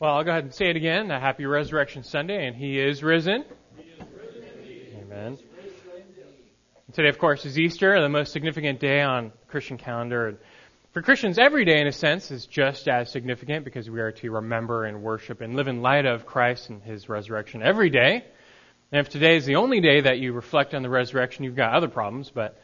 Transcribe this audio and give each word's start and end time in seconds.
Well, 0.00 0.16
I'll 0.16 0.24
go 0.24 0.32
ahead 0.32 0.42
and 0.42 0.52
say 0.52 0.70
it 0.70 0.76
again. 0.76 1.12
A 1.12 1.20
happy 1.20 1.46
Resurrection 1.46 2.02
Sunday, 2.02 2.48
and 2.48 2.56
He 2.56 2.80
is 2.80 3.04
risen. 3.04 3.44
He 3.76 3.82
is 3.82 4.00
risen 4.20 5.02
Amen. 5.02 5.38
Today, 6.92 7.08
of 7.08 7.18
course, 7.18 7.46
is 7.46 7.56
Easter, 7.56 8.00
the 8.00 8.08
most 8.08 8.32
significant 8.32 8.80
day 8.80 9.02
on 9.02 9.30
Christian 9.46 9.78
calendar. 9.78 10.26
And 10.26 10.38
for 10.90 11.00
Christians, 11.00 11.38
every 11.38 11.64
day, 11.64 11.80
in 11.80 11.86
a 11.86 11.92
sense, 11.92 12.32
is 12.32 12.44
just 12.46 12.88
as 12.88 13.08
significant 13.12 13.64
because 13.64 13.88
we 13.88 14.00
are 14.00 14.10
to 14.10 14.32
remember 14.32 14.84
and 14.84 15.00
worship 15.00 15.40
and 15.40 15.54
live 15.54 15.68
in 15.68 15.80
light 15.80 16.06
of 16.06 16.26
Christ 16.26 16.70
and 16.70 16.82
His 16.82 17.08
resurrection 17.08 17.62
every 17.62 17.88
day. 17.88 18.24
And 18.90 19.00
if 19.00 19.10
today 19.10 19.36
is 19.36 19.46
the 19.46 19.54
only 19.54 19.80
day 19.80 20.00
that 20.00 20.18
you 20.18 20.32
reflect 20.32 20.74
on 20.74 20.82
the 20.82 20.90
resurrection, 20.90 21.44
you've 21.44 21.54
got 21.54 21.72
other 21.72 21.88
problems, 21.88 22.32
but 22.34 22.60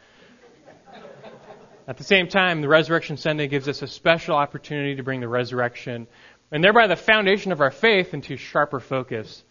at 1.87 1.97
the 1.97 2.03
same 2.03 2.27
time, 2.27 2.61
the 2.61 2.67
Resurrection 2.67 3.17
Sunday 3.17 3.47
gives 3.47 3.67
us 3.67 3.81
a 3.81 3.87
special 3.87 4.35
opportunity 4.35 4.95
to 4.95 5.03
bring 5.03 5.19
the 5.19 5.27
resurrection 5.27 6.07
and 6.51 6.63
thereby 6.63 6.87
the 6.87 6.95
foundation 6.95 7.51
of 7.51 7.61
our 7.61 7.71
faith 7.71 8.13
into 8.13 8.37
sharper 8.37 8.79
focus. 8.79 9.43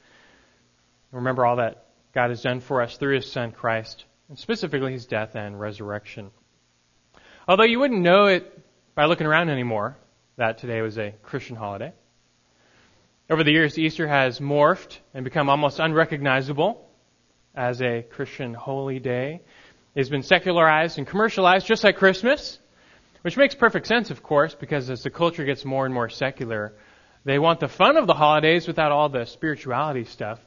Remember 1.12 1.46
all 1.46 1.56
that 1.56 1.86
God 2.14 2.30
has 2.30 2.42
done 2.42 2.60
for 2.60 2.82
us 2.82 2.96
through 2.96 3.16
His 3.16 3.30
Son 3.30 3.52
Christ, 3.52 4.04
and 4.28 4.38
specifically 4.38 4.92
His 4.92 5.06
death 5.06 5.34
and 5.34 5.58
resurrection. 5.58 6.30
Although 7.48 7.64
you 7.64 7.80
wouldn't 7.80 8.02
know 8.02 8.26
it 8.26 8.58
by 8.94 9.06
looking 9.06 9.26
around 9.26 9.48
anymore 9.48 9.96
that 10.36 10.58
today 10.58 10.80
was 10.82 10.98
a 10.98 11.14
Christian 11.22 11.56
holiday. 11.56 11.92
Over 13.28 13.44
the 13.44 13.52
years, 13.52 13.78
Easter 13.78 14.08
has 14.08 14.40
morphed 14.40 14.98
and 15.14 15.24
become 15.24 15.48
almost 15.48 15.78
unrecognizable 15.78 16.88
as 17.54 17.80
a 17.80 18.02
Christian 18.02 18.54
holy 18.54 18.98
day. 18.98 19.40
It 19.94 20.00
has 20.00 20.08
been 20.08 20.22
secularized 20.22 20.98
and 20.98 21.06
commercialized 21.06 21.66
just 21.66 21.84
like 21.84 21.96
Christmas, 21.96 22.58
which 23.22 23.36
makes 23.36 23.54
perfect 23.54 23.86
sense, 23.86 24.10
of 24.10 24.22
course, 24.22 24.54
because 24.54 24.90
as 24.90 25.02
the 25.02 25.10
culture 25.10 25.44
gets 25.44 25.64
more 25.64 25.84
and 25.84 25.94
more 25.94 26.08
secular, 26.08 26.74
they 27.24 27.38
want 27.38 27.60
the 27.60 27.68
fun 27.68 27.96
of 27.96 28.06
the 28.06 28.14
holidays 28.14 28.66
without 28.66 28.92
all 28.92 29.08
the 29.08 29.26
spirituality 29.26 30.04
stuff. 30.04 30.38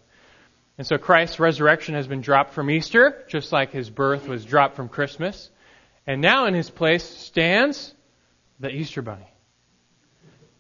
And 0.78 0.88
so 0.88 0.98
Christ's 0.98 1.40
resurrection 1.40 1.94
has 1.96 2.08
been 2.08 2.22
dropped 2.22 2.54
from 2.54 2.72
Easter, 2.72 3.24
just 3.28 3.52
like 3.52 3.72
his 3.72 3.90
birth 3.90 4.28
was 4.28 4.44
dropped 4.44 4.76
from 4.76 4.90
Christmas. 4.90 5.52
And 6.08 6.20
now 6.22 6.48
in 6.48 6.54
his 6.54 6.70
place 6.70 7.04
stands 7.04 7.94
the 8.60 8.70
Easter 8.70 9.02
Bunny. 9.02 9.28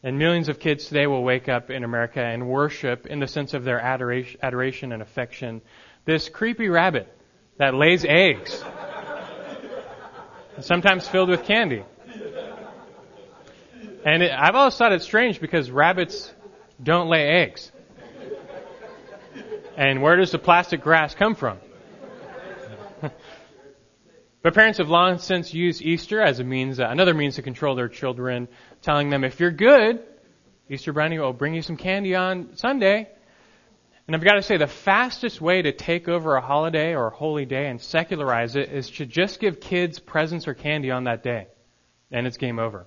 And 0.03 0.19
millions 0.19 0.49
of 0.49 0.59
kids 0.59 0.85
today 0.85 1.07
will 1.07 1.23
wake 1.23 1.49
up 1.49 1.69
in 1.69 1.83
America 1.83 2.21
and 2.21 2.47
worship 2.47 3.07
in 3.07 3.19
the 3.19 3.27
sense 3.27 3.53
of 3.53 3.63
their 3.63 3.79
adoration, 3.79 4.39
adoration 4.43 4.91
and 4.91 5.01
affection 5.01 5.61
this 6.05 6.27
creepy 6.29 6.67
rabbit 6.67 7.07
that 7.57 7.73
lays 7.73 8.05
eggs, 8.05 8.63
sometimes 10.59 11.07
filled 11.07 11.29
with 11.29 11.45
candy. 11.45 11.83
And 14.05 14.21
it, 14.21 14.31
I've 14.31 14.55
always 14.55 14.75
thought 14.75 14.91
it 14.91 15.01
strange 15.01 15.39
because 15.39 15.71
rabbits 15.71 16.33
don't 16.81 17.07
lay 17.07 17.27
eggs. 17.41 17.71
And 19.75 20.01
where 20.01 20.17
does 20.17 20.31
the 20.31 20.39
plastic 20.39 20.81
grass 20.81 21.15
come 21.15 21.35
from? 21.35 21.57
but 24.41 24.53
parents 24.53 24.77
have 24.77 24.89
long 24.89 25.17
since 25.17 25.53
used 25.53 25.81
Easter 25.81 26.21
as 26.21 26.39
a 26.39 26.43
means, 26.43 26.79
uh, 26.79 26.87
another 26.89 27.13
means 27.13 27.35
to 27.35 27.41
control 27.41 27.75
their 27.75 27.87
children, 27.87 28.47
telling 28.81 29.09
them 29.09 29.23
if 29.23 29.39
you're 29.39 29.51
good, 29.51 30.03
Easter 30.69 30.93
Bunny 30.93 31.17
will 31.17 31.33
bring 31.33 31.55
you 31.55 31.61
some 31.61 31.77
candy 31.77 32.13
on 32.13 32.55
Sunday. 32.55 33.09
And 34.05 34.15
I've 34.15 34.23
got 34.23 34.33
to 34.33 34.41
say, 34.41 34.57
the 34.57 34.67
fastest 34.67 35.39
way 35.39 35.61
to 35.61 35.71
take 35.71 36.09
over 36.09 36.35
a 36.35 36.41
holiday 36.41 36.93
or 36.93 37.07
a 37.07 37.15
holy 37.15 37.45
day 37.45 37.67
and 37.67 37.81
secularize 37.81 38.57
it 38.57 38.69
is 38.69 38.89
to 38.91 39.05
just 39.05 39.39
give 39.39 39.61
kids 39.61 39.97
presents 39.97 40.47
or 40.47 40.53
candy 40.53 40.91
on 40.91 41.05
that 41.05 41.23
day. 41.23 41.47
And 42.11 42.27
it's 42.27 42.37
game 42.37 42.59
over. 42.59 42.85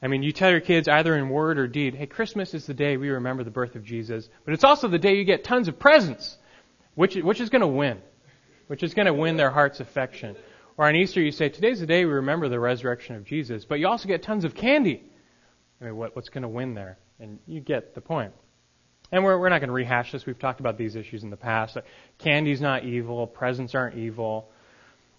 I 0.00 0.06
mean, 0.06 0.22
you 0.22 0.32
tell 0.32 0.50
your 0.50 0.60
kids 0.60 0.86
either 0.86 1.16
in 1.16 1.28
word 1.28 1.58
or 1.58 1.66
deed, 1.66 1.94
hey, 1.94 2.06
Christmas 2.06 2.54
is 2.54 2.66
the 2.66 2.74
day 2.74 2.96
we 2.96 3.08
remember 3.08 3.42
the 3.42 3.50
birth 3.50 3.74
of 3.74 3.84
Jesus, 3.84 4.28
but 4.44 4.54
it's 4.54 4.64
also 4.64 4.86
the 4.86 4.98
day 4.98 5.16
you 5.16 5.24
get 5.24 5.42
tons 5.42 5.66
of 5.66 5.78
presents. 5.78 6.36
Which, 6.94 7.16
which 7.16 7.40
is 7.40 7.50
going 7.50 7.62
to 7.62 7.68
win? 7.68 7.98
Which 8.68 8.82
is 8.82 8.94
going 8.94 9.06
to 9.06 9.14
win 9.14 9.36
their 9.36 9.50
heart's 9.50 9.80
affection? 9.80 10.36
Or 10.76 10.86
on 10.86 10.94
Easter, 10.94 11.20
you 11.20 11.32
say, 11.32 11.48
today's 11.48 11.80
the 11.80 11.86
day 11.86 12.04
we 12.04 12.12
remember 12.12 12.48
the 12.48 12.60
resurrection 12.60 13.16
of 13.16 13.24
Jesus, 13.24 13.64
but 13.64 13.80
you 13.80 13.88
also 13.88 14.06
get 14.06 14.22
tons 14.22 14.44
of 14.44 14.54
candy. 14.54 15.02
I 15.80 15.84
mean, 15.84 15.96
what, 15.96 16.14
what's 16.14 16.28
going 16.28 16.42
to 16.42 16.48
win 16.48 16.74
there? 16.74 16.98
And 17.18 17.40
you 17.46 17.60
get 17.60 17.94
the 17.94 18.00
point. 18.00 18.32
And 19.10 19.24
we're, 19.24 19.38
we're 19.38 19.48
not 19.48 19.60
going 19.60 19.68
to 19.68 19.74
rehash 19.74 20.12
this. 20.12 20.26
We've 20.26 20.38
talked 20.38 20.60
about 20.60 20.76
these 20.76 20.94
issues 20.94 21.24
in 21.24 21.30
the 21.30 21.36
past. 21.36 21.76
Candy's 22.18 22.60
not 22.60 22.84
evil. 22.84 23.26
Presents 23.26 23.74
aren't 23.74 23.96
evil. 23.96 24.50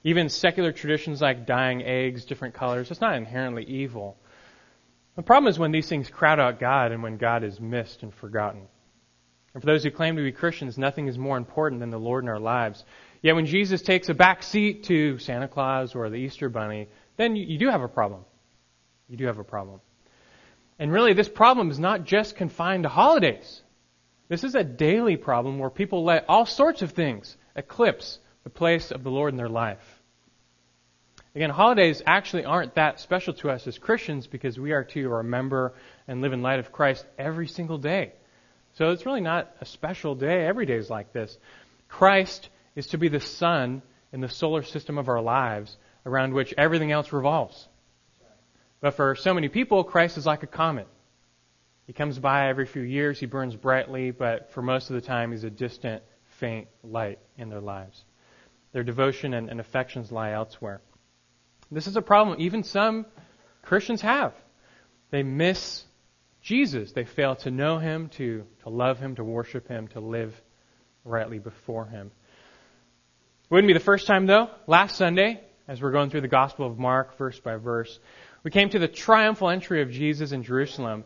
Even 0.03 0.29
secular 0.29 0.71
traditions 0.71 1.21
like 1.21 1.45
dyeing 1.45 1.83
eggs 1.83 2.23
different 2.23 2.53
colors, 2.53 2.89
it's 2.91 3.01
not 3.01 3.15
inherently 3.15 3.65
evil. 3.65 4.17
The 5.19 5.23
problem 5.23 5.49
is 5.49 5.59
when 5.59 5.73
these 5.73 5.89
things 5.89 6.09
crowd 6.09 6.39
out 6.39 6.61
God 6.61 6.93
and 6.93 7.03
when 7.03 7.17
God 7.17 7.43
is 7.43 7.59
missed 7.59 8.03
and 8.03 8.13
forgotten. 8.13 8.61
And 9.53 9.61
for 9.61 9.67
those 9.67 9.83
who 9.83 9.91
claim 9.91 10.15
to 10.15 10.23
be 10.23 10.31
Christians, 10.31 10.77
nothing 10.77 11.09
is 11.09 11.17
more 11.17 11.35
important 11.35 11.81
than 11.81 11.89
the 11.89 11.99
Lord 11.99 12.23
in 12.23 12.29
our 12.29 12.39
lives. 12.39 12.85
Yet 13.21 13.35
when 13.35 13.45
Jesus 13.45 13.81
takes 13.81 14.07
a 14.07 14.13
back 14.13 14.43
seat 14.43 14.85
to 14.85 15.17
Santa 15.19 15.49
Claus 15.49 15.93
or 15.93 16.09
the 16.09 16.15
Easter 16.15 16.47
Bunny, 16.47 16.87
then 17.17 17.35
you, 17.35 17.45
you 17.45 17.57
do 17.57 17.67
have 17.67 17.81
a 17.81 17.89
problem. 17.89 18.23
You 19.09 19.17
do 19.17 19.25
have 19.25 19.39
a 19.39 19.43
problem. 19.43 19.81
And 20.79 20.89
really, 20.89 21.11
this 21.11 21.27
problem 21.27 21.69
is 21.69 21.79
not 21.79 22.05
just 22.05 22.37
confined 22.37 22.83
to 22.83 22.89
holidays. 22.89 23.61
This 24.29 24.45
is 24.45 24.55
a 24.55 24.63
daily 24.63 25.17
problem 25.17 25.59
where 25.59 25.69
people 25.69 26.05
let 26.05 26.29
all 26.29 26.45
sorts 26.45 26.81
of 26.81 26.91
things 26.91 27.35
eclipse 27.57 28.19
the 28.45 28.49
place 28.49 28.89
of 28.89 29.03
the 29.03 29.11
Lord 29.11 29.33
in 29.33 29.37
their 29.37 29.49
life. 29.49 29.98
Again, 31.35 31.51
holidays 31.51 32.01
actually 32.05 32.45
aren't 32.45 32.75
that 32.75 32.99
special 32.99 33.33
to 33.35 33.51
us 33.51 33.67
as 33.67 33.77
Christians 33.77 34.25
because 34.25 34.59
we 34.59 34.71
are 34.71 34.83
to 34.85 35.09
remember 35.09 35.73
and 36.07 36.21
live 36.21 36.33
in 36.33 36.41
light 36.41 36.59
of 36.59 36.71
Christ 36.71 37.05
every 37.17 37.47
single 37.47 37.77
day. 37.77 38.13
So 38.73 38.91
it's 38.91 39.05
really 39.05 39.21
not 39.21 39.55
a 39.61 39.65
special 39.65 40.15
day. 40.15 40.45
Every 40.45 40.65
day 40.65 40.75
is 40.75 40.89
like 40.89 41.13
this. 41.13 41.37
Christ 41.87 42.49
is 42.75 42.87
to 42.87 42.97
be 42.97 43.09
the 43.09 43.19
sun 43.19 43.81
in 44.11 44.21
the 44.21 44.29
solar 44.29 44.63
system 44.63 44.97
of 44.97 45.07
our 45.07 45.21
lives 45.21 45.77
around 46.05 46.33
which 46.33 46.53
everything 46.57 46.91
else 46.91 47.13
revolves. 47.13 47.67
But 48.81 48.95
for 48.95 49.15
so 49.15 49.33
many 49.33 49.49
people, 49.49 49.83
Christ 49.83 50.17
is 50.17 50.25
like 50.25 50.43
a 50.43 50.47
comet. 50.47 50.87
He 51.85 51.93
comes 51.93 52.17
by 52.17 52.49
every 52.49 52.65
few 52.65 52.81
years, 52.81 53.19
he 53.19 53.25
burns 53.25 53.55
brightly, 53.55 54.11
but 54.11 54.51
for 54.51 54.61
most 54.61 54.89
of 54.89 54.95
the 54.95 55.01
time, 55.01 55.31
he's 55.31 55.43
a 55.43 55.49
distant, 55.49 56.03
faint 56.39 56.67
light 56.83 57.19
in 57.37 57.49
their 57.49 57.61
lives. 57.61 58.03
Their 58.71 58.83
devotion 58.83 59.33
and, 59.33 59.49
and 59.49 59.59
affections 59.59 60.11
lie 60.11 60.31
elsewhere. 60.31 60.81
This 61.71 61.87
is 61.87 61.95
a 61.95 62.01
problem 62.01 62.39
even 62.39 62.63
some 62.63 63.05
Christians 63.61 64.01
have. 64.01 64.33
They 65.11 65.23
miss 65.23 65.83
Jesus. 66.41 66.91
They 66.91 67.05
fail 67.05 67.35
to 67.37 67.51
know 67.51 67.77
him, 67.77 68.09
to, 68.09 68.45
to 68.63 68.69
love 68.69 68.99
him, 68.99 69.15
to 69.15 69.23
worship 69.23 69.67
him, 69.67 69.87
to 69.89 69.99
live 69.99 70.39
rightly 71.03 71.39
before 71.39 71.85
him. 71.85 72.11
Wouldn't 73.49 73.67
be 73.67 73.73
the 73.73 73.79
first 73.79 74.07
time, 74.07 74.25
though. 74.25 74.49
Last 74.67 74.95
Sunday, 74.95 75.41
as 75.67 75.81
we're 75.81 75.91
going 75.91 76.09
through 76.09 76.21
the 76.21 76.27
Gospel 76.27 76.67
of 76.67 76.77
Mark 76.77 77.17
verse 77.17 77.39
by 77.39 77.55
verse, 77.55 77.99
we 78.43 78.51
came 78.51 78.69
to 78.69 78.79
the 78.79 78.87
triumphal 78.87 79.49
entry 79.49 79.81
of 79.81 79.91
Jesus 79.91 80.31
in 80.31 80.43
Jerusalem. 80.43 81.03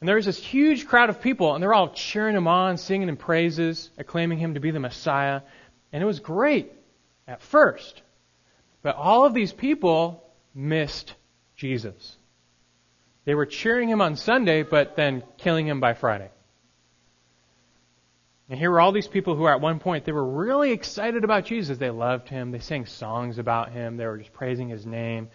And 0.00 0.08
there 0.08 0.16
was 0.16 0.26
this 0.26 0.42
huge 0.42 0.86
crowd 0.86 1.10
of 1.10 1.22
people, 1.22 1.54
and 1.54 1.62
they're 1.62 1.74
all 1.74 1.90
cheering 1.90 2.36
him 2.36 2.48
on, 2.48 2.76
singing 2.76 3.08
him 3.08 3.16
praises, 3.16 3.90
acclaiming 3.96 4.38
him 4.38 4.54
to 4.54 4.60
be 4.60 4.70
the 4.70 4.80
Messiah. 4.80 5.42
And 5.92 6.02
it 6.02 6.06
was 6.06 6.20
great 6.20 6.72
at 7.26 7.40
first. 7.40 8.02
But 8.86 8.94
all 8.94 9.24
of 9.24 9.34
these 9.34 9.52
people 9.52 10.22
missed 10.54 11.12
Jesus. 11.56 12.16
They 13.24 13.34
were 13.34 13.44
cheering 13.44 13.88
him 13.88 14.00
on 14.00 14.14
Sunday, 14.14 14.62
but 14.62 14.94
then 14.94 15.24
killing 15.38 15.66
him 15.66 15.80
by 15.80 15.94
Friday. 15.94 16.30
And 18.48 18.60
here 18.60 18.70
were 18.70 18.78
all 18.78 18.92
these 18.92 19.08
people 19.08 19.34
who 19.34 19.48
at 19.48 19.60
one 19.60 19.80
point 19.80 20.04
they 20.04 20.12
were 20.12 20.24
really 20.24 20.70
excited 20.70 21.24
about 21.24 21.46
Jesus. 21.46 21.78
They 21.78 21.90
loved 21.90 22.28
him. 22.28 22.52
They 22.52 22.60
sang 22.60 22.86
songs 22.86 23.38
about 23.38 23.72
him. 23.72 23.96
They 23.96 24.06
were 24.06 24.18
just 24.18 24.32
praising 24.32 24.68
his 24.68 24.86
name. 24.86 25.30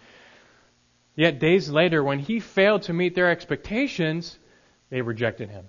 Yet 1.14 1.38
days 1.38 1.68
later, 1.68 2.02
when 2.02 2.20
he 2.20 2.40
failed 2.40 2.84
to 2.84 2.94
meet 2.94 3.14
their 3.14 3.30
expectations, 3.30 4.38
they 4.88 5.02
rejected 5.02 5.50
him. 5.50 5.68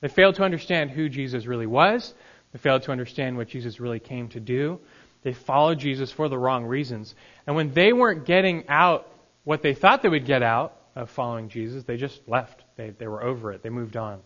They 0.00 0.08
failed 0.08 0.34
to 0.34 0.42
understand 0.42 0.90
who 0.90 1.08
Jesus 1.08 1.46
really 1.46 1.68
was. 1.68 2.12
They 2.52 2.58
failed 2.58 2.82
to 2.82 2.90
understand 2.90 3.36
what 3.36 3.46
Jesus 3.46 3.78
really 3.78 4.00
came 4.00 4.28
to 4.30 4.40
do. 4.40 4.80
They 5.22 5.32
followed 5.32 5.78
Jesus 5.78 6.12
for 6.12 6.28
the 6.28 6.38
wrong 6.38 6.64
reasons. 6.64 7.14
And 7.46 7.56
when 7.56 7.72
they 7.72 7.92
weren't 7.92 8.24
getting 8.24 8.68
out 8.68 9.08
what 9.44 9.62
they 9.62 9.74
thought 9.74 10.02
they 10.02 10.08
would 10.08 10.26
get 10.26 10.42
out 10.42 10.76
of 10.94 11.10
following 11.10 11.48
Jesus, 11.48 11.84
they 11.84 11.96
just 11.96 12.20
left. 12.26 12.64
They, 12.76 12.90
they 12.90 13.06
were 13.06 13.22
over 13.22 13.52
it. 13.52 13.62
They 13.62 13.70
moved 13.70 13.96
on. 13.96 14.20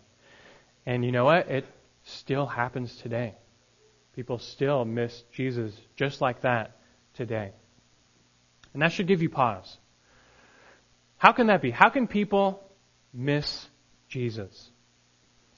And 0.85 1.03
you 1.03 1.11
know 1.11 1.25
what? 1.25 1.49
It 1.49 1.65
still 2.03 2.45
happens 2.45 2.95
today. 2.97 3.35
People 4.15 4.37
still 4.37 4.85
miss 4.85 5.23
Jesus 5.31 5.73
just 5.95 6.21
like 6.21 6.41
that 6.41 6.77
today. 7.15 7.51
And 8.73 8.81
that 8.81 8.91
should 8.91 9.07
give 9.07 9.21
you 9.21 9.29
pause. 9.29 9.77
How 11.17 11.31
can 11.31 11.47
that 11.47 11.61
be? 11.61 11.71
How 11.71 11.89
can 11.89 12.07
people 12.07 12.61
miss 13.13 13.67
Jesus? 14.09 14.69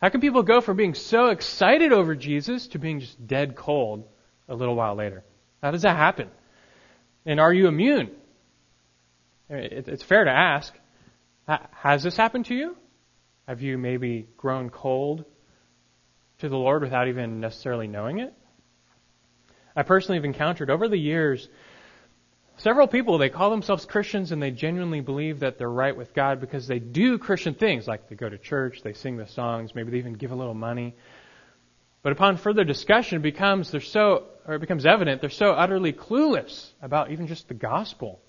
How 0.01 0.09
can 0.09 0.21
people 0.21 0.43
go 0.43 0.61
from 0.61 0.77
being 0.77 0.93
so 0.93 1.29
excited 1.29 1.91
over 1.91 2.15
Jesus 2.15 2.67
to 2.67 2.79
being 2.79 2.99
just 2.99 3.25
dead 3.25 3.55
cold 3.55 4.07
a 4.47 4.56
little 4.56 4.75
while 4.75 4.95
later. 4.95 5.24
How 5.62 5.71
does 5.71 5.83
that 5.83 5.95
happen? 5.95 6.30
And 7.25 7.39
are 7.39 7.53
you 7.53 7.68
immune? 7.68 8.12
It's 9.50 10.03
fair 10.03 10.24
to 10.25 10.31
ask. 10.31 10.74
Has 11.47 12.03
this 12.03 12.18
happened 12.18 12.45
to 12.45 12.56
you? 12.56 12.75
Have 13.47 13.62
you 13.62 13.77
maybe 13.77 14.27
grown 14.38 14.69
cold 14.69 15.25
to 16.39 16.50
the 16.50 16.57
Lord 16.57 16.81
without 16.81 17.07
even 17.07 17.39
necessarily 17.39 17.88
knowing 17.88 18.19
it? 18.19 18.33
I 19.75 19.83
personally 19.83 20.18
have 20.18 20.25
encountered 20.25 20.69
over 20.69 20.88
the 20.88 20.98
years 20.98 21.48
several 22.57 22.88
people, 22.88 23.18
they 23.18 23.30
call 23.30 23.50
themselves 23.50 23.86
Christians 23.86 24.31
and 24.31 24.41
they 24.41 24.51
genuinely 24.51 25.01
believe 25.01 25.41
that 25.41 25.57
they're 25.57 25.69
right 25.69 25.95
with 25.95 26.13
God 26.13 26.39
because 26.39 26.68
they 26.68 26.80
do 26.80 27.18
Christian 27.18 27.53
things, 27.53 27.88
like 27.88 28.09
they 28.09 28.15
go 28.15 28.30
to 28.30 28.38
church, 28.38 28.81
they 28.83 28.94
sing 28.94 29.18
the 29.18 29.27
songs, 29.27 29.75
maybe 29.75 29.91
they 29.91 29.98
even 29.98 30.13
give 30.13 30.31
a 30.31 30.36
little 30.36 30.53
money. 30.53 30.95
But 32.01 32.13
upon 32.13 32.38
further 32.38 32.63
discussion, 32.63 33.18
it 33.18 33.24
becomes 33.24 33.71
they're 33.71 33.81
so, 33.81 34.27
or 34.47 34.56
it 34.56 34.59
becomes 34.59 34.86
evident 34.86 35.21
they're 35.21 35.30
so 35.30 35.51
utterly 35.51 35.94
clueless 35.94 36.69
about 36.81 37.12
even 37.12 37.27
just 37.27 37.47
the 37.47 37.53
gospel 37.53 38.21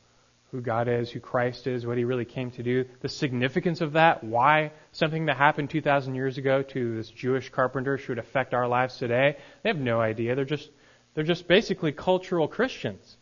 who 0.52 0.60
God 0.60 0.88
is, 0.88 1.10
who 1.10 1.20
Christ 1.20 1.66
is, 1.66 1.84
what 1.84 1.98
He 1.98 2.04
really 2.04 2.24
came 2.24 2.50
to 2.52 2.62
do, 2.62 2.84
the 3.00 3.08
significance 3.08 3.80
of 3.80 3.92
that, 3.92 4.22
why 4.22 4.72
something 4.92 5.26
that 5.26 5.36
happened 5.36 5.70
2,000 5.70 6.14
years 6.14 6.38
ago 6.38 6.62
to 6.62 6.96
this 6.96 7.10
Jewish 7.10 7.50
carpenter 7.50 7.98
should 7.98 8.18
affect 8.18 8.54
our 8.54 8.68
lives 8.68 8.96
today. 8.96 9.36
They 9.62 9.68
have 9.68 9.78
no 9.78 10.00
idea. 10.00 10.34
They're 10.34 10.44
just, 10.44 10.70
they're 11.14 11.24
just 11.24 11.48
basically 11.48 11.92
cultural 11.92 12.46
Christians. 12.48 13.16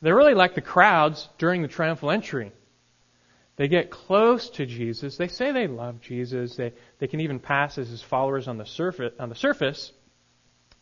They're 0.00 0.16
really 0.16 0.34
like 0.34 0.54
the 0.54 0.60
crowds 0.60 1.28
during 1.38 1.62
the 1.62 1.68
triumphal 1.68 2.10
entry. 2.10 2.52
They 3.56 3.68
get 3.68 3.90
close 3.90 4.50
to 4.50 4.66
Jesus. 4.66 5.16
They 5.16 5.28
say 5.28 5.52
they 5.52 5.68
love 5.68 6.00
Jesus. 6.00 6.56
They, 6.56 6.72
they 6.98 7.06
can 7.06 7.20
even 7.20 7.38
pass 7.38 7.78
as 7.78 7.88
his 7.88 8.02
followers 8.02 8.48
on 8.48 8.58
the 8.58 8.66
surface, 8.66 9.12
on 9.20 9.28
the 9.28 9.34
surface, 9.34 9.92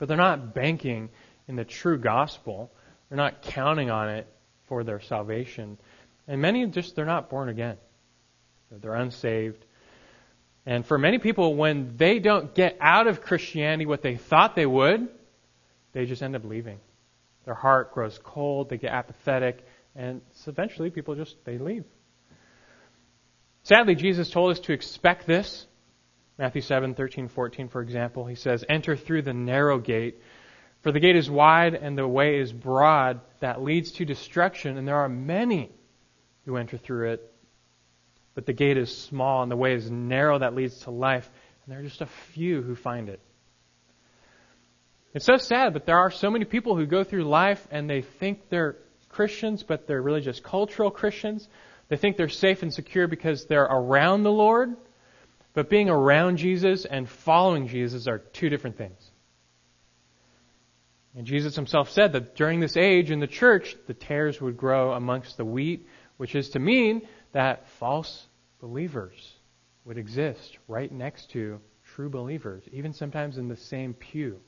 but 0.02 0.08
they're 0.08 0.16
not 0.16 0.52
banking 0.52 1.10
in 1.46 1.54
the 1.54 1.64
true 1.64 1.96
gospel. 1.96 2.72
They're 3.08 3.16
not 3.16 3.40
counting 3.40 3.88
on 3.88 4.08
it 4.08 4.26
for 4.66 4.82
their 4.82 4.98
salvation. 4.98 5.78
And 6.26 6.42
many 6.42 6.66
just, 6.66 6.96
they're 6.96 7.04
not 7.06 7.30
born 7.30 7.48
again. 7.48 7.76
They're 8.72 8.96
unsaved. 8.96 9.64
And 10.66 10.84
for 10.84 10.98
many 10.98 11.18
people, 11.18 11.54
when 11.54 11.96
they 11.98 12.18
don't 12.18 12.52
get 12.52 12.76
out 12.80 13.06
of 13.06 13.20
Christianity 13.20 13.86
what 13.86 14.02
they 14.02 14.16
thought 14.16 14.56
they 14.56 14.66
would, 14.66 15.06
they 15.92 16.04
just 16.06 16.20
end 16.20 16.34
up 16.34 16.44
leaving. 16.44 16.80
Their 17.44 17.54
heart 17.54 17.94
grows 17.94 18.18
cold, 18.24 18.70
they 18.70 18.78
get 18.78 18.90
apathetic, 18.90 19.64
and 19.94 20.20
so 20.32 20.50
eventually 20.50 20.90
people 20.90 21.14
just, 21.14 21.36
they 21.44 21.58
leave. 21.58 21.84
Sadly, 23.62 23.94
Jesus 23.94 24.30
told 24.30 24.50
us 24.50 24.58
to 24.58 24.72
expect 24.72 25.28
this. 25.28 25.64
Matthew 26.42 26.62
7, 26.62 26.96
13, 26.96 27.28
14, 27.28 27.68
for 27.68 27.80
example, 27.80 28.26
he 28.26 28.34
says, 28.34 28.64
Enter 28.68 28.96
through 28.96 29.22
the 29.22 29.32
narrow 29.32 29.78
gate, 29.78 30.20
for 30.80 30.90
the 30.90 30.98
gate 30.98 31.14
is 31.14 31.30
wide 31.30 31.74
and 31.74 31.96
the 31.96 32.08
way 32.08 32.40
is 32.40 32.52
broad 32.52 33.20
that 33.38 33.62
leads 33.62 33.92
to 33.92 34.04
destruction, 34.04 34.76
and 34.76 34.88
there 34.88 34.96
are 34.96 35.08
many 35.08 35.70
who 36.44 36.56
enter 36.56 36.76
through 36.76 37.12
it. 37.12 37.32
But 38.34 38.46
the 38.46 38.52
gate 38.52 38.76
is 38.76 38.92
small 38.92 39.44
and 39.44 39.52
the 39.52 39.56
way 39.56 39.74
is 39.74 39.88
narrow 39.88 40.40
that 40.40 40.56
leads 40.56 40.80
to 40.80 40.90
life, 40.90 41.30
and 41.64 41.72
there 41.72 41.78
are 41.78 41.84
just 41.84 42.00
a 42.00 42.06
few 42.06 42.60
who 42.60 42.74
find 42.74 43.08
it. 43.08 43.20
It's 45.14 45.26
so 45.26 45.36
sad, 45.36 45.72
but 45.72 45.86
there 45.86 45.98
are 45.98 46.10
so 46.10 46.28
many 46.28 46.44
people 46.44 46.74
who 46.74 46.86
go 46.86 47.04
through 47.04 47.22
life 47.22 47.64
and 47.70 47.88
they 47.88 48.02
think 48.02 48.48
they're 48.48 48.78
Christians, 49.10 49.62
but 49.62 49.86
they're 49.86 50.02
really 50.02 50.22
just 50.22 50.42
cultural 50.42 50.90
Christians. 50.90 51.48
They 51.86 51.96
think 51.96 52.16
they're 52.16 52.28
safe 52.28 52.64
and 52.64 52.74
secure 52.74 53.06
because 53.06 53.46
they're 53.46 53.62
around 53.62 54.24
the 54.24 54.32
Lord, 54.32 54.74
but 55.54 55.68
being 55.68 55.88
around 55.88 56.38
Jesus 56.38 56.84
and 56.84 57.08
following 57.08 57.68
Jesus 57.68 58.06
are 58.06 58.18
two 58.18 58.48
different 58.48 58.78
things. 58.78 59.10
And 61.14 61.26
Jesus 61.26 61.54
himself 61.54 61.90
said 61.90 62.12
that 62.12 62.36
during 62.36 62.60
this 62.60 62.76
age 62.76 63.10
in 63.10 63.20
the 63.20 63.26
church, 63.26 63.76
the 63.86 63.94
tares 63.94 64.40
would 64.40 64.56
grow 64.56 64.92
amongst 64.92 65.36
the 65.36 65.44
wheat, 65.44 65.86
which 66.16 66.34
is 66.34 66.50
to 66.50 66.58
mean 66.58 67.02
that 67.32 67.68
false 67.78 68.26
believers 68.60 69.34
would 69.84 69.98
exist 69.98 70.58
right 70.68 70.90
next 70.90 71.30
to 71.32 71.60
true 71.94 72.08
believers, 72.08 72.62
even 72.72 72.94
sometimes 72.94 73.36
in 73.36 73.48
the 73.48 73.56
same 73.56 73.92
pew. 73.92 74.40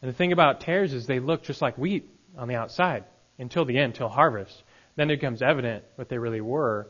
And 0.00 0.10
the 0.10 0.16
thing 0.16 0.32
about 0.32 0.60
tares 0.60 0.94
is 0.94 1.06
they 1.06 1.20
look 1.20 1.42
just 1.42 1.60
like 1.60 1.76
wheat 1.76 2.08
on 2.38 2.48
the 2.48 2.54
outside 2.54 3.04
until 3.38 3.66
the 3.66 3.76
end, 3.76 3.94
till 3.94 4.08
harvest. 4.08 4.62
Then 4.96 5.10
it 5.10 5.16
becomes 5.16 5.42
evident 5.42 5.84
what 5.96 6.08
they 6.08 6.16
really 6.16 6.40
were, 6.40 6.88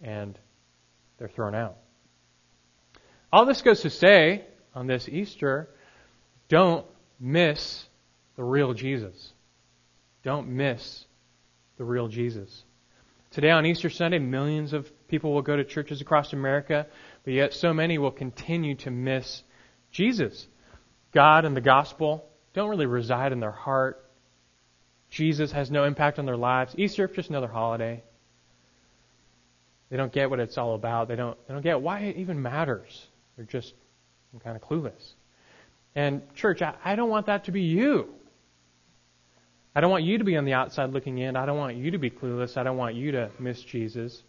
and 0.00 0.38
they're 1.18 1.28
thrown 1.28 1.56
out. 1.56 1.76
All 3.32 3.46
this 3.46 3.62
goes 3.62 3.80
to 3.80 3.90
say 3.90 4.44
on 4.74 4.86
this 4.86 5.08
Easter, 5.08 5.68
don't 6.48 6.84
miss 7.18 7.84
the 8.36 8.44
real 8.44 8.74
Jesus. 8.74 9.32
Don't 10.22 10.48
miss 10.48 11.06
the 11.78 11.84
real 11.84 12.08
Jesus. 12.08 12.64
Today 13.30 13.50
on 13.50 13.64
Easter 13.64 13.88
Sunday, 13.88 14.18
millions 14.18 14.74
of 14.74 14.90
people 15.08 15.32
will 15.32 15.40
go 15.40 15.56
to 15.56 15.64
churches 15.64 16.02
across 16.02 16.34
America, 16.34 16.86
but 17.24 17.32
yet 17.32 17.54
so 17.54 17.72
many 17.72 17.96
will 17.96 18.10
continue 18.10 18.74
to 18.76 18.90
miss 18.90 19.42
Jesus. 19.90 20.46
God 21.12 21.46
and 21.46 21.56
the 21.56 21.62
gospel 21.62 22.26
don't 22.52 22.68
really 22.68 22.86
reside 22.86 23.32
in 23.32 23.40
their 23.40 23.50
heart. 23.50 24.04
Jesus 25.08 25.52
has 25.52 25.70
no 25.70 25.84
impact 25.84 26.18
on 26.18 26.26
their 26.26 26.36
lives. 26.36 26.74
Easter 26.76 27.06
is 27.06 27.16
just 27.16 27.30
another 27.30 27.48
holiday. 27.48 28.02
They 29.88 29.96
don't 29.96 30.12
get 30.12 30.28
what 30.28 30.40
it's 30.40 30.58
all 30.58 30.74
about. 30.74 31.08
They 31.08 31.16
don't, 31.16 31.38
they 31.46 31.54
don't 31.54 31.62
get 31.62 31.80
why 31.80 32.00
it 32.00 32.16
even 32.16 32.40
matters. 32.40 33.08
They're 33.36 33.44
just 33.44 33.74
kind 34.42 34.56
of 34.56 34.62
clueless. 34.62 35.12
And, 35.94 36.22
church, 36.34 36.62
I, 36.62 36.74
I 36.84 36.96
don't 36.96 37.10
want 37.10 37.26
that 37.26 37.44
to 37.44 37.52
be 37.52 37.62
you. 37.62 38.08
I 39.74 39.80
don't 39.80 39.90
want 39.90 40.04
you 40.04 40.18
to 40.18 40.24
be 40.24 40.36
on 40.36 40.44
the 40.44 40.52
outside 40.52 40.90
looking 40.90 41.18
in. 41.18 41.36
I 41.36 41.46
don't 41.46 41.58
want 41.58 41.76
you 41.76 41.92
to 41.92 41.98
be 41.98 42.10
clueless. 42.10 42.56
I 42.56 42.62
don't 42.62 42.76
want 42.76 42.94
you 42.94 43.12
to 43.12 43.30
miss 43.38 43.62
Jesus. 43.62 44.22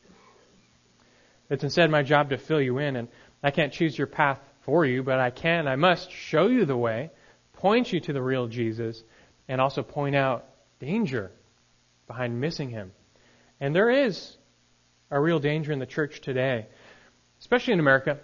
It's 1.49 1.63
instead 1.63 1.89
my 1.91 2.03
job 2.03 2.29
to 2.29 2.37
fill 2.37 2.61
you 2.61 2.77
in, 2.77 2.95
and 2.95 3.07
I 3.43 3.51
can't 3.51 3.73
choose 3.73 3.97
your 3.97 4.07
path 4.07 4.39
for 4.61 4.85
you, 4.85 5.03
but 5.03 5.19
I 5.19 5.29
can, 5.29 5.67
I 5.67 5.75
must 5.75 6.11
show 6.11 6.47
you 6.47 6.65
the 6.65 6.77
way, 6.77 7.11
point 7.53 7.91
you 7.91 7.99
to 8.01 8.13
the 8.13 8.21
real 8.21 8.47
Jesus, 8.47 9.03
and 9.47 9.59
also 9.59 9.83
point 9.83 10.15
out 10.15 10.45
danger 10.79 11.31
behind 12.07 12.39
missing 12.39 12.69
him. 12.69 12.93
And 13.59 13.75
there 13.75 13.89
is 13.89 14.37
a 15.11 15.19
real 15.19 15.39
danger 15.39 15.71
in 15.71 15.79
the 15.79 15.85
church 15.85 16.21
today, 16.21 16.67
especially 17.39 17.73
in 17.73 17.79
America 17.79 18.19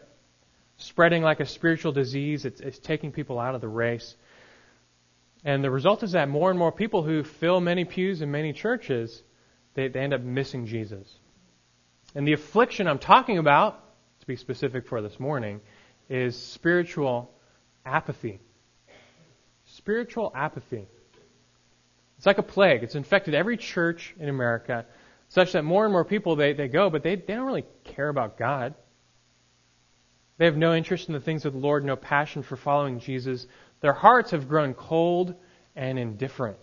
spreading 0.80 1.22
like 1.22 1.40
a 1.40 1.46
spiritual 1.46 1.92
disease. 1.92 2.46
It's, 2.46 2.60
it's 2.62 2.80
taking 2.80 3.12
people 3.12 3.40
out 3.40 3.54
of 3.54 3.62
the 3.62 3.68
race. 3.68 4.16
And 5.46 5.64
the 5.64 5.70
result 5.72 6.04
is 6.04 6.14
that 6.14 6.28
more 6.28 6.50
and 6.50 6.58
more 6.58 6.72
people 6.72 7.04
who 7.04 7.24
fill 7.24 7.62
many 7.62 7.86
pews 7.86 8.22
in 8.22 8.32
many 8.32 8.52
churches, 8.54 9.24
they, 9.74 9.88
they 9.88 10.00
end 10.00 10.14
up 10.14 10.22
missing 10.22 10.66
Jesus. 10.66 11.08
And 12.16 12.28
the 12.28 12.34
affliction 12.34 12.88
I'm 12.88 13.00
talking 13.00 13.38
about, 13.38 13.84
to 14.22 14.28
be 14.28 14.36
specific 14.36 14.88
for 14.88 15.02
this 15.02 15.20
morning, 15.20 15.62
is 16.10 16.36
spiritual 16.38 17.32
apathy. 17.86 18.40
Spiritual 19.66 20.32
apathy. 20.36 20.88
It's 22.18 22.26
like 22.26 22.38
a 22.38 22.44
plague. 22.44 22.84
It's 22.84 22.96
infected 22.96 23.34
every 23.34 23.56
church 23.56 24.14
in 24.20 24.28
America, 24.28 24.86
such 25.30 25.54
that 25.54 25.64
more 25.64 25.86
and 25.86 25.94
more 25.94 26.04
people 26.04 26.36
they, 26.36 26.54
they 26.54 26.68
go, 26.68 26.90
but 26.90 27.04
they, 27.04 27.16
they 27.16 27.36
don't 27.36 27.46
really 27.46 27.66
care 27.84 28.10
about 28.10 28.38
God. 28.38 28.76
They 30.40 30.46
have 30.46 30.58
no 30.58 30.74
interest 30.74 31.10
in 31.10 31.14
the 31.14 31.20
things 31.20 31.46
of 31.46 31.52
the 31.52 31.60
Lord, 31.60 31.84
no 31.84 31.98
passion 31.98 32.44
for 32.44 32.56
following 32.56 33.02
Jesus. 33.02 33.46
Their 33.82 33.92
hearts 33.92 34.32
have 34.32 34.48
grown 34.48 34.74
cold 34.74 35.36
and 35.76 36.00
indifferent. 36.00 36.58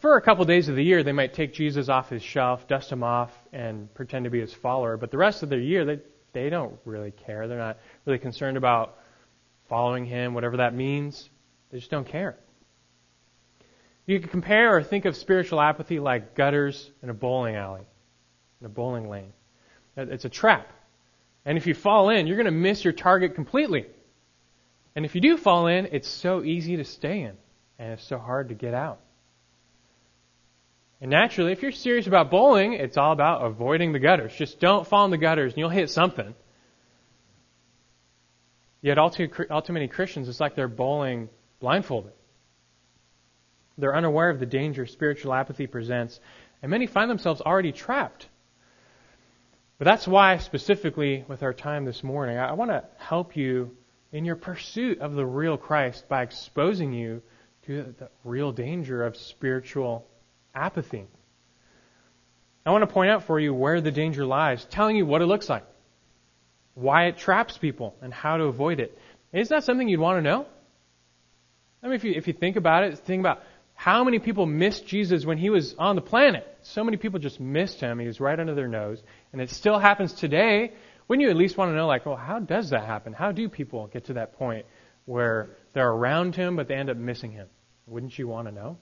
For 0.00 0.16
a 0.16 0.22
couple 0.22 0.40
of 0.40 0.48
days 0.48 0.68
of 0.68 0.74
the 0.74 0.82
year, 0.82 1.02
they 1.02 1.12
might 1.12 1.34
take 1.34 1.52
Jesus 1.52 1.90
off 1.90 2.08
his 2.08 2.22
shelf, 2.22 2.66
dust 2.66 2.90
him 2.90 3.02
off, 3.02 3.30
and 3.52 3.92
pretend 3.92 4.24
to 4.24 4.30
be 4.30 4.40
his 4.40 4.52
follower. 4.52 4.96
But 4.96 5.10
the 5.10 5.18
rest 5.18 5.42
of 5.42 5.50
the 5.50 5.58
year, 5.58 5.84
they, 5.84 6.00
they 6.32 6.48
don't 6.48 6.78
really 6.86 7.10
care. 7.10 7.46
They're 7.46 7.58
not 7.58 7.76
really 8.06 8.18
concerned 8.18 8.56
about 8.56 8.96
following 9.68 10.06
him, 10.06 10.32
whatever 10.32 10.56
that 10.56 10.74
means. 10.74 11.28
They 11.70 11.78
just 11.78 11.90
don't 11.90 12.08
care. 12.08 12.38
You 14.06 14.18
can 14.20 14.30
compare 14.30 14.74
or 14.74 14.82
think 14.82 15.04
of 15.04 15.16
spiritual 15.16 15.60
apathy 15.60 16.00
like 16.00 16.34
gutters 16.34 16.90
in 17.02 17.10
a 17.10 17.14
bowling 17.14 17.56
alley, 17.56 17.86
in 18.60 18.66
a 18.66 18.70
bowling 18.70 19.10
lane. 19.10 19.34
It's 19.98 20.24
a 20.24 20.30
trap. 20.30 20.72
And 21.44 21.58
if 21.58 21.66
you 21.66 21.74
fall 21.74 22.10
in, 22.10 22.26
you're 22.26 22.36
going 22.36 22.46
to 22.46 22.52
miss 22.52 22.84
your 22.84 22.92
target 22.92 23.34
completely. 23.34 23.86
And 24.94 25.04
if 25.04 25.14
you 25.14 25.20
do 25.20 25.36
fall 25.36 25.66
in, 25.66 25.88
it's 25.92 26.08
so 26.08 26.42
easy 26.42 26.76
to 26.76 26.84
stay 26.84 27.22
in, 27.22 27.36
and 27.78 27.92
it's 27.92 28.04
so 28.04 28.18
hard 28.18 28.50
to 28.50 28.54
get 28.54 28.74
out. 28.74 29.00
And 31.00 31.10
naturally, 31.10 31.50
if 31.50 31.62
you're 31.62 31.72
serious 31.72 32.06
about 32.06 32.30
bowling, 32.30 32.74
it's 32.74 32.96
all 32.96 33.12
about 33.12 33.44
avoiding 33.44 33.92
the 33.92 33.98
gutters. 33.98 34.32
Just 34.34 34.60
don't 34.60 34.86
fall 34.86 35.04
in 35.04 35.10
the 35.10 35.18
gutters, 35.18 35.52
and 35.52 35.58
you'll 35.58 35.68
hit 35.68 35.90
something. 35.90 36.34
Yet, 38.82 38.98
all 38.98 39.10
too, 39.10 39.28
all 39.50 39.62
too 39.62 39.72
many 39.72 39.88
Christians, 39.88 40.28
it's 40.28 40.40
like 40.40 40.54
they're 40.54 40.68
bowling 40.68 41.28
blindfolded. 41.58 42.12
They're 43.78 43.96
unaware 43.96 44.30
of 44.30 44.38
the 44.38 44.46
danger 44.46 44.86
spiritual 44.86 45.32
apathy 45.32 45.66
presents, 45.66 46.20
and 46.60 46.70
many 46.70 46.86
find 46.86 47.10
themselves 47.10 47.40
already 47.40 47.72
trapped 47.72 48.28
but 49.82 49.90
that's 49.90 50.06
why, 50.06 50.36
specifically 50.36 51.24
with 51.26 51.42
our 51.42 51.52
time 51.52 51.84
this 51.84 52.04
morning, 52.04 52.38
I 52.38 52.52
want 52.52 52.70
to 52.70 52.84
help 52.98 53.36
you 53.36 53.76
in 54.12 54.24
your 54.24 54.36
pursuit 54.36 55.00
of 55.00 55.14
the 55.14 55.26
real 55.26 55.56
Christ 55.56 56.08
by 56.08 56.22
exposing 56.22 56.92
you 56.92 57.20
to 57.66 57.92
the 57.98 58.08
real 58.22 58.52
danger 58.52 59.04
of 59.04 59.16
spiritual 59.16 60.06
apathy. 60.54 61.08
I 62.64 62.70
want 62.70 62.82
to 62.82 62.94
point 62.94 63.10
out 63.10 63.24
for 63.24 63.40
you 63.40 63.52
where 63.52 63.80
the 63.80 63.90
danger 63.90 64.24
lies, 64.24 64.64
telling 64.66 64.94
you 64.94 65.04
what 65.04 65.20
it 65.20 65.26
looks 65.26 65.48
like, 65.48 65.64
why 66.74 67.06
it 67.06 67.18
traps 67.18 67.58
people, 67.58 67.96
and 68.00 68.14
how 68.14 68.36
to 68.36 68.44
avoid 68.44 68.78
it. 68.78 68.96
Is 69.32 69.48
that 69.48 69.64
something 69.64 69.88
you'd 69.88 69.98
want 69.98 70.18
to 70.18 70.22
know? 70.22 70.46
I 71.82 71.86
mean, 71.88 71.96
if 71.96 72.04
you, 72.04 72.12
if 72.12 72.28
you 72.28 72.34
think 72.34 72.54
about 72.54 72.84
it, 72.84 72.96
think 73.00 73.18
about 73.18 73.42
how 73.82 74.04
many 74.04 74.20
people 74.20 74.46
missed 74.46 74.86
Jesus 74.86 75.26
when 75.26 75.38
he 75.38 75.50
was 75.50 75.74
on 75.76 75.96
the 75.96 76.02
planet. 76.02 76.46
So 76.62 76.84
many 76.84 76.96
people 76.96 77.18
just 77.18 77.40
missed 77.40 77.80
him. 77.80 77.98
He 77.98 78.06
was 78.06 78.20
right 78.20 78.38
under 78.38 78.54
their 78.54 78.68
nose. 78.68 79.02
And 79.32 79.42
it 79.42 79.50
still 79.50 79.76
happens 79.76 80.12
today. 80.12 80.70
Wouldn't 81.08 81.24
you 81.24 81.30
at 81.30 81.36
least 81.36 81.56
want 81.56 81.72
to 81.72 81.74
know, 81.74 81.88
like, 81.88 82.06
well, 82.06 82.14
how 82.14 82.38
does 82.38 82.70
that 82.70 82.84
happen? 82.84 83.12
How 83.12 83.32
do 83.32 83.48
people 83.48 83.88
get 83.88 84.04
to 84.04 84.12
that 84.12 84.34
point 84.34 84.66
where 85.04 85.56
they're 85.72 85.90
around 85.90 86.36
him, 86.36 86.54
but 86.54 86.68
they 86.68 86.76
end 86.76 86.90
up 86.90 86.96
missing 86.96 87.32
him? 87.32 87.48
Wouldn't 87.88 88.16
you 88.16 88.28
want 88.28 88.46
to 88.46 88.54
know? 88.54 88.76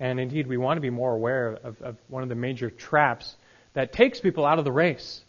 And 0.00 0.18
indeed, 0.18 0.46
we 0.46 0.56
want 0.56 0.78
to 0.78 0.80
be 0.80 0.88
more 0.88 1.14
aware 1.14 1.58
of, 1.62 1.82
of 1.82 1.96
one 2.08 2.22
of 2.22 2.30
the 2.30 2.34
major 2.34 2.70
traps 2.70 3.36
that 3.74 3.92
takes 3.92 4.20
people 4.20 4.46
out 4.46 4.58
of 4.58 4.64
the 4.64 4.72
race. 4.72 5.20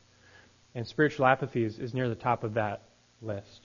And 0.74 0.88
spiritual 0.88 1.26
apathy 1.26 1.66
is, 1.66 1.80
is 1.80 1.94
near 1.94 2.08
the 2.08 2.16
top 2.16 2.46
of 2.46 2.54
that 2.54 2.84
list. 3.22 3.63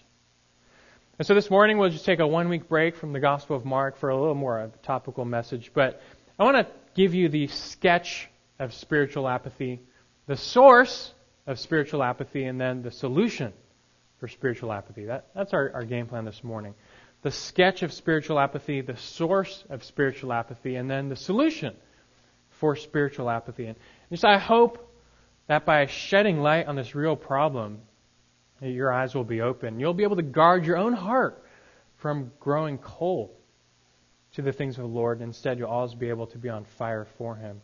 And 1.18 1.26
so 1.26 1.34
this 1.34 1.50
morning 1.50 1.78
we'll 1.78 1.90
just 1.90 2.04
take 2.04 2.20
a 2.20 2.26
one 2.28 2.48
week 2.48 2.68
break 2.68 2.94
from 2.94 3.12
the 3.12 3.18
Gospel 3.18 3.56
of 3.56 3.64
Mark 3.64 3.96
for 3.98 4.10
a 4.10 4.16
little 4.16 4.36
more 4.36 4.60
of 4.60 4.72
a 4.72 4.76
topical 4.78 5.24
message. 5.24 5.72
But 5.74 6.00
I 6.38 6.44
want 6.44 6.58
to 6.58 6.72
give 6.94 7.12
you 7.12 7.28
the 7.28 7.48
sketch 7.48 8.28
of 8.60 8.72
spiritual 8.72 9.26
apathy, 9.26 9.80
the 10.28 10.36
source 10.36 11.12
of 11.44 11.58
spiritual 11.58 12.04
apathy, 12.04 12.44
and 12.44 12.60
then 12.60 12.82
the 12.82 12.92
solution 12.92 13.52
for 14.20 14.28
spiritual 14.28 14.72
apathy. 14.72 15.06
That, 15.06 15.26
that's 15.34 15.52
our, 15.54 15.72
our 15.74 15.84
game 15.84 16.06
plan 16.06 16.24
this 16.24 16.44
morning. 16.44 16.74
The 17.22 17.32
sketch 17.32 17.82
of 17.82 17.92
spiritual 17.92 18.38
apathy, 18.38 18.80
the 18.80 18.96
source 18.96 19.64
of 19.70 19.82
spiritual 19.82 20.32
apathy, 20.32 20.76
and 20.76 20.88
then 20.88 21.08
the 21.08 21.16
solution 21.16 21.74
for 22.60 22.76
spiritual 22.76 23.28
apathy. 23.28 23.66
And 23.66 23.76
just 24.08 24.24
I 24.24 24.38
hope 24.38 24.88
that 25.48 25.66
by 25.66 25.86
shedding 25.86 26.42
light 26.42 26.68
on 26.68 26.76
this 26.76 26.94
real 26.94 27.16
problem, 27.16 27.80
your 28.60 28.92
eyes 28.92 29.14
will 29.14 29.24
be 29.24 29.40
open. 29.40 29.80
You'll 29.80 29.94
be 29.94 30.02
able 30.02 30.16
to 30.16 30.22
guard 30.22 30.66
your 30.66 30.76
own 30.76 30.92
heart 30.92 31.42
from 31.98 32.32
growing 32.40 32.78
cold 32.78 33.30
to 34.34 34.42
the 34.42 34.52
things 34.52 34.76
of 34.76 34.82
the 34.82 34.88
Lord. 34.88 35.20
Instead, 35.20 35.58
you'll 35.58 35.68
always 35.68 35.94
be 35.94 36.08
able 36.08 36.26
to 36.28 36.38
be 36.38 36.48
on 36.48 36.64
fire 36.76 37.06
for 37.16 37.36
Him. 37.36 37.60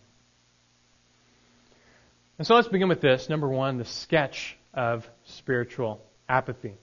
And 2.38 2.46
so 2.46 2.54
let's 2.54 2.68
begin 2.68 2.88
with 2.88 3.00
this. 3.00 3.28
Number 3.28 3.48
one, 3.48 3.78
the 3.78 3.84
sketch 3.84 4.56
of 4.72 5.08
spiritual 5.24 6.00
apathy. 6.28 6.74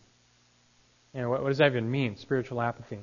Know, 1.13 1.29
what, 1.29 1.41
what 1.41 1.49
does 1.49 1.57
that 1.57 1.71
even 1.71 1.91
mean, 1.91 2.15
spiritual 2.15 2.61
apathy? 2.61 2.99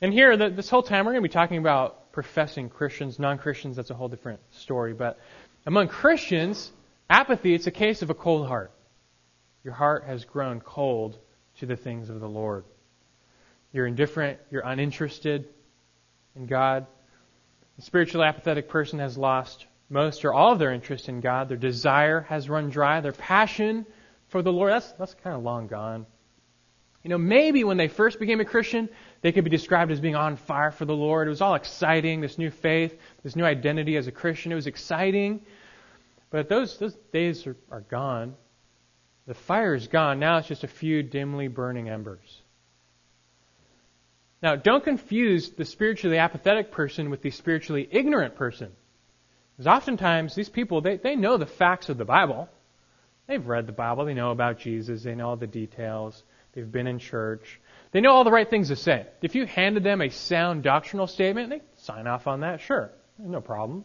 And 0.00 0.12
here, 0.12 0.36
the, 0.36 0.50
this 0.50 0.68
whole 0.68 0.82
time, 0.82 1.06
we're 1.06 1.12
going 1.12 1.22
to 1.22 1.28
be 1.28 1.32
talking 1.32 1.58
about 1.58 2.10
professing 2.12 2.68
Christians, 2.68 3.18
non 3.18 3.38
Christians, 3.38 3.76
that's 3.76 3.90
a 3.90 3.94
whole 3.94 4.08
different 4.08 4.40
story. 4.50 4.92
But 4.92 5.20
among 5.66 5.88
Christians, 5.88 6.72
apathy, 7.08 7.54
it's 7.54 7.66
a 7.68 7.72
case 7.72 8.02
of 8.02 8.10
a 8.10 8.14
cold 8.14 8.48
heart. 8.48 8.72
Your 9.64 9.74
heart 9.74 10.04
has 10.04 10.24
grown 10.24 10.60
cold 10.60 11.18
to 11.58 11.66
the 11.66 11.76
things 11.76 12.10
of 12.10 12.20
the 12.20 12.28
Lord. 12.28 12.64
You're 13.72 13.86
indifferent, 13.86 14.38
you're 14.50 14.62
uninterested 14.64 15.48
in 16.36 16.46
God. 16.46 16.86
The 17.76 17.82
spiritually 17.82 18.26
apathetic 18.26 18.68
person 18.68 18.98
has 18.98 19.18
lost 19.18 19.66
most 19.90 20.24
or 20.24 20.32
all 20.32 20.52
of 20.52 20.58
their 20.58 20.72
interest 20.72 21.08
in 21.08 21.20
God. 21.20 21.48
Their 21.48 21.56
desire 21.56 22.20
has 22.22 22.48
run 22.48 22.70
dry. 22.70 23.00
Their 23.00 23.12
passion 23.12 23.86
for 24.28 24.42
the 24.42 24.52
Lord, 24.52 24.72
that's, 24.72 24.92
that's 24.92 25.14
kind 25.14 25.34
of 25.34 25.42
long 25.42 25.66
gone. 25.66 26.06
You 27.02 27.10
know, 27.10 27.18
maybe 27.18 27.64
when 27.64 27.76
they 27.76 27.88
first 27.88 28.18
became 28.18 28.40
a 28.40 28.44
Christian, 28.44 28.88
they 29.22 29.32
could 29.32 29.44
be 29.44 29.50
described 29.50 29.90
as 29.90 30.00
being 30.00 30.16
on 30.16 30.36
fire 30.36 30.70
for 30.70 30.84
the 30.84 30.94
Lord. 30.94 31.26
It 31.26 31.30
was 31.30 31.40
all 31.40 31.54
exciting, 31.54 32.20
this 32.20 32.36
new 32.36 32.50
faith, 32.50 32.98
this 33.22 33.36
new 33.36 33.44
identity 33.44 33.96
as 33.96 34.06
a 34.06 34.12
Christian. 34.12 34.52
It 34.52 34.56
was 34.56 34.66
exciting. 34.66 35.40
But 36.30 36.48
those, 36.48 36.76
those 36.78 36.94
days 37.12 37.46
are, 37.46 37.56
are 37.70 37.80
gone. 37.80 38.34
The 39.28 39.34
fire 39.34 39.74
is 39.74 39.88
gone. 39.88 40.18
Now 40.18 40.38
it's 40.38 40.48
just 40.48 40.64
a 40.64 40.68
few 40.68 41.02
dimly 41.02 41.48
burning 41.48 41.90
embers. 41.90 42.42
Now, 44.42 44.56
don't 44.56 44.82
confuse 44.82 45.50
the 45.50 45.66
spiritually 45.66 46.16
apathetic 46.16 46.72
person 46.72 47.10
with 47.10 47.20
the 47.20 47.30
spiritually 47.30 47.86
ignorant 47.90 48.36
person. 48.36 48.72
Because 49.52 49.66
oftentimes 49.66 50.34
these 50.34 50.48
people, 50.48 50.80
they, 50.80 50.96
they 50.96 51.14
know 51.14 51.36
the 51.36 51.44
facts 51.44 51.90
of 51.90 51.98
the 51.98 52.06
Bible. 52.06 52.48
They've 53.26 53.46
read 53.46 53.66
the 53.66 53.72
Bible. 53.72 54.06
They 54.06 54.14
know 54.14 54.30
about 54.30 54.60
Jesus. 54.60 55.02
They 55.02 55.14
know 55.14 55.28
all 55.28 55.36
the 55.36 55.46
details. 55.46 56.22
They've 56.54 56.70
been 56.70 56.86
in 56.86 56.98
church. 56.98 57.60
They 57.92 58.00
know 58.00 58.12
all 58.12 58.24
the 58.24 58.30
right 58.30 58.48
things 58.48 58.68
to 58.68 58.76
say. 58.76 59.06
If 59.20 59.34
you 59.34 59.44
handed 59.44 59.84
them 59.84 60.00
a 60.00 60.08
sound 60.08 60.62
doctrinal 60.62 61.06
statement, 61.06 61.50
they 61.50 61.60
sign 61.76 62.06
off 62.06 62.26
on 62.26 62.40
that. 62.40 62.62
Sure. 62.62 62.92
No 63.18 63.42
problem. 63.42 63.84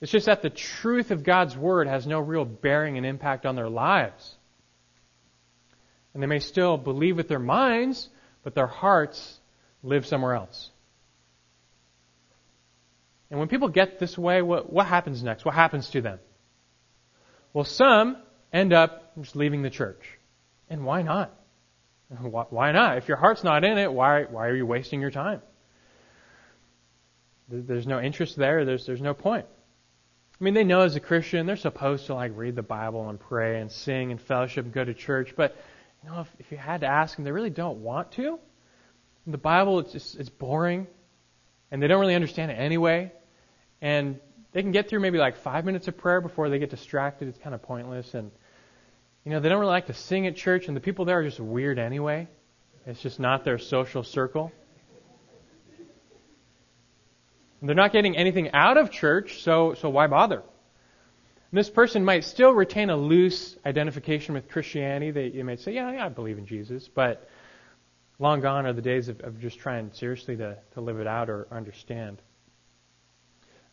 It's 0.00 0.12
just 0.12 0.26
that 0.26 0.42
the 0.42 0.50
truth 0.50 1.10
of 1.10 1.24
God's 1.24 1.56
Word 1.56 1.88
has 1.88 2.06
no 2.06 2.20
real 2.20 2.44
bearing 2.44 2.96
and 2.96 3.06
impact 3.06 3.46
on 3.46 3.56
their 3.56 3.70
lives. 3.70 4.35
And 6.16 6.22
they 6.22 6.26
may 6.28 6.38
still 6.38 6.78
believe 6.78 7.18
with 7.18 7.28
their 7.28 7.38
minds, 7.38 8.08
but 8.42 8.54
their 8.54 8.66
hearts 8.66 9.38
live 9.82 10.06
somewhere 10.06 10.32
else. 10.32 10.70
And 13.30 13.38
when 13.38 13.48
people 13.48 13.68
get 13.68 13.98
this 13.98 14.16
way, 14.16 14.40
what, 14.40 14.72
what 14.72 14.86
happens 14.86 15.22
next? 15.22 15.44
What 15.44 15.54
happens 15.54 15.90
to 15.90 16.00
them? 16.00 16.18
Well, 17.52 17.64
some 17.64 18.16
end 18.50 18.72
up 18.72 19.14
just 19.20 19.36
leaving 19.36 19.60
the 19.60 19.68
church. 19.68 20.00
And 20.70 20.86
why 20.86 21.02
not? 21.02 21.38
Why 22.48 22.72
not? 22.72 22.96
If 22.96 23.08
your 23.08 23.18
heart's 23.18 23.44
not 23.44 23.62
in 23.62 23.76
it, 23.76 23.92
why, 23.92 24.22
why 24.22 24.46
are 24.46 24.56
you 24.56 24.64
wasting 24.64 25.02
your 25.02 25.10
time? 25.10 25.42
There's 27.50 27.86
no 27.86 28.00
interest 28.00 28.36
there. 28.36 28.64
There's, 28.64 28.86
there's 28.86 29.02
no 29.02 29.12
point. 29.12 29.44
I 30.40 30.44
mean, 30.44 30.54
they 30.54 30.64
know 30.64 30.80
as 30.80 30.96
a 30.96 31.00
Christian, 31.00 31.44
they're 31.44 31.56
supposed 31.56 32.06
to 32.06 32.14
like 32.14 32.32
read 32.34 32.56
the 32.56 32.62
Bible 32.62 33.06
and 33.10 33.20
pray 33.20 33.60
and 33.60 33.70
sing 33.70 34.12
and 34.12 34.18
fellowship 34.18 34.64
and 34.64 34.72
go 34.72 34.82
to 34.82 34.94
church. 34.94 35.34
But, 35.36 35.54
you 36.06 36.12
know, 36.12 36.20
if, 36.20 36.28
if 36.38 36.52
you 36.52 36.56
had 36.56 36.82
to 36.82 36.86
ask 36.86 37.16
them, 37.16 37.24
they 37.24 37.32
really 37.32 37.50
don't 37.50 37.78
want 37.78 38.12
to. 38.12 38.38
The 39.26 39.38
Bible, 39.38 39.80
it's 39.80 39.90
just, 39.90 40.16
it's 40.16 40.28
boring. 40.28 40.86
And 41.72 41.82
they 41.82 41.88
don't 41.88 42.00
really 42.00 42.14
understand 42.14 42.52
it 42.52 42.54
anyway. 42.54 43.10
And 43.82 44.20
they 44.52 44.62
can 44.62 44.70
get 44.70 44.88
through 44.88 45.00
maybe 45.00 45.18
like 45.18 45.38
five 45.38 45.64
minutes 45.64 45.88
of 45.88 45.96
prayer 45.96 46.20
before 46.20 46.48
they 46.48 46.60
get 46.60 46.70
distracted. 46.70 47.26
It's 47.26 47.38
kind 47.38 47.56
of 47.56 47.62
pointless. 47.62 48.14
And, 48.14 48.30
you 49.24 49.32
know, 49.32 49.40
they 49.40 49.48
don't 49.48 49.58
really 49.58 49.72
like 49.72 49.86
to 49.86 49.94
sing 49.94 50.28
at 50.28 50.36
church. 50.36 50.68
And 50.68 50.76
the 50.76 50.80
people 50.80 51.06
there 51.06 51.18
are 51.18 51.24
just 51.24 51.40
weird 51.40 51.78
anyway. 51.80 52.28
It's 52.86 53.02
just 53.02 53.18
not 53.18 53.42
their 53.42 53.58
social 53.58 54.04
circle. 54.04 54.52
They're 57.62 57.74
not 57.74 57.92
getting 57.92 58.16
anything 58.16 58.52
out 58.52 58.76
of 58.76 58.92
church, 58.92 59.42
so, 59.42 59.74
so 59.74 59.88
why 59.88 60.06
bother? 60.06 60.44
And 61.50 61.58
this 61.58 61.70
person 61.70 62.04
might 62.04 62.24
still 62.24 62.52
retain 62.52 62.90
a 62.90 62.96
loose 62.96 63.56
identification 63.64 64.34
with 64.34 64.48
Christianity. 64.48 65.10
They, 65.12 65.26
you 65.28 65.44
might 65.44 65.60
say, 65.60 65.72
yeah, 65.72 65.92
yeah, 65.92 66.06
I 66.06 66.08
believe 66.08 66.38
in 66.38 66.46
Jesus, 66.46 66.88
but 66.88 67.28
long 68.18 68.40
gone 68.40 68.66
are 68.66 68.72
the 68.72 68.82
days 68.82 69.08
of, 69.08 69.20
of 69.20 69.40
just 69.40 69.58
trying 69.58 69.92
seriously 69.92 70.36
to, 70.36 70.58
to 70.74 70.80
live 70.80 70.98
it 70.98 71.06
out 71.06 71.30
or 71.30 71.46
understand. 71.52 72.20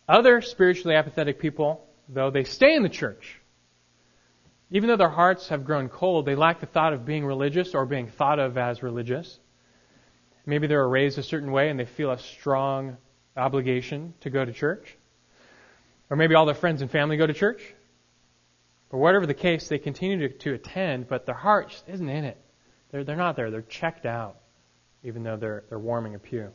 Other 0.08 0.42
spiritually 0.42 0.96
apathetic 0.96 1.40
people, 1.40 1.86
though, 2.10 2.30
they 2.30 2.44
stay 2.44 2.76
in 2.76 2.84
the 2.84 2.90
church. 2.90 3.40
Even 4.70 4.90
though 4.90 4.98
their 4.98 5.10
hearts 5.10 5.50
have 5.50 5.66
grown 5.66 5.90
cold, 5.90 6.26
they 6.26 6.36
lack 6.36 6.60
the 6.60 6.66
thought 6.66 6.94
of 6.94 7.06
being 7.06 7.26
religious 7.26 7.74
or 7.74 7.86
being 7.86 8.08
thought 8.08 8.40
of 8.40 8.58
as 8.58 8.84
religious. 8.84 9.40
Maybe 10.46 10.68
they 10.68 10.76
were 10.76 10.90
raised 10.90 11.18
a 11.18 11.24
certain 11.24 11.52
way 11.52 11.70
and 11.70 11.80
they 11.80 11.86
feel 11.86 12.12
a 12.12 12.20
strong 12.20 12.98
obligation 13.38 14.14
to 14.22 14.30
go 14.30 14.44
to 14.44 14.52
church. 14.52 14.98
Or 16.14 16.16
maybe 16.16 16.36
all 16.36 16.46
their 16.46 16.54
friends 16.54 16.84
and 16.84 16.92
family 16.92 17.18
go 17.18 17.26
to 17.26 17.34
church. 17.34 17.74
Or 18.92 19.00
whatever 19.00 19.26
the 19.26 19.34
case, 19.34 19.68
they 19.68 19.80
continue 19.80 20.28
to, 20.28 20.38
to 20.38 20.54
attend, 20.54 21.08
but 21.08 21.26
their 21.26 21.34
heart 21.34 21.70
just 21.70 21.90
isn't 21.90 22.08
in 22.08 22.24
it. 22.24 22.38
They're, 22.92 23.04
they're 23.04 23.16
not 23.16 23.36
there. 23.36 23.50
They're 23.50 23.64
checked 23.64 24.06
out, 24.06 24.38
even 25.04 25.24
though 25.24 25.38
they're, 25.38 25.64
they're 25.70 25.80
warming 25.80 26.14
a 26.14 26.20
pew. 26.20 26.52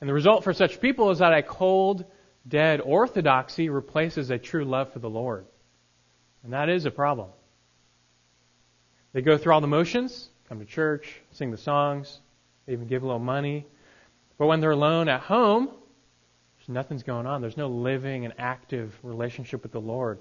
And 0.00 0.08
the 0.08 0.14
result 0.14 0.44
for 0.44 0.52
such 0.52 0.80
people 0.80 1.10
is 1.10 1.18
that 1.18 1.32
a 1.32 1.42
cold, 1.42 2.04
dead 2.46 2.80
orthodoxy 2.80 3.70
replaces 3.70 4.30
a 4.30 4.38
true 4.38 4.64
love 4.64 4.92
for 4.92 5.00
the 5.00 5.10
Lord. 5.10 5.46
And 6.44 6.52
that 6.52 6.68
is 6.68 6.84
a 6.84 6.92
problem. 6.92 7.30
They 9.14 9.20
go 9.20 9.36
through 9.36 9.54
all 9.54 9.60
the 9.60 9.66
motions, 9.66 10.28
come 10.48 10.60
to 10.60 10.64
church, 10.64 11.20
sing 11.32 11.50
the 11.50 11.58
songs, 11.58 12.20
they 12.66 12.72
even 12.72 12.86
give 12.86 13.02
a 13.02 13.06
little 13.06 13.18
money, 13.18 13.66
but 14.38 14.46
when 14.46 14.60
they're 14.60 14.70
alone 14.70 15.08
at 15.08 15.22
home, 15.22 15.70
nothing's 16.70 17.02
going 17.02 17.26
on. 17.26 17.40
There's 17.40 17.56
no 17.56 17.68
living 17.68 18.24
and 18.24 18.34
active 18.38 18.96
relationship 19.02 19.62
with 19.62 19.72
the 19.72 19.80
Lord. 19.80 20.18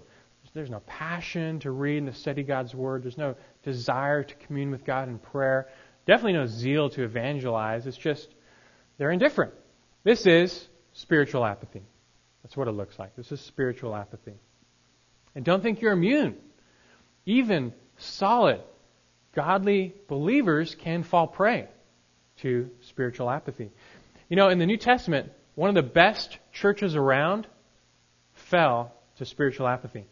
There's 0.54 0.70
no 0.70 0.80
passion 0.82 1.60
to 1.60 1.72
read 1.72 2.00
and 2.00 2.08
to 2.08 2.14
study 2.14 2.44
God's 2.44 2.74
Word. 2.74 3.04
There's 3.04 3.18
no 3.18 3.36
desire 3.64 4.24
to 4.24 4.36
commune 4.36 4.72
with 4.72 4.84
God 4.84 5.08
in 5.08 5.20
prayer. 5.20 5.70
Definitely 6.06 6.34
no 6.34 6.48
zeal 6.48 6.90
to 6.92 7.04
evangelize. 7.04 7.86
It's 7.86 7.98
just 7.98 8.28
they're 8.98 9.12
indifferent. 9.12 9.54
This 10.04 10.26
is 10.26 10.68
spiritual 10.94 11.46
apathy. 11.46 11.84
That's 12.42 12.58
what 12.58 12.68
it 12.68 12.72
looks 12.72 12.98
like. 12.98 13.16
This 13.16 13.32
is 13.32 13.40
spiritual 13.42 13.96
apathy. 13.96 14.34
And 15.36 15.46
don't 15.46 15.62
think 15.62 15.82
you're 15.82 15.94
immune. 15.94 16.36
Even 17.26 17.74
solid, 17.98 18.62
godly 19.36 19.94
believers 20.08 20.74
can 20.74 21.04
fall 21.04 21.28
prey 21.28 21.68
to 22.38 22.72
spiritual 22.82 23.30
apathy. 23.30 23.70
You 24.30 24.36
know, 24.36 24.50
in 24.50 24.58
the 24.58 24.66
New 24.66 24.78
Testament, 24.78 25.32
one 25.60 25.68
of 25.68 25.76
the 25.76 25.92
best 25.92 26.38
churches 26.54 26.96
around 26.96 27.46
fell 28.32 28.94
to 29.18 29.26
spiritual 29.26 29.68
apathy. 29.68 30.06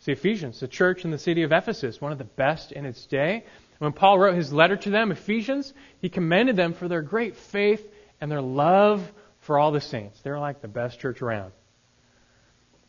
See, 0.00 0.12
Ephesians, 0.12 0.60
the 0.60 0.68
church 0.68 1.06
in 1.06 1.10
the 1.10 1.16
city 1.16 1.44
of 1.44 1.52
Ephesus, 1.52 1.98
one 1.98 2.12
of 2.12 2.18
the 2.18 2.24
best 2.24 2.70
in 2.70 2.84
its 2.84 3.06
day. 3.06 3.46
When 3.78 3.94
Paul 3.94 4.18
wrote 4.18 4.34
his 4.34 4.52
letter 4.52 4.76
to 4.76 4.90
them, 4.90 5.10
Ephesians, 5.10 5.72
he 6.02 6.10
commended 6.10 6.56
them 6.56 6.74
for 6.74 6.88
their 6.88 7.00
great 7.00 7.36
faith 7.36 7.90
and 8.20 8.30
their 8.30 8.42
love 8.42 9.10
for 9.40 9.58
all 9.58 9.72
the 9.72 9.80
saints. 9.80 10.20
They're 10.20 10.38
like 10.38 10.60
the 10.60 10.68
best 10.68 11.00
church 11.00 11.22
around. 11.22 11.52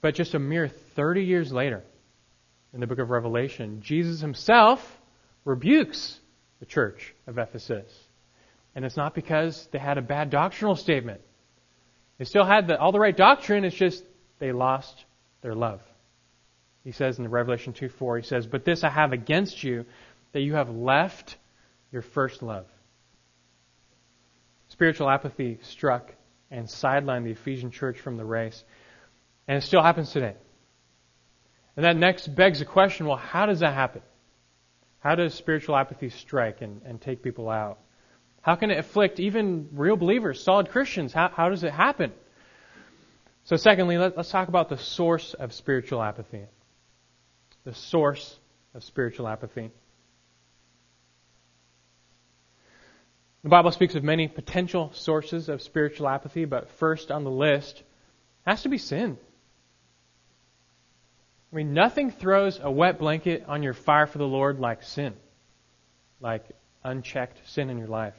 But 0.02 0.14
just 0.14 0.34
a 0.34 0.40
mere 0.40 0.68
30 0.68 1.24
years 1.24 1.54
later, 1.54 1.86
in 2.74 2.82
the 2.82 2.88
book 2.88 3.00
of 3.00 3.12
Revelation, 3.12 3.80
Jesus 3.82 4.20
himself 4.20 5.00
rebukes 5.46 6.20
the 6.60 6.66
church 6.66 7.16
of 7.28 7.38
Ephesus. 7.38 7.90
And 8.76 8.84
it's 8.84 8.98
not 8.98 9.16
because 9.16 9.70
they 9.72 9.80
had 9.80 9.98
a 9.98 10.02
bad 10.02 10.30
doctrinal 10.32 10.76
statement. 10.76 11.22
They 12.18 12.26
still 12.26 12.46
had 12.46 12.68
the, 12.68 12.80
all 12.80 12.92
the 12.92 13.00
right 13.00 13.16
doctrine, 13.16 13.66
it's 13.66 13.76
just 13.76 14.04
they 14.40 14.52
lost 14.52 15.06
their 15.42 15.56
love. 15.56 15.82
He 16.84 16.92
says 16.92 17.18
in 17.18 17.24
the 17.24 17.30
Revelation 17.30 17.74
2 17.74 17.90
4, 17.90 18.18
he 18.18 18.24
says, 18.24 18.48
But 18.48 18.64
this 18.64 18.84
I 18.84 18.90
have 18.90 19.12
against 19.12 19.64
you, 19.64 19.86
that 20.34 20.42
you 20.42 20.54
have 20.54 20.70
left 20.70 21.38
your 21.92 22.02
first 22.02 22.44
love. 22.44 22.66
Spiritual 24.70 25.10
apathy 25.10 25.60
struck 25.62 26.14
and 26.52 26.68
sidelined 26.68 27.24
the 27.24 27.32
Ephesian 27.32 27.72
church 27.72 28.00
from 28.00 28.18
the 28.18 28.26
race. 28.26 28.64
And 29.48 29.58
it 29.58 29.62
still 29.62 29.82
happens 29.82 30.12
today. 30.12 30.36
And 31.76 31.86
that 31.86 31.98
next 31.98 32.34
begs 32.34 32.60
the 32.60 32.66
question 32.66 33.06
well, 33.06 33.18
how 33.18 33.46
does 33.46 33.60
that 33.60 33.74
happen? 33.74 34.02
How 35.00 35.16
does 35.16 35.34
spiritual 35.34 35.76
apathy 35.76 36.10
strike 36.10 36.62
and, 36.62 36.82
and 36.86 37.00
take 37.00 37.22
people 37.22 37.50
out? 37.50 37.80
How 38.46 38.56
can 38.56 38.70
it 38.70 38.78
afflict 38.78 39.20
even 39.20 39.70
real 39.72 39.96
believers, 39.96 40.44
solid 40.44 40.70
Christians? 40.70 41.12
How, 41.12 41.30
how 41.30 41.50
does 41.50 41.64
it 41.64 41.72
happen? 41.72 42.14
So, 43.46 43.58
secondly, 43.58 43.98
let, 43.98 44.16
let's 44.16 44.30
talk 44.30 44.50
about 44.50 44.70
the 44.70 44.78
source 44.78 45.34
of 45.34 45.52
spiritual 45.52 46.00
apathy. 46.00 46.44
The 47.64 47.74
source 47.74 48.38
of 48.76 48.84
spiritual 48.84 49.28
apathy. 49.28 49.72
The 53.42 53.50
Bible 53.50 53.72
speaks 53.72 53.96
of 53.96 54.04
many 54.04 54.28
potential 54.28 54.92
sources 54.94 55.50
of 55.50 55.64
spiritual 55.64 56.08
apathy, 56.08 56.46
but 56.46 56.70
first 56.78 57.10
on 57.10 57.24
the 57.24 57.32
list 57.32 57.82
has 58.46 58.62
to 58.62 58.70
be 58.70 58.78
sin. 58.78 59.18
I 61.52 61.56
mean, 61.56 61.74
nothing 61.74 62.12
throws 62.12 62.60
a 62.62 62.70
wet 62.70 63.00
blanket 63.00 63.46
on 63.48 63.64
your 63.64 63.74
fire 63.74 64.06
for 64.06 64.20
the 64.20 64.28
Lord 64.28 64.60
like 64.60 64.84
sin, 64.84 65.16
like 66.22 66.46
unchecked 66.84 67.40
sin 67.50 67.72
in 67.72 67.80
your 67.80 67.88
life. 67.88 68.14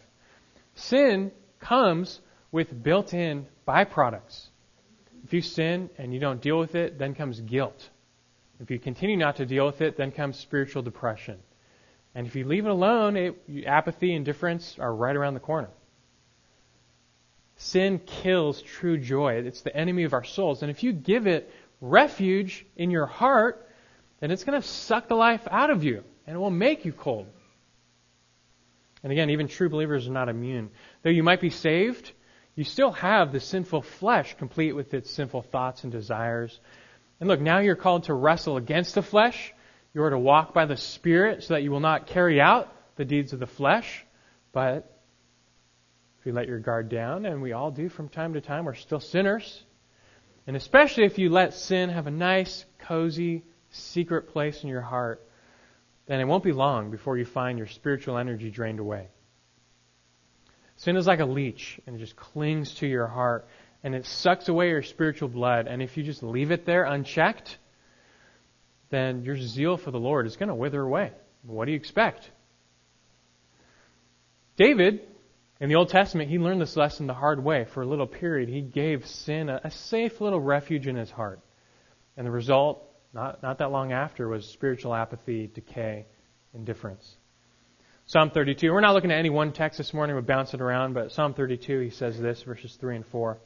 Sin 0.77 1.33
comes 1.59 2.21
with 2.53 2.83
built 2.83 3.13
in 3.13 3.47
byproducts. 3.67 4.49
If 5.25 5.33
you 5.33 5.43
sin 5.43 5.91
and 5.99 6.15
you 6.15 6.21
don't 6.21 6.41
deal 6.41 6.59
with 6.59 6.75
it, 6.75 6.99
then 6.99 7.15
comes 7.15 7.41
guilt. 7.41 7.91
If 8.61 8.71
you 8.71 8.79
continue 8.79 9.17
not 9.17 9.37
to 9.37 9.47
deal 9.47 9.67
with 9.67 9.81
it, 9.81 9.97
then 9.97 10.13
comes 10.13 10.39
spiritual 10.39 10.83
depression. 10.83 11.39
And 12.15 12.27
if 12.27 12.37
you 12.37 12.47
leave 12.47 12.65
it 12.65 12.71
alone, 12.71 13.17
it, 13.17 13.37
apathy, 13.67 14.15
indifference 14.15 14.79
are 14.79 14.95
right 14.95 15.17
around 15.17 15.35
the 15.35 15.41
corner. 15.41 15.69
Sin 17.57 17.99
kills 17.99 18.63
true 18.63 18.99
joy. 18.99 19.35
It's 19.35 19.63
the 19.63 19.77
enemy 19.77 20.05
of 20.05 20.13
our 20.13 20.25
souls. 20.25 20.63
And 20.63 20.71
if 20.71 20.83
you 20.83 20.93
give 20.93 21.27
it 21.27 21.51
refuge 21.81 22.65
in 22.77 22.91
your 22.91 23.07
heart, 23.07 23.69
then 24.21 24.31
it's 24.31 24.45
going 24.45 24.61
to 24.61 24.67
suck 24.67 25.09
the 25.09 25.15
life 25.15 25.47
out 25.51 25.71
of 25.71 25.85
you 25.85 26.05
and 26.27 26.37
it 26.37 26.39
will 26.39 26.51
make 26.51 26.85
you 26.85 26.93
cold. 26.93 27.27
And 29.07 29.13
again, 29.13 29.31
even 29.31 29.47
true 29.47 29.69
believers 29.69 30.09
are 30.09 30.11
not 30.11 30.29
immune. 30.29 30.69
Though 31.05 31.11
you 31.11 31.23
might 31.23 31.41
be 31.41 31.51
saved, 31.51 32.11
you 32.57 32.65
still 32.65 32.91
have 32.91 33.31
the 33.31 33.39
sinful 33.39 33.83
flesh 33.83 34.37
complete 34.37 34.73
with 34.73 34.93
its 34.95 35.13
sinful 35.13 35.43
thoughts 35.43 35.85
and 35.85 35.93
desires. 35.93 36.59
And 37.21 37.29
look, 37.29 37.41
now 37.41 37.61
you're 37.61 37.77
called 37.77 38.03
to 38.07 38.15
wrestle 38.15 38.57
against 38.57 38.97
the 38.97 39.03
flesh. 39.03 39.55
You 39.95 40.03
are 40.03 40.11
to 40.11 40.19
walk 40.19 40.55
by 40.55 40.67
the 40.67 40.77
Spirit 40.77 41.45
so 41.45 41.55
that 41.55 41.63
you 41.63 41.71
will 41.71 41.79
not 41.79 42.09
carry 42.09 42.41
out 42.41 42.75
the 42.97 43.05
deeds 43.05 43.33
of 43.33 43.39
the 43.39 43.47
flesh. 43.47 44.05
But 44.51 45.01
if 46.19 46.27
you 46.27 46.33
let 46.33 46.49
your 46.49 46.59
guard 46.59 46.89
down, 46.89 47.27
and 47.27 47.41
we 47.41 47.53
all 47.53 47.71
do 47.71 47.89
from 47.89 48.09
time 48.09 48.35
to 48.35 48.41
time, 48.41 48.65
we're 48.65 48.75
still 48.75 48.99
sinners. 48.99 49.63
And 50.49 50.57
especially 50.57 51.05
if 51.05 51.17
you 51.17 51.31
let 51.31 51.55
sin 51.55 51.91
have 51.91 52.09
a 52.09 52.11
nice, 52.11 52.65
cozy, 52.81 53.45
secret 53.71 54.31
place 54.33 54.65
in 54.65 54.69
your 54.69 54.81
heart, 54.81 55.25
then 56.07 56.21
it 56.21 56.25
won't 56.25 56.45
be 56.45 56.53
long 56.53 56.91
before 56.91 57.19
you 57.19 57.25
find 57.25 57.59
your 57.59 57.67
spiritual 57.67 58.17
energy 58.17 58.51
drained 58.51 58.81
away. 58.81 59.09
Sin 60.77 60.97
is 60.97 61.07
like 61.07 61.21
a 61.21 61.27
leech 61.27 61.81
and 61.87 61.97
it 61.97 61.99
just 61.99 62.17
clings 62.17 62.75
to 62.77 62.87
your 62.87 63.07
heart 63.07 63.47
and 63.83 63.95
it 63.95 64.07
sucks 64.07 64.49
away 64.49 64.69
your 64.71 64.83
spiritual 64.83 65.29
blood. 65.29 65.67
And 65.67 65.83
if 65.83 65.97
you 65.97 66.03
just 66.03 66.23
leave 66.23 66.51
it 66.51 66.67
there 66.67 66.85
unchecked, 66.85 67.59
then 68.91 69.23
your 69.23 69.37
zeal 69.37 69.77
for 69.77 69.91
the 69.91 69.99
Lord 69.99 70.27
is 70.27 70.37
going 70.37 70.49
to 70.49 70.55
wither 70.55 70.81
away. 70.81 71.13
What 71.43 71.65
do 71.65 71.73
you 71.73 71.77
expect? 71.77 72.31
David 74.57 75.01
in 75.59 75.69
the 75.69 75.77
Old 75.77 75.89
Testament, 75.89 76.29
he 76.29 76.39
learned 76.39 76.61
this 76.61 76.77
lesson 76.77 77.07
the 77.07 77.15
hard 77.15 77.43
way. 77.43 77.65
For 77.65 77.83
a 77.83 77.87
little 77.87 78.07
period, 78.07 78.49
he 78.49 78.61
gave 78.61 79.07
sin 79.07 79.49
a, 79.49 79.71
safe 79.71 80.21
little 80.21 80.41
refuge 80.41 80.87
in 80.87 80.97
his 80.97 81.11
heart. 81.11 81.41
And 82.17 82.27
the 82.27 82.31
result, 82.31 82.86
not, 83.17 83.43
not 83.43 83.59
that 83.59 83.73
long 83.73 83.93
after, 83.93 84.29
was 84.29 84.47
spiritual 84.47 84.95
apathy, 84.95 85.51
decay, 85.53 86.07
indifference. 86.55 87.17
Psalm 88.05 88.31
32. 88.31 88.71
We're 88.71 88.81
not 88.81 88.95
looking 88.95 89.11
at 89.11 89.19
any 89.19 89.31
one 89.31 89.53
text 89.53 89.79
this 89.79 89.93
morning. 89.93 90.15
We're 90.15 90.23
bouncing 90.23 90.61
around, 90.61 90.93
but 90.93 91.11
Psalm 91.11 91.35
32, 91.35 91.81
he 91.81 91.91
says 91.91 92.21
this, 92.21 92.43
verses 92.43 92.77
3 92.79 92.97
and 92.97 93.07
4. 93.07 93.39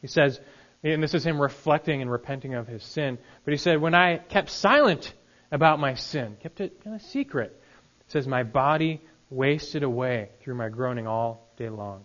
He 0.00 0.06
says, 0.06 0.40
and 0.82 1.02
this 1.02 1.14
is 1.14 1.26
him 1.26 1.40
reflecting 1.40 2.00
and 2.00 2.10
repenting 2.10 2.54
of 2.54 2.68
his 2.68 2.82
sin, 2.84 3.18
but 3.44 3.50
he 3.52 3.58
said, 3.58 3.80
When 3.80 3.94
I 3.94 4.18
kept 4.18 4.50
silent 4.50 5.12
about 5.50 5.80
my 5.80 5.94
sin, 5.94 6.36
kept 6.40 6.60
it 6.60 6.82
kind 6.84 6.94
of 6.94 7.02
secret, 7.02 7.60
says, 8.08 8.26
My 8.28 8.44
body 8.44 9.02
wasted 9.30 9.82
away 9.82 10.30
through 10.40 10.54
my 10.54 10.68
groaning 10.68 11.08
all 11.08 11.50
day 11.56 11.68
long. 11.70 12.04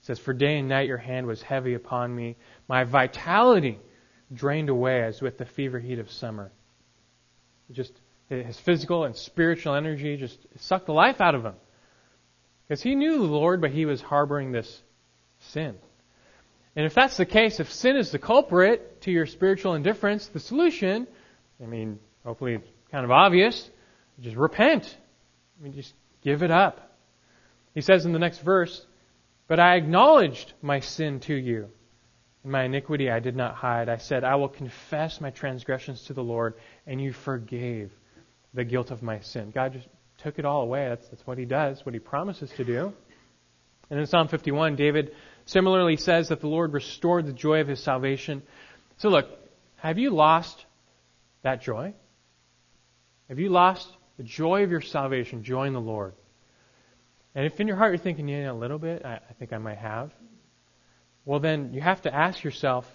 It 0.00 0.06
says, 0.06 0.18
For 0.18 0.32
day 0.32 0.58
and 0.58 0.68
night 0.68 0.88
your 0.88 0.98
hand 0.98 1.26
was 1.26 1.40
heavy 1.42 1.74
upon 1.74 2.14
me. 2.14 2.36
My 2.68 2.84
vitality 2.84 3.78
drained 4.32 4.68
away 4.68 5.02
as 5.02 5.20
with 5.20 5.38
the 5.38 5.44
fever 5.44 5.78
heat 5.78 5.98
of 5.98 6.10
summer. 6.10 6.52
Just 7.70 7.92
his 8.28 8.58
physical 8.58 9.04
and 9.04 9.14
spiritual 9.14 9.74
energy 9.74 10.16
just 10.16 10.38
sucked 10.58 10.86
the 10.86 10.92
life 10.92 11.20
out 11.20 11.34
of 11.34 11.44
him. 11.44 11.54
Because 12.66 12.82
he 12.82 12.94
knew 12.94 13.18
the 13.18 13.24
Lord, 13.24 13.60
but 13.60 13.70
he 13.70 13.86
was 13.86 14.00
harboring 14.00 14.52
this 14.52 14.82
sin. 15.38 15.76
And 16.74 16.84
if 16.84 16.94
that's 16.94 17.16
the 17.16 17.26
case, 17.26 17.60
if 17.60 17.72
sin 17.72 17.96
is 17.96 18.10
the 18.10 18.18
culprit 18.18 19.02
to 19.02 19.10
your 19.10 19.26
spiritual 19.26 19.74
indifference, 19.74 20.26
the 20.26 20.40
solution, 20.40 21.06
I 21.62 21.66
mean, 21.66 21.98
hopefully 22.24 22.54
it's 22.54 22.68
kind 22.90 23.04
of 23.04 23.10
obvious, 23.10 23.70
just 24.20 24.36
repent. 24.36 24.96
I 25.58 25.62
mean, 25.62 25.72
just 25.72 25.94
Give 26.26 26.42
it 26.42 26.50
up. 26.50 26.98
He 27.72 27.80
says 27.80 28.04
in 28.04 28.12
the 28.12 28.18
next 28.18 28.40
verse, 28.40 28.84
But 29.46 29.60
I 29.60 29.76
acknowledged 29.76 30.54
my 30.60 30.80
sin 30.80 31.20
to 31.20 31.34
you. 31.34 31.68
My 32.46 32.64
iniquity 32.64 33.10
I 33.10 33.18
did 33.18 33.36
not 33.36 33.54
hide. 33.54 33.88
I 33.88 33.96
said, 33.96 34.24
I 34.24 34.36
will 34.36 34.48
confess 34.48 35.20
my 35.20 35.30
transgressions 35.30 36.04
to 36.04 36.14
the 36.14 36.22
Lord, 36.22 36.54
and 36.86 37.00
you 37.00 37.12
forgave 37.12 37.90
the 38.54 38.64
guilt 38.64 38.90
of 38.90 39.02
my 39.02 39.20
sin. 39.20 39.50
God 39.50 39.72
just 39.72 39.88
took 40.18 40.38
it 40.38 40.44
all 40.44 40.62
away. 40.62 40.88
That's, 40.88 41.08
that's 41.08 41.26
what 41.26 41.38
he 41.38 41.44
does, 41.44 41.84
what 41.84 41.94
he 41.94 41.98
promises 41.98 42.50
to 42.56 42.64
do. 42.64 42.92
And 43.90 44.00
in 44.00 44.06
Psalm 44.06 44.28
51, 44.28 44.76
David 44.76 45.12
similarly 45.44 45.96
says 45.96 46.28
that 46.28 46.40
the 46.40 46.48
Lord 46.48 46.72
restored 46.72 47.26
the 47.26 47.32
joy 47.32 47.60
of 47.60 47.68
his 47.68 47.82
salvation. 47.82 48.42
So 48.98 49.08
look, 49.08 49.26
have 49.76 49.98
you 49.98 50.10
lost 50.10 50.64
that 51.42 51.62
joy? 51.62 51.94
Have 53.28 53.38
you 53.38 53.50
lost 53.50 53.88
the 54.16 54.22
joy 54.22 54.64
of 54.64 54.70
your 54.70 54.80
salvation, 54.80 55.42
joy 55.42 55.66
in 55.66 55.72
the 55.72 55.80
Lord. 55.80 56.14
And 57.34 57.44
if 57.44 57.60
in 57.60 57.66
your 57.66 57.76
heart 57.76 57.92
you're 57.92 57.98
thinking, 57.98 58.28
yeah, 58.28 58.50
a 58.50 58.54
little 58.54 58.78
bit, 58.78 59.04
I, 59.04 59.20
I 59.28 59.32
think 59.38 59.52
I 59.52 59.58
might 59.58 59.78
have, 59.78 60.10
well, 61.26 61.40
then 61.40 61.74
you 61.74 61.82
have 61.82 62.00
to 62.02 62.14
ask 62.14 62.42
yourself, 62.42 62.90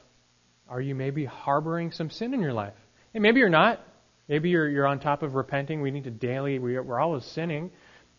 are 0.67 0.81
you 0.81 0.95
maybe 0.95 1.25
harboring 1.25 1.91
some 1.91 2.09
sin 2.09 2.33
in 2.33 2.39
your 2.39 2.53
life? 2.53 2.73
And 3.13 3.21
maybe 3.21 3.41
you're 3.41 3.49
not. 3.49 3.79
Maybe 4.27 4.49
you're, 4.49 4.69
you're 4.69 4.87
on 4.87 4.99
top 4.99 5.21
of 5.21 5.35
repenting. 5.35 5.81
We 5.81 5.91
need 5.91 6.05
to 6.05 6.11
daily, 6.11 6.57
we, 6.57 6.79
we're 6.79 6.99
always 6.99 7.25
sinning, 7.25 7.71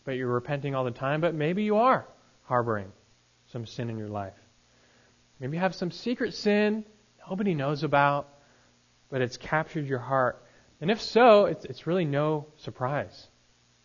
but 0.05 0.13
you're 0.13 0.29
repenting 0.29 0.75
all 0.75 0.85
the 0.85 0.91
time. 0.91 1.23
But 1.23 1.35
maybe 1.35 1.65
you 1.65 1.79
are 1.79 2.07
harboring 2.43 2.93
some 3.53 3.67
sin 3.67 3.89
in 3.89 3.97
your 3.97 4.11
life. 4.11 4.35
Maybe 5.41 5.57
you 5.57 5.61
have 5.61 5.75
some 5.75 5.91
secret 5.91 6.35
sin 6.35 6.85
nobody 7.29 7.55
knows 7.55 7.83
about, 7.83 8.29
but 9.11 9.23
it's 9.23 9.37
captured 9.37 9.87
your 9.87 9.99
heart. 9.99 10.45
And 10.81 10.91
if 10.91 11.01
so, 11.01 11.47
it's, 11.47 11.65
it's 11.65 11.87
really 11.87 12.05
no 12.05 12.47
surprise 12.59 13.29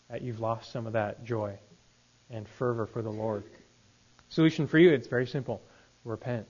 that 0.09 0.21
you've 0.21 0.39
lost 0.39 0.71
some 0.71 0.87
of 0.87 0.93
that 0.93 1.23
joy 1.23 1.57
and 2.29 2.47
fervor 2.47 2.85
for 2.87 3.01
the 3.01 3.11
Lord. 3.11 3.43
Solution 4.29 4.67
for 4.67 4.77
you, 4.77 4.91
it's 4.91 5.07
very 5.07 5.27
simple. 5.27 5.61
Repent. 6.07 6.47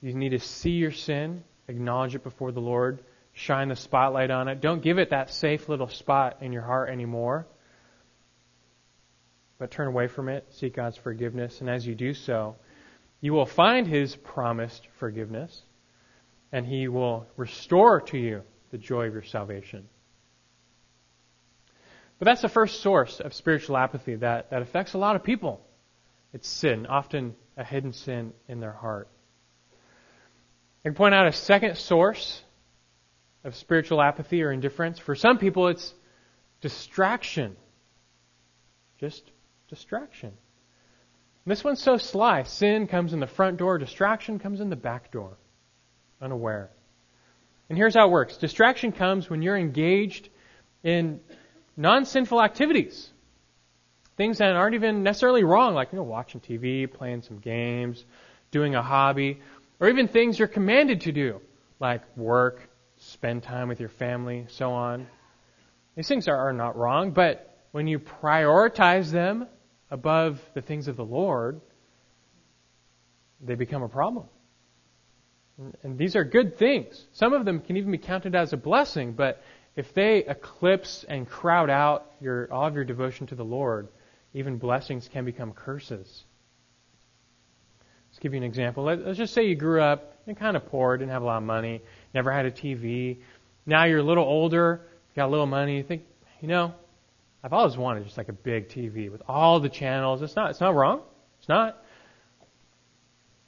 You 0.00 0.14
need 0.14 0.30
to 0.30 0.38
see 0.38 0.72
your 0.72 0.92
sin, 0.92 1.42
acknowledge 1.66 2.14
it 2.14 2.22
before 2.22 2.52
the 2.52 2.60
Lord, 2.60 3.00
shine 3.32 3.68
the 3.68 3.76
spotlight 3.76 4.30
on 4.30 4.48
it. 4.48 4.60
Don't 4.60 4.82
give 4.82 4.98
it 4.98 5.10
that 5.10 5.30
safe 5.30 5.68
little 5.68 5.88
spot 5.88 6.38
in 6.40 6.52
your 6.52 6.62
heart 6.62 6.90
anymore. 6.90 7.46
But 9.58 9.70
turn 9.70 9.88
away 9.88 10.06
from 10.06 10.28
it, 10.28 10.46
seek 10.50 10.74
God's 10.74 10.96
forgiveness, 10.96 11.60
and 11.60 11.68
as 11.68 11.84
you 11.84 11.94
do 11.94 12.14
so, 12.14 12.56
you 13.20 13.32
will 13.32 13.46
find 13.46 13.86
His 13.86 14.14
promised 14.14 14.86
forgiveness 14.98 15.62
and 16.52 16.66
He 16.66 16.88
will 16.88 17.26
restore 17.36 18.00
to 18.02 18.18
you 18.18 18.42
the 18.70 18.78
joy 18.78 19.06
of 19.06 19.14
your 19.14 19.22
salvation. 19.22 19.88
But 22.18 22.26
that's 22.26 22.42
the 22.42 22.48
first 22.48 22.80
source 22.80 23.20
of 23.20 23.34
spiritual 23.34 23.76
apathy 23.76 24.16
that, 24.16 24.50
that 24.50 24.62
affects 24.62 24.94
a 24.94 24.98
lot 24.98 25.16
of 25.16 25.22
people. 25.22 25.60
It's 26.32 26.48
sin, 26.48 26.86
often 26.86 27.34
a 27.58 27.64
hidden 27.64 27.92
sin 27.92 28.32
in 28.46 28.60
their 28.60 28.72
heart. 28.72 29.08
I 30.80 30.88
can 30.88 30.94
point 30.94 31.14
out 31.14 31.26
a 31.26 31.32
second 31.32 31.76
source 31.76 32.40
of 33.44 33.56
spiritual 33.56 34.00
apathy 34.00 34.42
or 34.42 34.52
indifference. 34.52 34.98
For 34.98 35.16
some 35.16 35.38
people, 35.38 35.68
it's 35.68 35.92
distraction. 36.60 37.56
Just 39.00 39.30
distraction. 39.68 40.28
And 40.28 41.50
this 41.52 41.64
one's 41.64 41.82
so 41.82 41.96
sly. 41.96 42.44
Sin 42.44 42.86
comes 42.86 43.12
in 43.12 43.20
the 43.20 43.26
front 43.26 43.58
door, 43.58 43.76
distraction 43.76 44.38
comes 44.38 44.60
in 44.60 44.70
the 44.70 44.76
back 44.76 45.10
door, 45.10 45.36
unaware. 46.22 46.70
And 47.68 47.76
here's 47.76 47.94
how 47.94 48.06
it 48.06 48.10
works 48.10 48.36
distraction 48.36 48.92
comes 48.92 49.28
when 49.28 49.42
you're 49.42 49.58
engaged 49.58 50.28
in 50.84 51.20
non 51.76 52.04
sinful 52.04 52.40
activities. 52.40 53.10
Things 54.18 54.38
that 54.38 54.56
aren't 54.56 54.74
even 54.74 55.04
necessarily 55.04 55.44
wrong, 55.44 55.74
like 55.74 55.92
you 55.92 55.96
know, 55.96 56.02
watching 56.02 56.40
TV, 56.40 56.92
playing 56.92 57.22
some 57.22 57.38
games, 57.38 58.04
doing 58.50 58.74
a 58.74 58.82
hobby, 58.82 59.40
or 59.78 59.88
even 59.88 60.08
things 60.08 60.40
you're 60.40 60.48
commanded 60.48 61.02
to 61.02 61.12
do, 61.12 61.40
like 61.78 62.02
work, 62.16 62.68
spend 62.96 63.44
time 63.44 63.68
with 63.68 63.78
your 63.78 63.88
family, 63.88 64.46
so 64.48 64.72
on. 64.72 65.06
These 65.94 66.08
things 66.08 66.26
are, 66.26 66.36
are 66.36 66.52
not 66.52 66.76
wrong, 66.76 67.12
but 67.12 67.58
when 67.70 67.86
you 67.86 68.00
prioritize 68.00 69.12
them 69.12 69.46
above 69.88 70.40
the 70.52 70.62
things 70.62 70.88
of 70.88 70.96
the 70.96 71.04
Lord, 71.04 71.60
they 73.40 73.54
become 73.54 73.84
a 73.84 73.88
problem. 73.88 74.26
And 75.84 75.96
these 75.96 76.16
are 76.16 76.24
good 76.24 76.58
things. 76.58 77.06
Some 77.12 77.34
of 77.34 77.44
them 77.44 77.60
can 77.60 77.76
even 77.76 77.92
be 77.92 77.98
counted 77.98 78.34
as 78.34 78.52
a 78.52 78.56
blessing, 78.56 79.12
but 79.12 79.42
if 79.76 79.94
they 79.94 80.24
eclipse 80.26 81.04
and 81.08 81.28
crowd 81.28 81.70
out 81.70 82.10
your, 82.20 82.52
all 82.52 82.66
of 82.66 82.74
your 82.74 82.84
devotion 82.84 83.28
to 83.28 83.36
the 83.36 83.44
Lord, 83.44 83.86
even 84.38 84.56
blessings 84.56 85.08
can 85.12 85.24
become 85.24 85.52
curses. 85.52 86.24
Let's 88.08 88.20
give 88.20 88.32
you 88.32 88.38
an 88.38 88.44
example. 88.44 88.84
Let, 88.84 89.00
us 89.00 89.16
just 89.16 89.34
say 89.34 89.46
you 89.46 89.56
grew 89.56 89.82
up 89.82 90.16
and 90.26 90.36
kind 90.36 90.56
of 90.56 90.66
poor, 90.66 90.96
didn't 90.96 91.10
have 91.10 91.22
a 91.22 91.26
lot 91.26 91.38
of 91.38 91.42
money, 91.42 91.82
never 92.14 92.32
had 92.32 92.46
a 92.46 92.50
TV. 92.50 93.18
Now 93.66 93.84
you're 93.84 93.98
a 93.98 94.02
little 94.02 94.24
older, 94.24 94.82
got 95.16 95.26
a 95.26 95.30
little 95.30 95.46
money. 95.46 95.76
You 95.76 95.82
think, 95.82 96.04
you 96.40 96.48
know, 96.48 96.72
I've 97.42 97.52
always 97.52 97.76
wanted 97.76 98.04
just 98.04 98.16
like 98.16 98.28
a 98.28 98.32
big 98.32 98.68
TV 98.68 99.10
with 99.10 99.22
all 99.26 99.58
the 99.58 99.68
channels. 99.68 100.22
It's 100.22 100.36
not. 100.36 100.50
It's 100.50 100.60
not 100.60 100.74
wrong. 100.74 101.02
It's 101.40 101.48
not. 101.48 101.82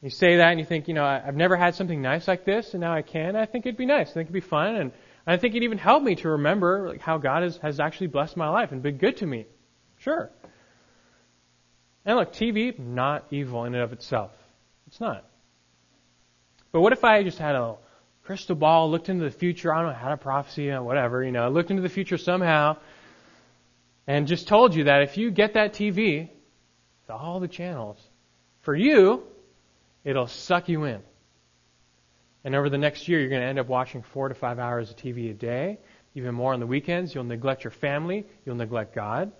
You 0.02 0.10
say 0.10 0.38
that 0.38 0.50
and 0.50 0.58
you 0.58 0.66
think, 0.66 0.88
you 0.88 0.94
know, 0.94 1.04
I've 1.04 1.36
never 1.36 1.56
had 1.56 1.74
something 1.74 2.00
nice 2.00 2.26
like 2.26 2.44
this, 2.44 2.72
and 2.72 2.80
now 2.80 2.94
I 2.94 3.02
can. 3.02 3.36
I 3.36 3.46
think 3.46 3.66
it'd 3.66 3.76
be 3.76 3.86
nice. 3.86 4.10
I 4.10 4.14
think 4.14 4.26
it'd 4.26 4.32
be 4.32 4.40
fun, 4.40 4.76
and 4.76 4.92
I 5.26 5.36
think 5.36 5.54
it'd 5.54 5.62
even 5.62 5.78
help 5.78 6.02
me 6.02 6.16
to 6.16 6.30
remember 6.30 6.88
like 6.88 7.00
how 7.00 7.18
God 7.18 7.42
has, 7.42 7.58
has 7.58 7.78
actually 7.78 8.08
blessed 8.08 8.36
my 8.36 8.48
life 8.48 8.72
and 8.72 8.82
been 8.82 8.96
good 8.96 9.18
to 9.18 9.26
me. 9.26 9.46
Sure. 9.98 10.30
And 12.10 12.18
look, 12.18 12.32
TV 12.32 12.76
not 12.76 13.24
evil 13.30 13.66
in 13.66 13.74
and 13.74 13.84
of 13.84 13.92
itself. 13.92 14.32
It's 14.88 15.00
not. 15.00 15.24
But 16.72 16.80
what 16.80 16.92
if 16.92 17.04
I 17.04 17.22
just 17.22 17.38
had 17.38 17.54
a 17.54 17.76
crystal 18.24 18.56
ball, 18.56 18.90
looked 18.90 19.08
into 19.08 19.22
the 19.22 19.30
future? 19.30 19.72
I 19.72 19.80
don't 19.82 19.92
know, 19.92 19.96
had 19.96 20.10
a 20.10 20.16
prophecy, 20.16 20.72
or 20.72 20.82
whatever. 20.82 21.22
You 21.22 21.30
know, 21.30 21.48
looked 21.50 21.70
into 21.70 21.82
the 21.82 21.88
future 21.88 22.18
somehow, 22.18 22.78
and 24.08 24.26
just 24.26 24.48
told 24.48 24.74
you 24.74 24.84
that 24.84 25.02
if 25.02 25.18
you 25.18 25.30
get 25.30 25.54
that 25.54 25.72
TV 25.72 26.22
with 27.02 27.10
all 27.10 27.38
the 27.38 27.46
channels, 27.46 27.96
for 28.62 28.74
you, 28.74 29.22
it'll 30.02 30.26
suck 30.26 30.68
you 30.68 30.82
in. 30.86 31.02
And 32.42 32.56
over 32.56 32.68
the 32.68 32.78
next 32.78 33.06
year, 33.06 33.20
you're 33.20 33.28
going 33.28 33.42
to 33.42 33.46
end 33.46 33.60
up 33.60 33.68
watching 33.68 34.02
four 34.02 34.28
to 34.28 34.34
five 34.34 34.58
hours 34.58 34.90
of 34.90 34.96
TV 34.96 35.30
a 35.30 35.34
day, 35.34 35.78
even 36.16 36.34
more 36.34 36.54
on 36.54 36.58
the 36.58 36.66
weekends. 36.66 37.14
You'll 37.14 37.22
neglect 37.22 37.62
your 37.62 37.70
family. 37.70 38.26
You'll 38.44 38.56
neglect 38.56 38.96
God. 38.96 39.30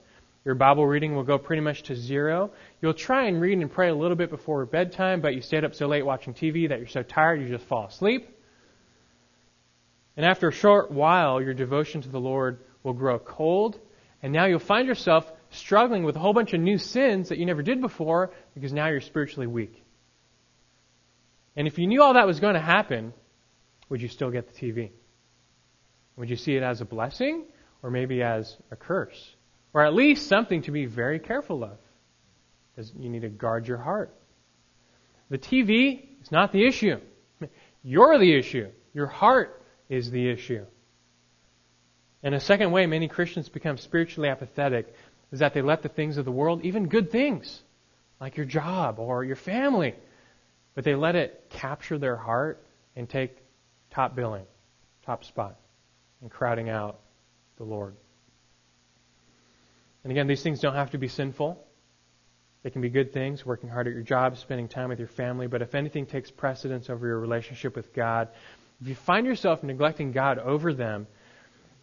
Your 0.45 0.55
Bible 0.55 0.87
reading 0.87 1.15
will 1.15 1.23
go 1.23 1.37
pretty 1.37 1.61
much 1.61 1.83
to 1.85 1.95
zero. 1.95 2.51
You'll 2.81 2.95
try 2.95 3.27
and 3.27 3.41
read 3.41 3.59
and 3.59 3.71
pray 3.71 3.91
a 3.91 3.95
little 3.95 4.17
bit 4.17 4.31
before 4.31 4.65
bedtime, 4.65 5.21
but 5.21 5.35
you 5.35 5.43
stayed 5.43 5.65
up 5.65 5.75
so 5.75 5.87
late 5.87 6.05
watching 6.05 6.33
TV 6.33 6.69
that 6.69 6.79
you're 6.79 6.89
so 6.89 7.03
tired 7.03 7.43
you 7.43 7.49
just 7.49 7.67
fall 7.67 7.87
asleep. 7.87 8.29
And 10.17 10.25
after 10.25 10.49
a 10.49 10.53
short 10.53 10.91
while, 10.91 11.43
your 11.43 11.55
devotion 11.55 12.01
to 12.03 12.09
the 12.09 12.21
Lord 12.21 12.59
will 12.83 12.95
grow 12.95 13.19
cold, 13.19 13.79
and 14.23 14.33
now 14.33 14.47
you'll 14.47 14.59
find 14.59 14.89
yourself 14.89 15.31
struggling 15.51 16.05
with 16.05 16.17
a 16.17 16.19
whole 16.19 16.33
bunch 16.33 16.55
of 16.55 16.61
new 16.61 16.79
sins 16.79 17.29
that 17.29 17.39
you 17.39 17.45
never 17.45 17.63
did 17.63 17.81
before 17.81 18.33
because 18.55 18.73
now 18.73 18.89
you're 18.89 19.01
spiritually 19.01 19.47
weak. 19.47 19.85
And 21.55 21.67
if 21.67 21.79
you 21.79 21.87
knew 21.87 22.03
all 22.03 22.15
that 22.15 22.27
was 22.27 22.41
going 22.41 22.55
to 22.55 22.61
happen, 22.61 23.13
would 23.89 24.01
you 24.01 24.09
still 24.09 24.31
get 24.31 24.49
the 24.49 24.55
TV? 24.55 24.91
Would 26.17 26.31
you 26.31 26.37
see 26.37 26.55
it 26.55 26.63
as 26.63 26.81
a 26.81 26.85
blessing 26.85 27.45
or 27.83 27.91
maybe 27.91 28.23
as 28.23 28.57
a 28.71 28.77
curse? 28.77 29.37
Or 29.73 29.85
at 29.85 29.95
least 29.95 30.27
something 30.27 30.63
to 30.63 30.71
be 30.71 30.87
very 30.87 31.19
careful 31.19 31.63
of. 31.63 31.79
Because 32.75 32.93
you 32.99 33.09
need 33.09 33.23
to 33.23 33.29
guard 33.29 33.69
your 33.69 33.79
heart. 33.79 34.15
The 35.29 35.39
TV 35.39 36.07
is 36.23 36.33
not 36.33 36.53
the 36.53 36.67
issue. 36.67 36.99
You're 37.83 38.19
the 38.19 38.37
issue. 38.37 38.69
Your 38.93 39.07
heart 39.07 39.63
is 39.89 40.11
the 40.11 40.29
issue. 40.29 40.65
And 42.23 42.35
a 42.35 42.41
second 42.41 42.73
way 42.73 42.87
many 42.87 43.09
Christians 43.09 43.49
become 43.49 43.79
spiritually 43.79 44.29
apathetic 44.29 44.95
is 45.33 45.39
that 45.39 45.55
they 45.55 45.63
let 45.63 45.83
the 45.83 45.89
things 45.89 46.17
of 46.17 46.25
the 46.25 46.33
world, 46.33 46.65
even 46.65 46.89
good 46.89 47.11
things, 47.11 47.63
like 48.21 48.37
your 48.37 48.47
job 48.47 48.99
or 48.99 49.25
your 49.25 49.37
family, 49.37 49.95
but 50.75 50.85
they 50.85 50.95
let 50.95 51.15
it 51.15 51.47
capture 51.49 51.99
their 51.99 52.17
heart 52.17 52.63
and 52.97 53.09
take 53.09 53.37
top 53.91 54.15
billing, 54.15 54.45
top 55.07 55.25
spot, 55.25 55.57
and 56.21 56.31
crowding 56.31 56.69
out 56.69 57.01
the 57.57 57.65
Lord. 57.65 57.95
And 60.03 60.11
again, 60.11 60.27
these 60.27 60.43
things 60.43 60.61
don't 60.61 60.75
have 60.75 60.93
to 60.93 60.99
be 60.99 61.09
sinful. 61.09 61.63
They 62.63 62.71
can 62.71 62.83
be 62.83 62.91
good 62.91 63.13
things, 63.13 63.45
working 63.45 63.69
hard 63.69 63.87
at 63.87 63.95
your 63.95 64.03
job, 64.03 64.37
spending 64.37 64.69
time 64.69 64.91
with 64.91 64.99
your 64.99 65.09
family, 65.09 65.47
but 65.47 65.63
if 65.63 65.75
anything 65.75 66.07
takes 66.07 66.31
precedence 66.31 66.91
over 66.91 67.07
your 67.07 67.19
relationship 67.19 67.75
with 67.75 67.95
God, 67.95 68.29
if 68.81 68.89
you 68.89 68.95
find 68.95 69.27
yourself 69.27 69.63
neglecting 69.63 70.13
God 70.13 70.39
over 70.39 70.73
them, 70.75 71.07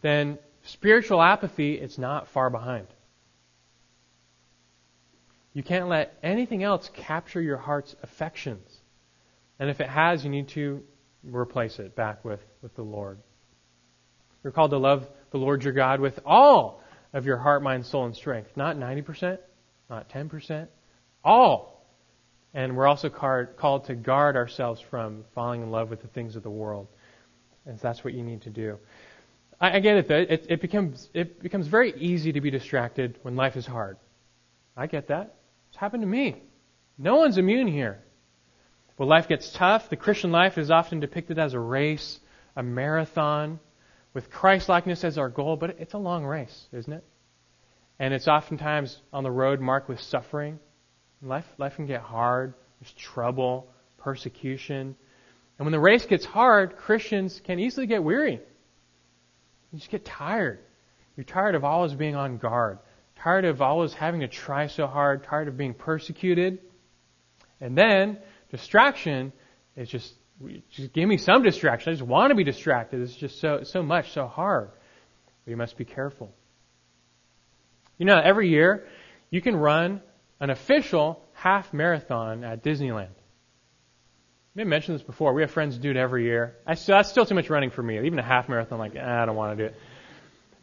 then 0.02 0.38
spiritual 0.64 1.22
apathy 1.22 1.74
is 1.74 1.98
not 1.98 2.28
far 2.28 2.50
behind. 2.50 2.88
You 5.54 5.64
can't 5.64 5.88
let 5.88 6.16
anything 6.22 6.64
else 6.64 6.92
capture 6.94 7.42
your 7.42 7.58
heart's 7.58 7.96
affections. 8.04 8.78
And 9.60 9.72
if 9.72 9.82
it 9.82 9.90
has, 9.90 10.24
you 10.24 10.30
need 10.30 10.50
to 10.50 10.84
replace 11.24 11.80
it 11.80 11.96
back 11.96 12.24
with, 12.24 12.44
with 12.62 12.76
the 12.76 12.84
Lord. 12.84 13.18
You're 14.44 14.54
called 14.54 14.72
to 14.72 14.78
love 14.78 15.10
the 15.32 15.40
Lord 15.40 15.64
your 15.64 15.74
God 15.74 16.00
with 16.00 16.20
all 16.26 16.82
of 17.14 17.26
your 17.26 17.38
heart, 17.38 17.64
mind, 17.64 17.86
soul, 17.86 18.06
and 18.06 18.16
strength. 18.16 18.52
Not 18.56 18.78
90%, 18.78 19.40
not 19.90 20.10
10%, 20.10 20.68
all. 21.24 21.86
And 22.54 22.76
we're 22.76 22.88
also 22.88 23.10
called 23.10 23.86
to 23.86 23.96
guard 23.96 24.36
ourselves 24.36 24.82
from 24.82 25.26
falling 25.36 25.62
in 25.62 25.72
love 25.72 25.90
with 25.90 26.02
the 26.02 26.08
things 26.08 26.36
of 26.36 26.44
the 26.44 26.50
world. 26.50 26.88
And 27.66 27.78
that's 27.80 28.04
what 28.04 28.14
you 28.14 28.24
need 28.24 28.44
to 28.44 28.50
do. 28.50 28.80
I, 29.60 29.78
I 29.78 29.80
get 29.80 29.98
it 29.98 30.08
though. 30.08 30.18
It, 30.18 30.46
it, 30.50 30.62
becomes, 30.62 31.10
it 31.14 31.42
becomes 31.42 31.68
very 31.68 31.94
easy 31.98 32.32
to 32.34 32.42
be 32.42 32.50
distracted 32.50 33.20
when 33.22 33.36
life 33.36 33.56
is 33.58 33.66
hard. 33.66 33.98
I 34.76 34.88
get 34.88 35.08
that. 35.08 35.36
It's 35.70 35.78
happened 35.78 36.02
to 36.02 36.08
me. 36.08 36.42
No 36.98 37.18
one's 37.18 37.38
immune 37.38 37.68
here. 37.68 38.00
When 38.96 39.10
life 39.10 39.28
gets 39.28 39.52
tough, 39.52 39.90
the 39.90 39.96
Christian 39.96 40.32
life 40.32 40.58
is 40.58 40.72
often 40.72 41.00
depicted 41.00 41.38
as 41.38 41.54
a 41.54 41.60
race, 41.60 42.20
a 42.56 42.64
marathon 42.64 43.60
with 44.14 44.30
Christ 44.30 44.70
likeness 44.70 45.04
as 45.04 45.18
our 45.18 45.30
goal, 45.30 45.56
but 45.56 45.78
it's 45.80 45.94
a 45.94 45.98
long 45.98 46.26
race, 46.26 46.68
isn't 46.72 46.92
it? 46.92 47.04
And 48.00 48.14
it's 48.14 48.28
oftentimes 48.28 49.00
on 49.12 49.24
the 49.24 49.32
road 49.32 49.60
marked 49.60 49.90
with 49.90 50.00
suffering. 50.00 50.60
Life, 51.22 51.48
life 51.58 51.76
can 51.76 51.88
get 51.88 52.02
hard. 52.02 52.54
There's 52.80 52.94
trouble, 52.94 53.68
persecution. 53.98 54.96
And 55.58 55.66
when 55.66 55.72
the 55.72 55.80
race 55.80 56.06
gets 56.06 56.26
hard, 56.26 56.78
Christians 56.78 57.42
can 57.44 57.60
easily 57.60 57.88
get 57.88 58.04
weary. 58.04 58.40
You 59.72 59.80
just 59.80 59.90
get 59.90 60.06
tired. 60.06 60.60
You're 61.16 61.24
tired 61.24 61.56
of 61.56 61.64
always 61.64 61.94
being 61.94 62.16
on 62.16 62.38
guard, 62.38 62.78
tired 63.16 63.46
of 63.46 63.62
always 63.62 63.94
having 63.94 64.22
to 64.22 64.28
try 64.28 64.68
so 64.68 64.86
hard, 64.86 65.24
tired 65.24 65.48
of 65.48 65.58
being 65.58 65.74
persecuted. 65.74 66.60
And 67.60 67.76
then 67.76 68.20
distraction 68.52 69.34
is 69.76 69.90
just 69.90 70.14
just 70.72 70.94
give 70.94 71.08
me 71.08 71.18
some 71.18 71.44
distraction. 71.44 71.92
I 71.92 71.94
just 71.96 72.08
want 72.08 72.32
to 72.32 72.36
be 72.36 72.44
distracted. 72.44 73.02
It's 73.02 73.16
just 73.16 73.40
so 73.40 73.64
so 73.64 73.82
much, 73.82 74.12
so 74.12 74.28
hard. 74.28 74.70
But 75.46 75.52
you 75.52 75.58
must 75.58 75.78
be 75.78 75.86
careful. 75.86 76.32
You 77.98 78.06
know, 78.06 78.20
every 78.20 78.50
year 78.50 78.86
you 79.32 79.42
can 79.42 79.56
run 79.56 80.02
an 80.40 80.50
official 80.50 81.24
half 81.34 81.74
marathon 81.74 82.44
at 82.44 82.64
Disneyland. 82.64 83.10
I 84.58 84.64
mentioned 84.64 84.98
this 84.98 85.06
before. 85.06 85.34
We 85.34 85.44
have 85.44 85.52
friends 85.52 85.78
do 85.78 85.92
it 85.92 85.98
every 85.98 86.24
year. 86.24 86.56
I, 86.66 86.74
still, 86.74 86.96
that's 86.96 87.10
still 87.10 87.26
too 87.26 87.36
much 87.36 87.50
running 87.50 87.70
for 87.70 87.84
me. 87.84 88.00
Even 88.04 88.18
a 88.18 88.24
half 88.24 88.50
marathon, 88.50 88.80
like 88.80 88.94
ah, 89.00 89.22
I 89.22 89.26
don't 89.26 89.36
want 89.36 89.58
to 89.58 89.64
do 89.64 89.68
it. 89.70 89.76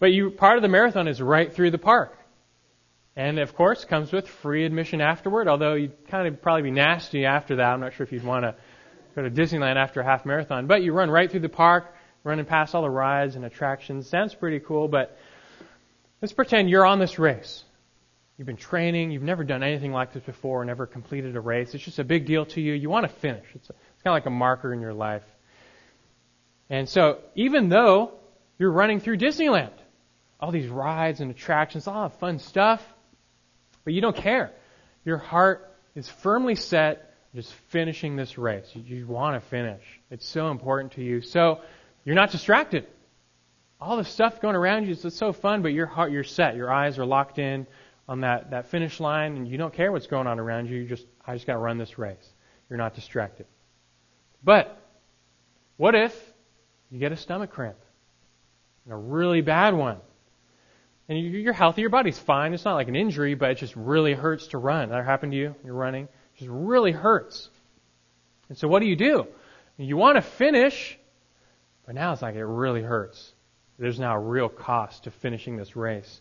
But 0.01 0.13
you 0.13 0.31
part 0.31 0.57
of 0.57 0.63
the 0.63 0.69
marathon 0.69 1.07
is 1.07 1.21
right 1.21 1.53
through 1.53 1.71
the 1.71 1.79
park. 1.79 2.17
And 3.17 3.39
of 3.39 3.55
course, 3.55 3.85
comes 3.85 4.11
with 4.11 4.27
free 4.27 4.65
admission 4.65 5.01
afterward, 5.01 5.47
although 5.47 5.75
you'd 5.75 6.09
kind 6.09 6.27
of 6.27 6.43
probably 6.43 6.63
be 6.63 6.71
nasty 6.73 7.25
after 7.25 7.57
that. 7.57 7.67
I'm 7.67 7.81
not 7.81 7.95
sure 7.95 8.05
if 8.05 8.13
you'd 8.13 8.25
want 8.25 8.45
to 8.45 8.57
go 9.15 9.23
to 9.23 9.31
Disneyland 9.31 9.77
after 9.77 10.01
a 10.01 10.05
half 10.05 10.25
marathon, 10.27 10.67
but 10.67 10.83
you 10.83 10.93
run 10.93 11.11
right 11.11 11.31
through 11.31 11.41
the 11.41 11.49
park, 11.49 11.95
running 12.25 12.45
past 12.45 12.75
all 12.75 12.83
the 12.83 12.91
rides 12.91 13.37
and 13.37 13.45
attractions. 13.45 14.09
Sounds 14.09 14.35
pretty 14.35 14.61
cool, 14.61 14.89
but 14.89 15.17
let's 16.21 16.33
pretend 16.33 16.71
you're 16.71 16.87
on 16.87 16.99
this 16.99 17.19
race. 17.19 17.65
You've 18.37 18.47
been 18.47 18.57
training, 18.57 19.13
you've 19.13 19.23
never 19.23 19.45
done 19.45 19.63
anything 19.63 19.93
like 19.93 20.13
this 20.13 20.25
before, 20.25 20.65
never 20.65 20.87
completed 20.87 21.37
a 21.37 21.41
race. 21.41 21.73
It's 21.75 21.85
just 21.85 22.01
a 22.01 22.05
big 22.05 22.27
deal 22.27 22.47
to 22.47 22.61
you. 22.61 22.73
You 22.73 22.91
want 22.91 23.05
to 23.05 23.13
finish. 23.21 23.45
It's, 23.55 23.71
a, 23.71 23.73
it's 23.73 24.03
kind 24.03 24.13
of 24.13 24.15
like 24.15 24.27
a 24.27 24.31
marker 24.31 24.73
in 24.73 24.81
your 24.81 24.93
life. 24.93 25.23
And 26.69 26.89
so, 26.89 27.19
even 27.37 27.69
though 27.69 28.15
you're 28.59 28.73
running 28.73 28.99
through 28.99 29.19
Disneyland, 29.19 29.71
all 30.41 30.51
these 30.51 30.67
rides 30.67 31.21
and 31.21 31.31
attractions, 31.31 31.87
all 31.87 32.09
that 32.09 32.19
fun 32.19 32.41
stuff, 32.41 32.83
but 33.85 33.93
you 33.93 34.01
don't 34.01 34.17
care. 34.17 34.51
Your 35.05 35.19
heart 35.19 35.73
is 35.95 36.09
firmly 36.09 36.57
set 36.57 37.14
just 37.35 37.53
finishing 37.69 38.17
this 38.17 38.39
race. 38.39 38.71
You, 38.75 38.83
you 38.83 39.07
want 39.07 39.43
to 39.43 39.49
finish. 39.49 39.83
It's 40.11 40.27
so 40.27 40.51
important 40.51 40.93
to 40.93 41.03
you. 41.03 41.21
So 41.21 41.61
you're 42.05 42.15
not 42.15 42.31
distracted. 42.31 42.87
All 43.81 43.97
the 43.97 44.05
stuff 44.05 44.41
going 44.41 44.57
around 44.57 44.87
you 44.87 44.93
is 44.93 45.15
so 45.15 45.33
fun, 45.33 45.63
but 45.63 45.69
your 45.69 45.87
heart, 45.87 46.13
you're 46.13 46.25
set. 46.25 46.57
Your 46.57 46.73
eyes 46.73 46.99
are 46.99 47.05
locked 47.05 47.39
in 47.39 47.67
on 48.09 48.21
that, 48.21 48.51
that 48.51 48.69
finish 48.69 49.01
line, 49.01 49.37
and 49.37 49.49
you 49.49 49.59
don't 49.59 49.75
care 49.75 49.91
what's 49.91 50.07
going 50.07 50.27
on 50.27 50.39
around 50.39 50.69
you. 50.69 50.77
You 50.77 50.89
just, 50.89 51.07
I 51.27 51.35
just 51.35 51.47
got 51.47 51.55
to 51.55 51.59
run 51.59 51.77
this 51.77 51.99
race. 51.99 52.33
You're 52.71 52.79
not 52.79 52.95
distracted. 52.95 53.47
But 54.43 54.81
what 55.77 55.95
if 55.95 56.15
you 56.91 56.99
get 56.99 57.13
a 57.13 57.17
stomach 57.17 57.51
cramp? 57.51 57.77
A 58.89 58.97
really 58.97 59.41
bad 59.41 59.75
one. 59.75 59.99
And 61.09 61.19
you're 61.19 61.53
healthy, 61.53 61.81
your 61.81 61.91
body's 61.91 62.19
fine. 62.19 62.55
It's 62.55 62.65
not 62.65 62.75
like 62.75 62.89
an 62.89 62.97
injury, 62.97 63.35
but 63.35 63.51
it 63.51 63.59
just 63.59 63.75
really 63.77 64.15
hurts 64.15 64.47
to 64.49 64.59
run. 64.59 64.91
That 64.91 65.05
happened 65.05 65.33
to 65.33 65.39
you? 65.39 65.55
You're 65.65 65.75
running. 65.75 66.09
Just 66.37 66.51
really 66.51 66.93
hurts. 66.93 67.49
And 68.49 68.59
so 68.59 68.69
what 68.69 68.81
do 68.81 68.87
you 68.87 68.97
do? 68.97 69.27
You 69.77 69.97
want 69.97 70.17
to 70.17 70.23
finish, 70.23 70.99
but 71.87 71.95
now 71.95 72.13
it's 72.13 72.23
like 72.23 72.35
it 72.35 72.45
really 72.45 72.83
hurts. 72.83 73.33
There's 73.79 73.99
now 73.99 74.17
a 74.17 74.21
real 74.21 74.49
cost 74.49 75.05
to 75.05 75.11
finishing 75.11 75.57
this 75.57 75.75
race. 75.75 76.21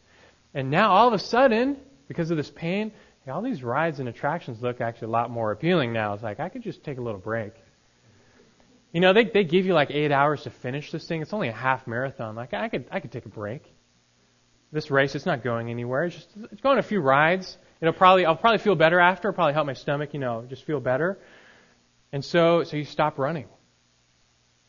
And 0.53 0.71
now 0.71 0.91
all 0.91 1.07
of 1.07 1.13
a 1.13 1.19
sudden, 1.19 1.77
because 2.07 2.31
of 2.31 2.37
this 2.37 2.49
pain, 2.49 2.91
all 3.27 3.41
these 3.41 3.63
rides 3.63 3.99
and 3.99 4.09
attractions 4.09 4.61
look 4.61 4.81
actually 4.81 5.07
a 5.07 5.11
lot 5.11 5.29
more 5.29 5.51
appealing 5.51 5.93
now. 5.93 6.13
It's 6.13 6.23
like 6.23 6.39
I 6.39 6.49
could 6.49 6.63
just 6.63 6.83
take 6.83 6.97
a 6.97 7.01
little 7.01 7.19
break. 7.19 7.53
You 8.91 8.99
know, 9.01 9.13
they 9.13 9.25
they 9.25 9.43
give 9.43 9.65
you 9.65 9.73
like 9.73 9.91
eight 9.91 10.11
hours 10.11 10.43
to 10.43 10.49
finish 10.49 10.91
this 10.91 11.07
thing. 11.07 11.21
It's 11.21 11.33
only 11.33 11.47
a 11.47 11.53
half 11.53 11.87
marathon. 11.87 12.35
Like 12.35 12.53
I 12.53 12.69
could 12.69 12.85
I 12.91 12.99
could 12.99 13.11
take 13.11 13.25
a 13.25 13.29
break. 13.29 13.63
This 14.71 14.91
race, 14.91 15.15
it's 15.15 15.25
not 15.25 15.43
going 15.43 15.69
anywhere. 15.69 16.05
It's 16.05 16.15
just 16.15 16.29
it's 16.51 16.61
going 16.61 16.79
a 16.79 16.83
few 16.83 16.99
rides. 16.99 17.57
It'll 17.83 17.91
probably 17.91 18.25
I'll 18.25 18.37
probably 18.37 18.59
feel 18.59 18.75
better 18.75 18.97
after. 18.97 19.27
It'll 19.27 19.35
probably 19.35 19.53
help 19.53 19.67
my 19.67 19.73
stomach. 19.73 20.13
You 20.13 20.21
know, 20.21 20.45
just 20.47 20.63
feel 20.63 20.79
better. 20.79 21.19
And 22.13 22.23
so 22.23 22.63
so 22.63 22.77
you 22.77 22.85
stop 22.85 23.19
running. 23.19 23.43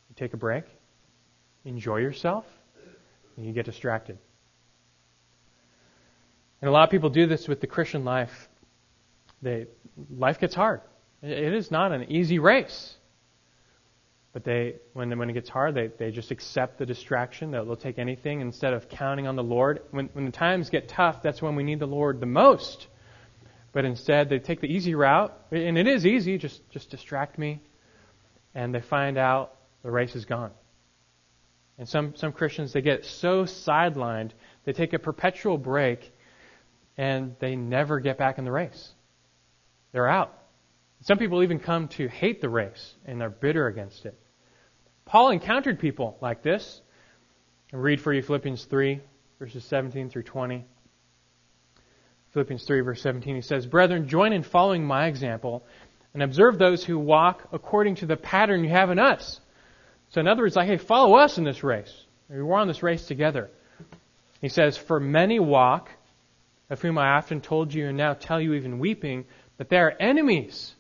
You 0.09 0.17
take 0.17 0.35
a 0.35 0.37
break. 0.37 0.65
Enjoy 1.65 1.99
yourself. 1.99 2.45
And 3.37 3.47
you 3.47 3.53
get 3.53 3.67
distracted. 3.67 4.19
And 6.61 6.69
a 6.69 6.73
lot 6.73 6.83
of 6.83 6.91
people 6.91 7.09
do 7.09 7.27
this 7.29 7.47
with 7.47 7.61
the 7.61 7.69
Christian 7.69 8.05
life. 8.05 8.49
They, 9.43 9.67
life 10.11 10.41
gets 10.41 10.57
hard. 10.57 10.81
It 11.23 11.55
is 11.55 11.71
not 11.71 11.93
an 11.93 12.11
easy 12.11 12.41
race. 12.41 12.97
But 14.33 14.43
they, 14.43 14.77
when, 14.93 15.17
when 15.17 15.31
it 15.31 15.35
gets 15.35 15.49
hard, 15.49 15.77
they, 15.77 15.87
they 15.87 16.11
just 16.11 16.33
accept 16.33 16.79
the 16.79 16.87
distraction. 16.87 17.53
They'll, 17.53 17.65
they'll 17.65 17.77
take 17.77 18.01
anything 18.01 18.41
instead 18.41 18.73
of 18.73 18.89
counting 18.89 19.29
on 19.29 19.37
the 19.37 19.43
Lord. 19.45 19.83
When, 19.93 20.09
when 20.15 20.25
the 20.25 20.33
times 20.33 20.69
get 20.69 20.89
tough, 20.89 21.23
that's 21.23 21.41
when 21.41 21.55
we 21.55 21.63
need 21.63 21.79
the 21.79 21.87
Lord 21.87 22.19
the 22.19 22.27
most. 22.27 22.89
But 23.75 23.85
instead, 23.85 24.29
they 24.29 24.39
take 24.39 24.61
the 24.61 24.73
easy 24.73 24.95
route, 24.95 25.37
and 25.51 25.77
it 25.77 25.89
is 25.89 26.07
easy, 26.07 26.39
just, 26.39 26.71
just 26.71 26.91
distract 26.91 27.39
me. 27.39 27.61
And 28.55 28.73
they 28.73 28.81
find 28.81 29.19
out 29.19 29.57
the 29.83 29.91
race 29.91 30.15
is 30.15 30.25
gone. 30.25 30.53
And 31.77 31.89
some, 31.89 32.15
some 32.15 32.33
Christians, 32.33 32.73
they 32.73 32.83
get 32.83 33.05
so 33.05 33.45
sidelined, 33.45 34.31
they 34.65 34.73
take 34.73 34.93
a 34.93 34.99
perpetual 35.01 35.59
break 35.59 36.13
and 36.97 37.35
they 37.41 37.57
never 37.57 37.99
get 37.99 38.17
back 38.17 38.39
in 38.39 38.45
the 38.45 38.53
race. 38.53 38.93
They're 39.91 40.09
out. 40.09 40.39
Some 41.01 41.19
people 41.19 41.43
even 41.43 41.59
come 41.59 41.89
to 41.89 42.07
hate 42.07 42.41
the 42.41 42.49
race 42.49 42.95
and 43.05 43.21
they're 43.21 43.29
bitter 43.29 43.67
against 43.67 44.07
it. 44.07 44.17
Paul 45.05 45.31
encountered 45.31 45.81
people 45.81 46.17
like 46.21 46.45
this. 46.45 46.81
I'll 47.73 47.81
read 47.81 48.01
for 48.01 48.13
you 48.13 48.23
Philippians 48.23 48.67
3, 48.67 49.01
verses 49.41 49.65
17 49.65 50.11
through 50.11 50.23
20. 50.23 50.65
Philippians 52.35 52.65
3, 52.65 52.81
verse 52.81 53.01
17, 53.01 53.37
he 53.37 53.41
says, 53.41 53.65
Brethren, 53.65 54.09
join 54.09 54.33
in 54.33 54.43
following 54.43 54.85
my 54.85 55.07
example 55.07 55.65
and 56.13 56.23
observe 56.23 56.59
those 56.59 56.85
who 56.85 56.99
walk 56.99 57.49
according 57.53 57.95
to 57.97 58.07
the 58.07 58.17
pattern 58.17 58.65
you 58.65 58.71
have 58.71 58.91
in 58.91 58.99
us. 58.99 59.41
So, 60.11 60.21
in 60.21 60.27
other 60.27 60.43
words, 60.43 60.57
like, 60.57 60.67
hey, 60.67 60.77
follow 60.77 61.17
us 61.17 61.39
in 61.39 61.45
this 61.45 61.63
race. 61.63 61.93
We're 62.29 62.55
on 62.55 62.67
this 62.67 62.83
race 62.83 63.07
together. 63.07 63.51
He 64.41 64.49
says, 64.49 64.77
For 64.77 64.99
many 64.99 65.39
walk 65.39 65.91
of 66.71 66.83
whom 66.83 66.99
I 66.99 67.17
often 67.17 67.41
told 67.41 67.73
you 67.73 67.87
and 67.89 67.97
now 67.97 68.15
tell 68.15 68.41
you 68.41 68.55
even 68.55 68.81
weeping, 68.81 69.27
that 69.59 69.69
they 69.69 69.77
are 69.77 69.95
enemies 70.01 70.75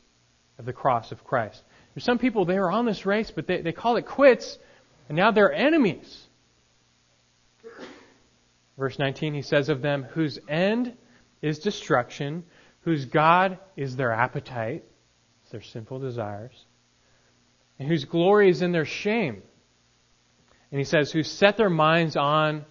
of 0.58 0.64
the 0.64 0.72
cross 0.72 1.12
of 1.12 1.22
Christ. 1.22 1.62
There's 1.94 2.04
some 2.04 2.18
people, 2.18 2.44
they 2.44 2.56
are 2.56 2.70
on 2.70 2.84
this 2.84 3.06
race, 3.06 3.30
but 3.30 3.46
they, 3.46 3.60
they 3.60 3.72
call 3.72 3.96
it 3.96 4.06
quits, 4.06 4.58
and 5.08 5.16
now 5.16 5.30
they're 5.30 5.52
enemies. 5.52 6.26
Verse 8.76 8.98
19, 8.98 9.34
he 9.34 9.42
says 9.42 9.68
of 9.68 9.82
them, 9.82 10.02
whose 10.02 10.40
end 10.48 10.96
is 11.44 11.59
destruction, 11.59 12.42
whose 12.80 13.04
God 13.04 13.59
is 13.76 13.96
their 13.96 14.12
appetite, 14.12 14.85
their 15.50 15.61
sinful 15.61 16.00
desires, 16.00 16.64
and 17.78 17.87
whose 17.87 18.07
glory 18.07 18.48
is 18.48 18.62
in 18.62 18.72
their 18.72 18.87
shame. 18.87 19.42
And 20.70 20.80
he 20.80 20.85
says, 20.85 21.12
who 21.12 21.22
set 21.22 21.57
their 21.57 21.70
minds 21.70 22.16
on 22.16 22.64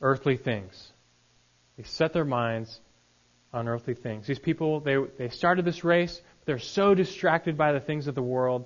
earthly 0.00 0.36
things. 0.36 0.92
They 1.76 1.82
set 1.82 2.12
their 2.12 2.24
minds 2.24 2.80
on 3.52 3.68
earthly 3.68 3.94
things. 3.94 4.26
These 4.26 4.38
people, 4.38 4.80
they, 4.80 4.96
they 5.18 5.28
started 5.28 5.64
this 5.64 5.84
race, 5.84 6.22
but 6.38 6.46
they're 6.46 6.58
so 6.58 6.94
distracted 6.94 7.58
by 7.58 7.72
the 7.72 7.80
things 7.80 8.06
of 8.06 8.14
the 8.14 8.22
world. 8.22 8.64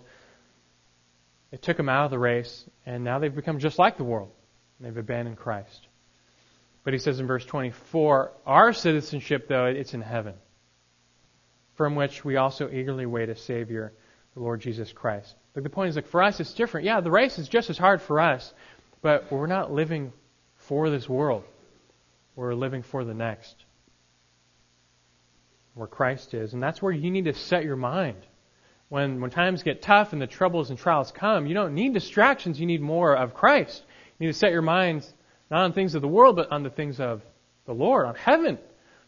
It 1.51 1.63
took 1.63 1.77
them 1.77 1.89
out 1.89 2.05
of 2.05 2.11
the 2.11 2.19
race, 2.19 2.65
and 2.85 3.03
now 3.03 3.19
they've 3.19 3.35
become 3.35 3.59
just 3.59 3.79
like 3.79 3.97
the 3.97 4.05
world. 4.05 4.31
They've 4.79 4.97
abandoned 4.97 5.39
Christ. 5.39 5.86
But 6.87 6.93
he 6.93 7.01
says 7.01 7.19
in 7.19 7.27
verse 7.27 7.45
24, 7.45 8.31
our 8.47 8.73
citizenship, 8.73 9.49
though, 9.49 9.65
it's 9.65 9.93
in 9.93 10.03
heaven, 10.03 10.35
from 11.75 11.97
which 11.97 12.25
we 12.25 12.37
also 12.37 12.71
eagerly 12.71 13.07
wait 13.07 13.29
a 13.29 13.35
Savior, 13.35 13.93
the 14.35 14.41
Lord 14.41 14.61
Jesus 14.61 14.93
Christ. 14.93 15.35
But 15.53 15.65
the 15.65 15.69
point 15.69 15.89
is, 15.89 15.97
like, 15.97 16.07
for 16.07 16.23
us, 16.23 16.39
it's 16.39 16.55
different. 16.55 16.87
Yeah, 16.87 17.01
the 17.01 17.11
race 17.11 17.41
is 17.41 17.49
just 17.49 17.71
as 17.71 17.77
hard 17.77 18.03
for 18.03 18.21
us, 18.21 18.55
but 19.03 19.33
we're 19.33 19.49
not 19.49 19.73
living 19.73 20.13
for 20.55 20.89
this 20.89 21.09
world. 21.09 21.43
We're 22.37 22.55
living 22.55 22.85
for 22.85 23.05
the 23.05 23.15
next. 23.15 23.65
Where 25.75 25.89
Christ 25.89 26.35
is. 26.35 26.53
And 26.55 26.63
that's 26.63 26.81
where 26.81 26.93
you 26.93 27.11
need 27.11 27.25
to 27.25 27.35
set 27.35 27.65
your 27.65 27.75
mind. 27.75 28.19
When, 28.91 29.21
when 29.21 29.33
times 29.33 29.65
get 29.65 29.83
tough 29.83 30.13
and 30.13 30.23
the 30.23 30.29
troubles 30.29 30.71
and 30.71 30.79
trials 30.79 31.11
come, 31.11 31.49
you 31.49 31.55
don't 31.55 31.75
need 31.75 31.95
distractions, 31.95 32.61
you 32.61 32.67
need 32.67 32.81
more 32.81 33.17
of 33.17 33.35
Christ. 33.35 33.83
You 34.21 34.29
need 34.29 34.33
to 34.33 34.39
set 34.39 34.53
your 34.53 34.63
minds 34.63 35.13
not 35.51 35.63
on 35.63 35.73
things 35.73 35.95
of 35.95 36.03
the 36.03 36.09
world, 36.09 36.37
but 36.37 36.51
on 36.51 36.63
the 36.63 36.71
things 36.71 37.01
of 37.01 37.23
the 37.67 37.73
Lord, 37.73 38.07
on 38.07 38.15
heaven. 38.15 38.59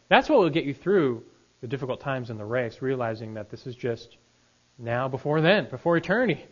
That's 0.09 0.29
what 0.29 0.39
will 0.39 0.51
get 0.51 0.65
you 0.65 0.75
through 0.75 1.25
the 1.61 1.67
difficult 1.67 2.01
times 2.01 2.31
in 2.31 2.39
the 2.39 2.45
race, 2.45 2.81
realizing 2.81 3.35
that 3.35 3.51
this 3.51 3.67
is 3.67 3.75
just 3.75 4.17
now 4.79 5.09
before 5.09 5.41
then, 5.41 5.69
before 5.71 5.97
eternity. 5.97 6.45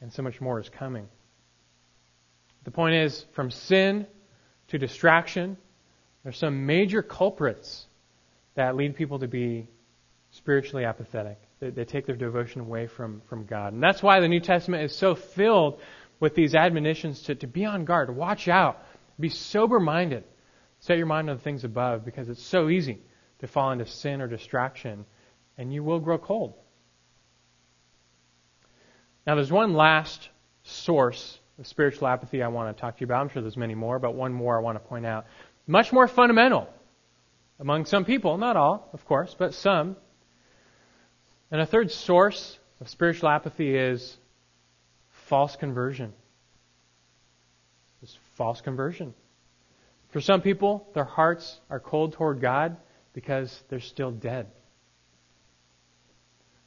And 0.00 0.12
so 0.12 0.22
much 0.22 0.40
more 0.40 0.60
is 0.60 0.68
coming. 0.68 1.08
The 2.64 2.70
point 2.70 2.96
is, 2.96 3.24
from 3.32 3.50
sin 3.50 4.06
to 4.68 4.78
distraction, 4.78 5.56
there's 6.22 6.38
some 6.38 6.66
major 6.66 7.02
culprits 7.02 7.86
that 8.54 8.76
lead 8.76 8.96
people 8.96 9.20
to 9.20 9.28
be 9.28 9.68
spiritually 10.32 10.84
apathetic. 10.84 11.38
They, 11.60 11.70
they, 11.70 11.84
take 11.84 12.06
their 12.06 12.16
devotion 12.16 12.60
away 12.60 12.86
from, 12.86 13.22
from 13.28 13.46
God. 13.46 13.72
And 13.72 13.82
that's 13.82 14.02
why 14.02 14.20
the 14.20 14.28
New 14.28 14.40
Testament 14.40 14.84
is 14.84 14.94
so 14.94 15.14
filled 15.14 15.80
with 16.20 16.34
these 16.34 16.54
admonitions 16.54 17.22
to, 17.22 17.34
to 17.36 17.46
be 17.46 17.64
on 17.64 17.84
guard, 17.84 18.14
watch 18.14 18.48
out, 18.48 18.82
be 19.18 19.28
sober 19.28 19.80
minded, 19.80 20.24
set 20.80 20.96
your 20.96 21.06
mind 21.06 21.30
on 21.30 21.36
the 21.36 21.42
things 21.42 21.64
above, 21.64 22.04
because 22.04 22.28
it's 22.28 22.42
so 22.42 22.68
easy 22.68 23.00
to 23.40 23.46
fall 23.46 23.70
into 23.72 23.86
sin 23.86 24.20
or 24.20 24.26
distraction, 24.26 25.04
and 25.56 25.72
you 25.72 25.82
will 25.82 26.00
grow 26.00 26.18
cold. 26.18 26.54
Now, 29.26 29.34
there's 29.34 29.52
one 29.52 29.74
last 29.74 30.28
source 30.62 31.38
of 31.58 31.66
spiritual 31.66 32.08
apathy 32.08 32.42
I 32.42 32.48
want 32.48 32.74
to 32.74 32.80
talk 32.80 32.96
to 32.96 33.00
you 33.00 33.06
about. 33.06 33.20
I'm 33.20 33.28
sure 33.28 33.42
there's 33.42 33.56
many 33.56 33.74
more, 33.74 33.98
but 33.98 34.14
one 34.14 34.32
more 34.32 34.56
I 34.56 34.62
want 34.62 34.76
to 34.76 34.88
point 34.88 35.04
out 35.04 35.26
much 35.66 35.92
more 35.92 36.08
fundamental 36.08 36.68
among 37.60 37.84
some 37.84 38.04
people, 38.04 38.38
not 38.38 38.56
all, 38.56 38.88
of 38.92 39.04
course, 39.04 39.34
but 39.38 39.52
some. 39.52 39.96
And 41.50 41.60
a 41.60 41.66
third 41.66 41.90
source 41.90 42.58
of 42.80 42.88
spiritual 42.88 43.28
apathy 43.28 43.74
is 43.74 44.16
false 45.10 45.56
conversion. 45.56 46.12
False 48.38 48.60
conversion. 48.60 49.12
For 50.10 50.20
some 50.22 50.40
people, 50.40 50.88
their 50.94 51.04
hearts 51.04 51.60
are 51.68 51.80
cold 51.80 52.14
toward 52.14 52.40
God 52.40 52.76
because 53.12 53.62
they're 53.68 53.80
still 53.80 54.12
dead. 54.12 54.46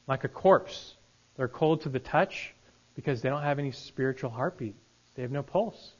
Like 0.06 0.24
a 0.24 0.28
corpse 0.28 0.94
They're 1.36 1.48
cold 1.48 1.82
to 1.82 1.88
the 1.88 1.98
touch 1.98 2.54
because 2.94 3.22
they 3.22 3.30
don't 3.30 3.42
have 3.42 3.58
any 3.58 3.72
spiritual 3.72 4.30
heartbeat. 4.30 4.76
They 5.14 5.22
have 5.22 5.30
no 5.30 5.42
pulse. 5.42 5.92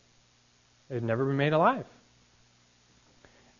They've 0.90 1.02
never 1.02 1.24
been 1.24 1.38
made 1.38 1.54
alive. 1.54 1.86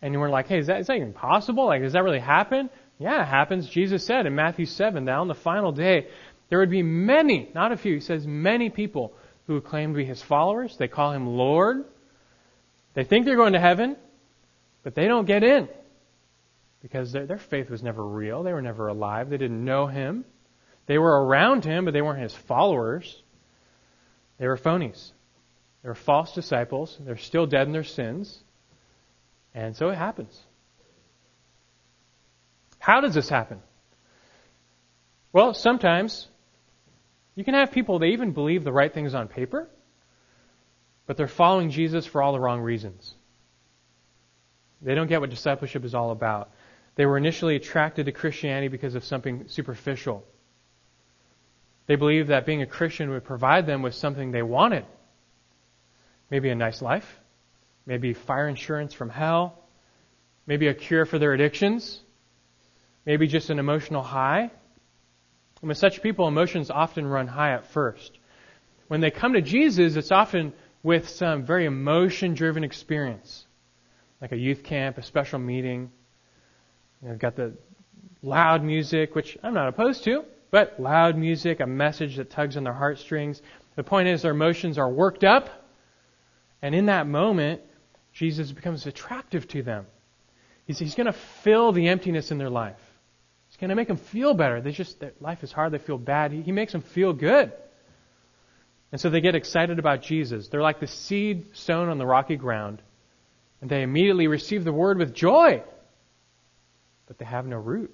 And 0.01 0.19
we're 0.19 0.29
like, 0.29 0.47
hey, 0.47 0.59
is 0.59 0.67
that, 0.67 0.81
is 0.81 0.87
that 0.87 0.97
even 0.97 1.13
possible? 1.13 1.65
Like, 1.65 1.81
does 1.81 1.93
that 1.93 2.03
really 2.03 2.19
happen? 2.19 2.69
Yeah, 2.99 3.23
it 3.23 3.25
happens. 3.25 3.67
Jesus 3.67 4.05
said 4.05 4.27
in 4.27 4.35
Matthew 4.35 4.67
7 4.67 5.05
that 5.05 5.15
on 5.15 5.27
the 5.27 5.33
final 5.33 5.71
day, 5.71 6.07
there 6.49 6.59
would 6.59 6.69
be 6.69 6.83
many, 6.83 7.49
not 7.55 7.71
a 7.71 7.77
few, 7.77 7.95
he 7.95 7.99
says 8.01 8.27
many 8.27 8.69
people 8.69 9.13
who 9.47 9.59
claim 9.61 9.93
to 9.93 9.97
be 9.97 10.05
his 10.05 10.21
followers. 10.21 10.75
They 10.77 10.87
call 10.87 11.11
him 11.11 11.25
Lord. 11.25 11.85
They 12.93 13.03
think 13.03 13.25
they're 13.25 13.35
going 13.35 13.53
to 13.53 13.59
heaven, 13.59 13.95
but 14.83 14.95
they 14.95 15.07
don't 15.07 15.25
get 15.25 15.43
in 15.43 15.67
because 16.81 17.11
their, 17.11 17.25
their 17.25 17.37
faith 17.37 17.69
was 17.69 17.81
never 17.81 18.05
real. 18.05 18.43
They 18.43 18.53
were 18.53 18.61
never 18.61 18.87
alive. 18.87 19.29
They 19.29 19.37
didn't 19.37 19.63
know 19.63 19.87
him. 19.87 20.25
They 20.85 20.97
were 20.97 21.25
around 21.25 21.63
him, 21.63 21.85
but 21.85 21.93
they 21.93 22.01
weren't 22.01 22.21
his 22.21 22.35
followers. 22.35 23.21
They 24.37 24.47
were 24.47 24.57
phonies. 24.57 25.11
They 25.81 25.89
were 25.89 25.95
false 25.95 26.33
disciples. 26.33 26.97
They're 26.99 27.17
still 27.17 27.45
dead 27.45 27.67
in 27.67 27.73
their 27.73 27.83
sins. 27.83 28.43
And 29.53 29.75
so 29.75 29.89
it 29.89 29.95
happens. 29.95 30.37
How 32.79 32.99
does 32.99 33.13
this 33.13 33.29
happen? 33.29 33.59
Well, 35.31 35.53
sometimes 35.53 36.27
you 37.35 37.43
can 37.43 37.53
have 37.53 37.71
people, 37.71 37.97
they 37.97 38.09
even 38.09 38.31
believe 38.33 38.63
the 38.63 38.73
right 38.73 38.93
things 38.93 39.15
on 39.15 39.27
paper, 39.27 39.69
but 41.05 41.17
they're 41.17 41.27
following 41.27 41.69
Jesus 41.69 42.05
for 42.05 42.21
all 42.21 42.33
the 42.33 42.39
wrong 42.39 42.61
reasons. 42.61 43.15
They 44.81 44.95
don't 44.95 45.07
get 45.07 45.21
what 45.21 45.29
discipleship 45.29 45.85
is 45.85 45.95
all 45.95 46.11
about. 46.11 46.51
They 46.95 47.05
were 47.05 47.17
initially 47.17 47.55
attracted 47.55 48.05
to 48.05 48.11
Christianity 48.11 48.67
because 48.67 48.95
of 48.95 49.03
something 49.03 49.45
superficial. 49.47 50.25
They 51.87 51.95
believed 51.95 52.29
that 52.29 52.45
being 52.45 52.61
a 52.61 52.67
Christian 52.67 53.09
would 53.09 53.23
provide 53.23 53.65
them 53.65 53.81
with 53.81 53.95
something 53.95 54.31
they 54.31 54.41
wanted. 54.41 54.85
Maybe 56.29 56.49
a 56.49 56.55
nice 56.55 56.81
life, 56.81 57.19
maybe 57.85 58.13
fire 58.13 58.47
insurance 58.47 58.93
from 58.93 59.09
hell, 59.09 59.59
maybe 60.47 60.67
a 60.67 60.73
cure 60.73 61.05
for 61.05 61.19
their 61.19 61.33
addictions, 61.33 61.99
maybe 63.05 63.27
just 63.27 63.49
an 63.49 63.59
emotional 63.59 64.01
high. 64.01 64.51
And 65.61 65.69
with 65.69 65.77
such 65.77 66.01
people, 66.01 66.27
emotions 66.27 66.69
often 66.69 67.05
run 67.05 67.27
high 67.27 67.53
at 67.53 67.67
first. 67.67 68.17
When 68.87 69.01
they 69.01 69.11
come 69.11 69.33
to 69.33 69.41
Jesus, 69.41 69.95
it's 69.95 70.11
often 70.11 70.53
with 70.83 71.07
some 71.07 71.45
very 71.45 71.65
emotion 71.65 72.33
driven 72.33 72.63
experience, 72.63 73.47
like 74.21 74.33
a 74.33 74.37
youth 74.37 74.63
camp, 74.63 74.97
a 74.97 75.03
special 75.03 75.39
meeting. 75.39 75.91
Know, 77.01 77.15
got 77.15 77.35
the 77.35 77.53
loud 78.21 78.63
music, 78.63 79.15
which 79.15 79.37
I'm 79.41 79.53
not 79.53 79.67
opposed 79.69 80.03
to, 80.03 80.25
but 80.51 80.79
loud 80.79 81.17
music, 81.17 81.59
a 81.59 81.67
message 81.67 82.17
that 82.17 82.29
tugs 82.29 82.55
on 82.57 82.63
their 82.63 82.73
heartstrings. 82.73 83.41
The 83.75 83.83
point 83.83 84.07
is, 84.07 84.21
their 84.21 84.31
emotions 84.31 84.77
are 84.77 84.89
worked 84.89 85.23
up, 85.23 85.49
and 86.61 86.75
in 86.75 86.85
that 86.85 87.07
moment, 87.07 87.61
Jesus 88.13 88.51
becomes 88.51 88.85
attractive 88.85 89.47
to 89.49 89.63
them. 89.63 89.87
He's, 90.65 90.79
he's 90.79 90.95
going 90.95 91.07
to 91.07 91.13
fill 91.13 91.71
the 91.71 91.87
emptiness 91.87 92.31
in 92.31 92.37
their 92.37 92.49
life. 92.49 92.79
He's 93.49 93.57
going 93.57 93.69
to 93.69 93.75
make 93.75 93.87
them 93.87 93.97
feel 93.97 94.33
better. 94.33 94.61
They 94.61 94.71
just, 94.71 94.99
their 94.99 95.13
life 95.19 95.43
is 95.43 95.51
hard. 95.51 95.73
They 95.73 95.77
feel 95.77 95.97
bad. 95.97 96.31
He, 96.31 96.41
he 96.41 96.51
makes 96.51 96.71
them 96.71 96.81
feel 96.81 97.13
good. 97.13 97.51
And 98.93 99.01
so 99.01 99.09
they 99.09 99.21
get 99.21 99.33
excited 99.33 99.79
about 99.79 100.03
Jesus. 100.03 100.49
They're 100.49 100.61
like 100.61 100.79
the 100.79 100.85
seed 100.85 101.57
sown 101.57 101.89
on 101.89 101.97
the 101.97 102.05
rocky 102.05 102.35
ground. 102.35 102.79
And 103.59 103.67
they 103.67 103.81
immediately 103.81 104.27
receive 104.27 104.63
the 104.63 104.71
word 104.71 104.99
with 104.99 105.15
joy. 105.15 105.63
But 107.07 107.17
they 107.17 107.25
have 107.25 107.47
no 107.47 107.57
root. 107.57 107.91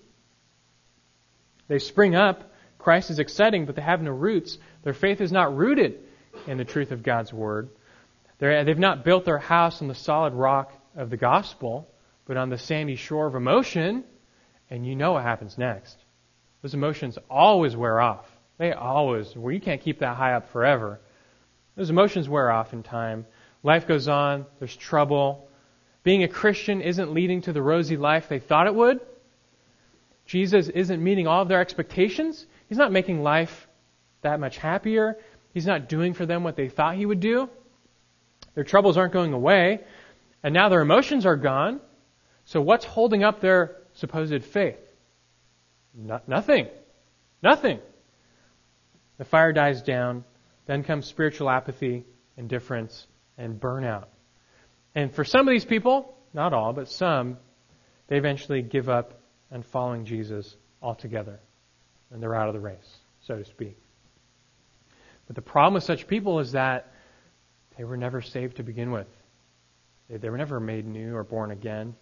They 1.69 1.79
spring 1.79 2.15
up. 2.15 2.51
Christ 2.79 3.11
is 3.11 3.19
exciting, 3.19 3.65
but 3.65 3.77
they 3.77 3.81
have 3.81 4.01
no 4.01 4.11
roots. 4.11 4.57
Their 4.83 4.93
faith 4.93 5.21
is 5.21 5.31
not 5.31 5.55
rooted 5.55 5.99
in 6.47 6.57
the 6.57 6.65
truth 6.65 6.91
of 6.91 7.01
God's 7.01 7.31
word. 7.31 7.69
they 8.39 8.61
they've 8.65 8.77
not 8.77 9.05
built 9.05 9.23
their 9.23 9.37
house 9.39 9.81
on 9.81 9.87
the 9.87 9.95
solid 9.95 10.33
rock 10.33 10.73
of 10.97 11.09
the 11.09 11.17
gospel, 11.17 11.87
but 12.25 12.35
on 12.35 12.49
the 12.49 12.57
sandy 12.57 12.97
shore 12.97 13.27
of 13.27 13.35
emotion 13.35 14.03
and 14.69 14.85
you 14.85 14.97
know 14.97 15.13
what 15.13 15.23
happens 15.23 15.57
next. 15.57 15.95
Those 16.61 16.73
emotions 16.73 17.17
always 17.29 17.73
wear 17.73 18.01
off. 18.01 18.25
They 18.59 18.73
always, 18.73 19.35
well, 19.35 19.53
you 19.53 19.61
can't 19.61 19.81
keep 19.81 19.99
that 19.99 20.17
high 20.17 20.33
up 20.33 20.51
forever. 20.51 20.99
Those 21.75 21.89
emotions 21.89 22.27
wear 22.27 22.51
off 22.51 22.73
in 22.73 22.83
time. 22.83 23.25
Life 23.63 23.87
goes 23.87 24.07
on. 24.09 24.45
There's 24.59 24.75
trouble. 24.75 25.47
Being 26.03 26.23
a 26.23 26.27
Christian 26.27 26.81
isn't 26.81 27.13
leading 27.13 27.41
to 27.43 27.53
the 27.53 27.61
rosy 27.61 27.95
life 27.95 28.27
they 28.27 28.39
thought 28.39 28.67
it 28.67 28.75
would. 28.75 28.99
Jesus 30.25 30.67
isn't 30.67 31.01
meeting 31.01 31.25
all 31.25 31.41
of 31.41 31.47
their 31.47 31.61
expectations. 31.61 32.45
He's 32.67 32.77
not 32.77 32.91
making 32.91 33.23
life 33.23 33.67
that 34.21 34.41
much 34.41 34.57
happier. 34.57 35.17
He's 35.53 35.65
not 35.65 35.87
doing 35.87 36.13
for 36.13 36.25
them 36.25 36.43
what 36.43 36.57
they 36.57 36.67
thought 36.67 36.95
he 36.95 37.05
would 37.05 37.21
do. 37.21 37.49
Their 38.55 38.65
troubles 38.65 38.97
aren't 38.97 39.13
going 39.13 39.31
away. 39.31 39.79
And 40.43 40.53
now 40.53 40.67
their 40.67 40.81
emotions 40.81 41.25
are 41.25 41.37
gone. 41.37 41.79
So 42.43 42.59
what's 42.59 42.83
holding 42.83 43.23
up 43.23 43.39
their 43.39 43.77
supposed 43.93 44.43
faith? 44.43 44.79
No, 45.95 46.19
nothing. 46.27 46.67
Nothing. 47.41 47.79
The 49.19 49.25
fire 49.25 49.53
dies 49.53 49.83
down. 49.83 50.23
Then 50.65 50.83
comes 50.83 51.05
spiritual 51.05 51.49
apathy, 51.49 52.05
indifference, 52.37 53.05
and 53.37 53.59
burnout. 53.59 54.05
And 54.95 55.13
for 55.13 55.23
some 55.23 55.47
of 55.47 55.51
these 55.51 55.65
people, 55.65 56.15
not 56.33 56.53
all, 56.53 56.73
but 56.73 56.89
some, 56.89 57.37
they 58.07 58.17
eventually 58.17 58.61
give 58.63 58.89
up 58.89 59.21
on 59.51 59.61
following 59.61 60.05
Jesus 60.05 60.55
altogether. 60.81 61.39
And 62.11 62.23
they're 62.23 62.35
out 62.35 62.47
of 62.47 62.53
the 62.53 62.59
race, 62.59 62.97
so 63.21 63.37
to 63.37 63.45
speak. 63.45 63.77
But 65.27 65.35
the 65.35 65.41
problem 65.41 65.75
with 65.75 65.83
such 65.83 66.07
people 66.07 66.39
is 66.39 66.53
that 66.53 66.91
they 67.77 67.83
were 67.83 67.97
never 67.97 68.21
saved 68.21 68.57
to 68.57 68.63
begin 68.63 68.91
with. 68.91 69.07
They, 70.09 70.17
they 70.17 70.29
were 70.29 70.37
never 70.37 70.59
made 70.59 70.87
new 70.87 71.15
or 71.15 71.23
born 71.23 71.51
again. 71.51 71.95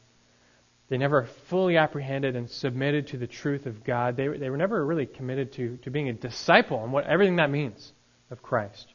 They 0.90 0.98
never 0.98 1.26
fully 1.50 1.78
apprehended 1.78 2.36
and 2.36 2.50
submitted 2.50 3.08
to 3.08 3.18
the 3.18 3.28
truth 3.28 3.66
of 3.66 3.84
God. 3.84 4.16
They, 4.16 4.28
they 4.28 4.50
were 4.50 4.58
never 4.58 4.86
really 4.86 5.06
committed 5.06 5.52
to, 5.54 5.78
to 5.78 5.92
being 5.92 6.08
a 6.10 6.14
disciple 6.14 6.84
and 6.84 6.94
what 6.94 7.06
everything 7.06 7.38
that 7.38 7.52
means 7.52 7.92
of 8.32 8.42
Christ. 8.42 8.88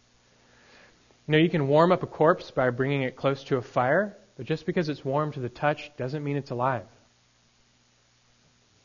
You 1.26 1.33
know, 1.33 1.38
you 1.38 1.50
can 1.50 1.68
warm 1.68 1.92
up 1.92 2.02
a 2.02 2.07
corpse 2.07 2.50
by 2.50 2.70
bringing 2.70 3.02
it 3.02 3.14
close 3.14 3.44
to 3.44 3.57
a 3.57 3.62
fire, 3.62 4.16
but 4.37 4.46
just 4.46 4.64
because 4.64 4.88
it's 4.88 5.05
warm 5.05 5.33
to 5.33 5.40
the 5.40 5.48
touch 5.50 5.90
doesn't 5.98 6.24
mean 6.24 6.37
it's 6.37 6.50
alive. 6.50 6.87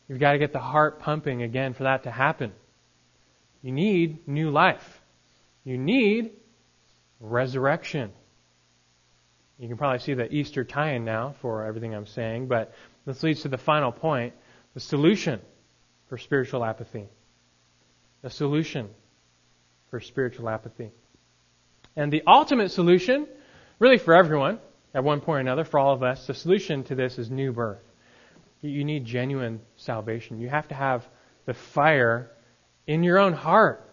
You've 0.08 0.20
got 0.20 0.34
to 0.34 0.38
get 0.38 0.54
the 0.54 0.60
heart 0.60 1.00
pumping 1.00 1.42
again 1.42 1.74
for 1.74 1.84
that 1.84 2.04
to 2.04 2.12
happen. 2.12 2.52
You 3.62 3.72
need 3.72 4.28
new 4.28 4.52
life. 4.52 5.02
You 5.64 5.78
need 5.78 6.32
resurrection. 7.20 8.12
You 9.60 9.68
can 9.68 9.78
probably 9.78 10.00
see 10.00 10.14
the 10.14 10.32
Easter 10.32 10.64
tie-in 10.64 11.04
now 11.04 11.36
for 11.42 11.66
everything 11.66 11.96
I'm 11.96 12.06
saying, 12.06 12.48
but 12.48 12.74
this 13.08 13.24
leads 13.24 13.42
to 13.42 13.48
the 13.48 13.58
final 13.58 13.92
point 13.92 14.34
the 14.74 14.80
solution 14.80 15.40
for 16.10 16.18
spiritual 16.18 16.64
apathy. 16.64 17.08
The 18.22 18.30
solution 18.30 18.90
for 19.90 20.00
spiritual 20.00 20.50
apathy. 20.50 20.92
And 21.96 22.12
the 22.12 22.22
ultimate 22.28 22.70
solution, 22.70 23.28
really 23.80 23.98
for 23.98 24.14
everyone, 24.14 24.60
at 24.94 25.04
one 25.04 25.22
point 25.22 25.38
or 25.38 25.40
another, 25.40 25.64
for 25.64 25.80
all 25.80 25.94
of 25.94 26.04
us, 26.04 26.28
the 26.28 26.34
solution 26.34 26.84
to 26.86 26.96
this 26.96 27.18
is 27.18 27.32
new 27.32 27.52
birth. 27.54 27.82
You 28.62 28.84
need 28.84 29.06
genuine 29.06 29.62
salvation. 29.78 30.40
You 30.40 30.50
have 30.50 30.68
to 30.68 30.76
have 30.76 31.08
the 31.46 31.54
fire 31.54 32.30
in 32.86 33.04
your 33.04 33.20
own 33.20 33.34
heart. 33.34 33.90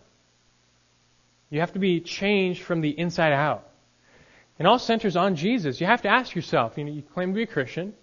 You 1.50 1.60
have 1.60 1.72
to 1.74 1.78
be 1.78 2.00
changed 2.00 2.62
from 2.62 2.80
the 2.80 2.90
inside 2.90 3.32
out. 3.32 3.68
And 4.58 4.66
all 4.66 4.78
centers 4.78 5.16
on 5.16 5.36
Jesus. 5.36 5.80
You 5.80 5.86
have 5.86 6.02
to 6.02 6.08
ask 6.08 6.34
yourself, 6.34 6.76
you 6.78 6.84
know, 6.84 6.92
you 6.92 7.02
claim 7.02 7.30
to 7.30 7.34
be 7.34 7.42
a 7.42 7.46
Christian. 7.46 7.94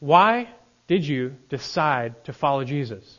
Why 0.00 0.48
did 0.86 1.06
you 1.06 1.36
decide 1.48 2.24
to 2.24 2.32
follow 2.32 2.64
Jesus? 2.64 3.18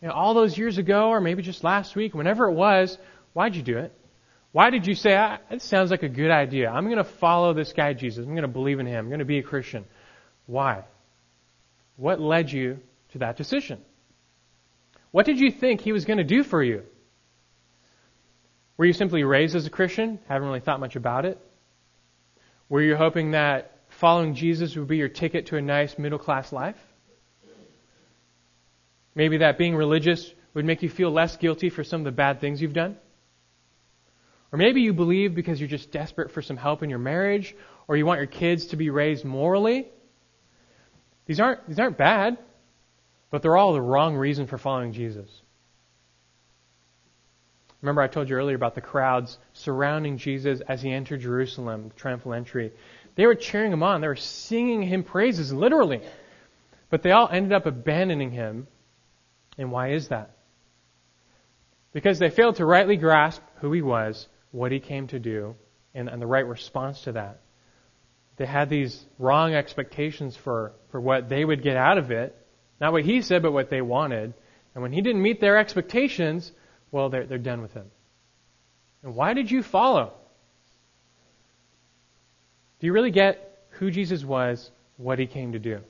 You 0.00 0.08
know, 0.08 0.14
all 0.14 0.34
those 0.34 0.56
years 0.56 0.78
ago, 0.78 1.08
or 1.08 1.20
maybe 1.20 1.42
just 1.42 1.64
last 1.64 1.96
week, 1.96 2.14
whenever 2.14 2.48
it 2.48 2.52
was, 2.52 2.96
why'd 3.32 3.56
you 3.56 3.62
do 3.62 3.78
it? 3.78 3.92
Why 4.52 4.70
did 4.70 4.86
you 4.86 4.94
say, 4.94 5.16
ah, 5.16 5.38
it 5.50 5.62
sounds 5.62 5.90
like 5.90 6.04
a 6.04 6.08
good 6.08 6.30
idea. 6.30 6.70
I'm 6.70 6.84
going 6.84 6.98
to 6.98 7.04
follow 7.04 7.54
this 7.54 7.72
guy 7.72 7.92
Jesus. 7.92 8.24
I'm 8.24 8.32
going 8.32 8.42
to 8.42 8.48
believe 8.48 8.78
in 8.78 8.86
him. 8.86 9.06
I'm 9.06 9.08
going 9.08 9.18
to 9.18 9.24
be 9.24 9.38
a 9.38 9.42
Christian. 9.42 9.84
Why? 10.46 10.84
What 11.96 12.20
led 12.20 12.52
you 12.52 12.78
to 13.12 13.18
that 13.18 13.36
decision? 13.36 13.80
What 15.10 15.26
did 15.26 15.40
you 15.40 15.50
think 15.50 15.80
he 15.80 15.92
was 15.92 16.04
going 16.04 16.18
to 16.18 16.24
do 16.24 16.44
for 16.44 16.62
you? 16.62 16.82
Were 18.76 18.84
you 18.84 18.92
simply 18.92 19.24
raised 19.24 19.56
as 19.56 19.66
a 19.66 19.70
Christian? 19.70 20.18
Haven't 20.28 20.46
really 20.46 20.60
thought 20.60 20.80
much 20.80 20.96
about 20.96 21.24
it? 21.24 21.38
Were 22.68 22.82
you 22.82 22.96
hoping 22.96 23.32
that 23.32 23.73
following 24.04 24.34
Jesus 24.34 24.76
would 24.76 24.86
be 24.86 24.98
your 24.98 25.08
ticket 25.08 25.46
to 25.46 25.56
a 25.56 25.62
nice 25.62 25.98
middle 25.98 26.18
class 26.18 26.52
life? 26.52 26.76
Maybe 29.14 29.38
that 29.38 29.56
being 29.56 29.74
religious 29.74 30.30
would 30.52 30.66
make 30.66 30.82
you 30.82 30.90
feel 30.90 31.10
less 31.10 31.38
guilty 31.38 31.70
for 31.70 31.82
some 31.82 32.02
of 32.02 32.04
the 32.04 32.12
bad 32.12 32.38
things 32.38 32.60
you've 32.60 32.74
done? 32.74 32.98
Or 34.52 34.58
maybe 34.58 34.82
you 34.82 34.92
believe 34.92 35.34
because 35.34 35.58
you're 35.58 35.70
just 35.70 35.90
desperate 35.90 36.32
for 36.32 36.42
some 36.42 36.58
help 36.58 36.82
in 36.82 36.90
your 36.90 36.98
marriage, 36.98 37.56
or 37.88 37.96
you 37.96 38.04
want 38.04 38.20
your 38.20 38.26
kids 38.26 38.66
to 38.66 38.76
be 38.76 38.90
raised 38.90 39.24
morally. 39.24 39.88
These 41.24 41.40
aren't, 41.40 41.66
these 41.66 41.78
aren't 41.78 41.96
bad, 41.96 42.36
but 43.30 43.40
they're 43.40 43.56
all 43.56 43.72
the 43.72 43.80
wrong 43.80 44.16
reason 44.16 44.46
for 44.46 44.58
following 44.58 44.92
Jesus. 44.92 45.30
Remember, 47.80 48.02
I 48.02 48.08
told 48.08 48.28
you 48.28 48.36
earlier 48.36 48.56
about 48.56 48.74
the 48.74 48.80
crowds 48.82 49.38
surrounding 49.54 50.18
Jesus 50.18 50.60
as 50.68 50.82
he 50.82 50.90
entered 50.90 51.20
Jerusalem, 51.20 51.88
the 51.88 51.94
triumphal 51.94 52.34
entry. 52.34 52.72
They 53.16 53.26
were 53.26 53.34
cheering 53.34 53.72
him 53.72 53.82
on. 53.82 54.00
They 54.00 54.08
were 54.08 54.16
singing 54.16 54.82
him 54.82 55.04
praises, 55.04 55.52
literally. 55.52 56.00
But 56.90 57.02
they 57.02 57.12
all 57.12 57.28
ended 57.28 57.52
up 57.52 57.66
abandoning 57.66 58.30
him. 58.30 58.66
And 59.56 59.70
why 59.70 59.92
is 59.92 60.08
that? 60.08 60.36
Because 61.92 62.18
they 62.18 62.30
failed 62.30 62.56
to 62.56 62.66
rightly 62.66 62.96
grasp 62.96 63.40
who 63.60 63.72
he 63.72 63.82
was, 63.82 64.28
what 64.50 64.72
he 64.72 64.80
came 64.80 65.06
to 65.08 65.20
do, 65.20 65.54
and, 65.94 66.08
and 66.08 66.20
the 66.20 66.26
right 66.26 66.46
response 66.46 67.02
to 67.02 67.12
that. 67.12 67.40
They 68.36 68.46
had 68.46 68.68
these 68.68 69.06
wrong 69.18 69.54
expectations 69.54 70.36
for, 70.36 70.72
for 70.90 71.00
what 71.00 71.28
they 71.28 71.44
would 71.44 71.62
get 71.62 71.76
out 71.76 71.98
of 71.98 72.10
it. 72.10 72.36
Not 72.80 72.92
what 72.92 73.04
he 73.04 73.22
said, 73.22 73.42
but 73.42 73.52
what 73.52 73.70
they 73.70 73.80
wanted. 73.80 74.34
And 74.74 74.82
when 74.82 74.92
he 74.92 75.02
didn't 75.02 75.22
meet 75.22 75.40
their 75.40 75.56
expectations, 75.56 76.50
well, 76.90 77.10
they're, 77.10 77.26
they're 77.26 77.38
done 77.38 77.62
with 77.62 77.72
him. 77.72 77.86
And 79.04 79.14
why 79.14 79.34
did 79.34 79.50
you 79.50 79.62
follow? 79.62 80.14
Do 82.84 82.88
you 82.88 82.92
really 82.92 83.12
get 83.12 83.66
who 83.78 83.90
Jesus 83.90 84.22
was, 84.22 84.70
what 84.98 85.18
he 85.18 85.24
came 85.26 85.52
to 85.52 85.58
do? 85.58 85.80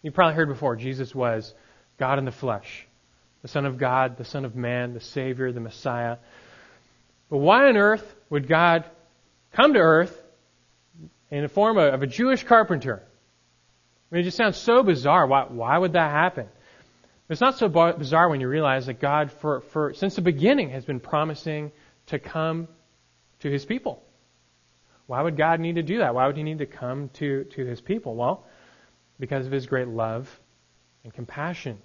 You've 0.00 0.14
probably 0.14 0.34
heard 0.34 0.48
before 0.48 0.74
Jesus 0.74 1.14
was 1.14 1.52
God 1.98 2.18
in 2.18 2.24
the 2.24 2.32
flesh, 2.32 2.86
the 3.42 3.48
Son 3.48 3.66
of 3.66 3.76
God, 3.76 4.16
the 4.16 4.24
Son 4.24 4.46
of 4.46 4.56
Man, 4.56 4.94
the 4.94 5.00
Savior, 5.00 5.52
the 5.52 5.60
Messiah. 5.60 6.16
But 7.28 7.36
why 7.36 7.68
on 7.68 7.76
earth 7.76 8.02
would 8.30 8.48
God 8.48 8.86
come 9.52 9.74
to 9.74 9.78
earth 9.78 10.18
in 11.30 11.42
the 11.42 11.48
form 11.50 11.76
of 11.76 12.02
a 12.02 12.06
Jewish 12.06 12.42
carpenter? 12.42 13.02
I 14.10 14.14
mean, 14.14 14.22
it 14.22 14.24
just 14.24 14.38
sounds 14.38 14.56
so 14.56 14.82
bizarre. 14.82 15.26
Why, 15.26 15.44
why 15.44 15.76
would 15.76 15.92
that 15.92 16.10
happen? 16.10 16.46
It's 17.28 17.42
not 17.42 17.58
so 17.58 17.68
bizarre 17.68 18.30
when 18.30 18.40
you 18.40 18.48
realize 18.48 18.86
that 18.86 18.98
God, 18.98 19.30
for, 19.30 19.60
for, 19.60 19.92
since 19.92 20.16
the 20.16 20.22
beginning, 20.22 20.70
has 20.70 20.86
been 20.86 21.00
promising 21.00 21.70
to 22.06 22.18
come 22.18 22.66
to 23.40 23.50
his 23.50 23.66
people. 23.66 24.02
Why 25.06 25.22
would 25.22 25.36
God 25.36 25.60
need 25.60 25.76
to 25.76 25.82
do 25.82 25.98
that? 25.98 26.14
Why 26.14 26.26
would 26.26 26.36
he 26.36 26.42
need 26.42 26.58
to 26.58 26.66
come 26.66 27.10
to, 27.14 27.44
to 27.44 27.64
his 27.64 27.80
people? 27.80 28.14
Well, 28.14 28.44
because 29.20 29.46
of 29.46 29.52
his 29.52 29.66
great 29.66 29.88
love 29.88 30.28
and 31.04 31.14
compassion. 31.14 31.78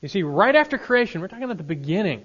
You 0.00 0.08
see, 0.08 0.22
right 0.22 0.54
after 0.54 0.78
creation, 0.78 1.20
we're 1.20 1.28
talking 1.28 1.44
about 1.44 1.58
the 1.58 1.64
beginning. 1.64 2.24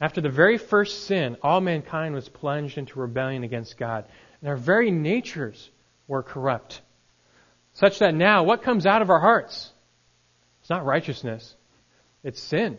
After 0.00 0.20
the 0.20 0.28
very 0.28 0.58
first 0.58 1.04
sin, 1.04 1.36
all 1.42 1.60
mankind 1.60 2.14
was 2.14 2.28
plunged 2.28 2.78
into 2.78 3.00
rebellion 3.00 3.42
against 3.42 3.76
God. 3.76 4.04
And 4.40 4.48
our 4.48 4.56
very 4.56 4.90
natures 4.90 5.70
were 6.06 6.22
corrupt. 6.22 6.80
Such 7.74 7.98
that 7.98 8.14
now, 8.14 8.44
what 8.44 8.62
comes 8.62 8.86
out 8.86 9.02
of 9.02 9.10
our 9.10 9.20
hearts? 9.20 9.70
It's 10.60 10.70
not 10.70 10.84
righteousness. 10.84 11.54
It's 12.22 12.40
sin. 12.40 12.78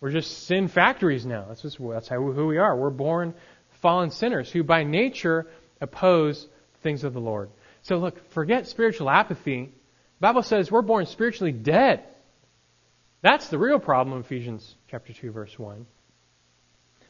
We're 0.00 0.12
just 0.12 0.46
sin 0.46 0.68
factories 0.68 1.26
now. 1.26 1.46
That's 1.48 1.62
just 1.62 1.78
that's 1.80 2.08
how, 2.08 2.22
who 2.22 2.46
we 2.46 2.58
are. 2.58 2.76
We're 2.76 2.90
born 2.90 3.34
fallen 3.80 4.10
sinners 4.10 4.50
who 4.50 4.62
by 4.62 4.84
nature 4.84 5.46
oppose 5.80 6.46
things 6.82 7.04
of 7.04 7.14
the 7.14 7.20
Lord. 7.20 7.50
So 7.82 7.98
look, 7.98 8.30
forget 8.30 8.66
spiritual 8.66 9.08
apathy. 9.10 9.66
The 9.66 10.20
Bible 10.20 10.42
says 10.42 10.70
we're 10.70 10.82
born 10.82 11.06
spiritually 11.06 11.52
dead. 11.52 12.04
That's 13.22 13.48
the 13.48 13.58
real 13.58 13.78
problem 13.78 14.16
in 14.16 14.24
Ephesians 14.24 14.74
chapter 14.90 15.12
2 15.12 15.30
verse 15.32 15.58
1. 15.58 15.86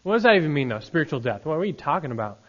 What 0.02 0.14
does 0.14 0.22
that 0.22 0.36
even 0.36 0.52
mean 0.52 0.68
though? 0.68 0.80
Spiritual 0.80 1.20
death. 1.20 1.44
What 1.44 1.54
are 1.54 1.64
you 1.64 1.72
talking 1.72 2.12
about? 2.12 2.40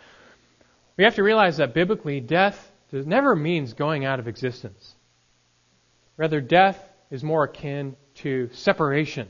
We 0.97 1.03
have 1.03 1.15
to 1.15 1.23
realize 1.23 1.57
that 1.57 1.73
biblically 1.73 2.19
death 2.19 2.71
never 2.91 3.35
means 3.35 3.73
going 3.73 4.05
out 4.05 4.19
of 4.19 4.27
existence. 4.27 4.95
Rather, 6.17 6.41
death 6.41 6.77
is 7.09 7.23
more 7.23 7.45
akin 7.45 7.95
to 8.15 8.49
separation 8.51 9.29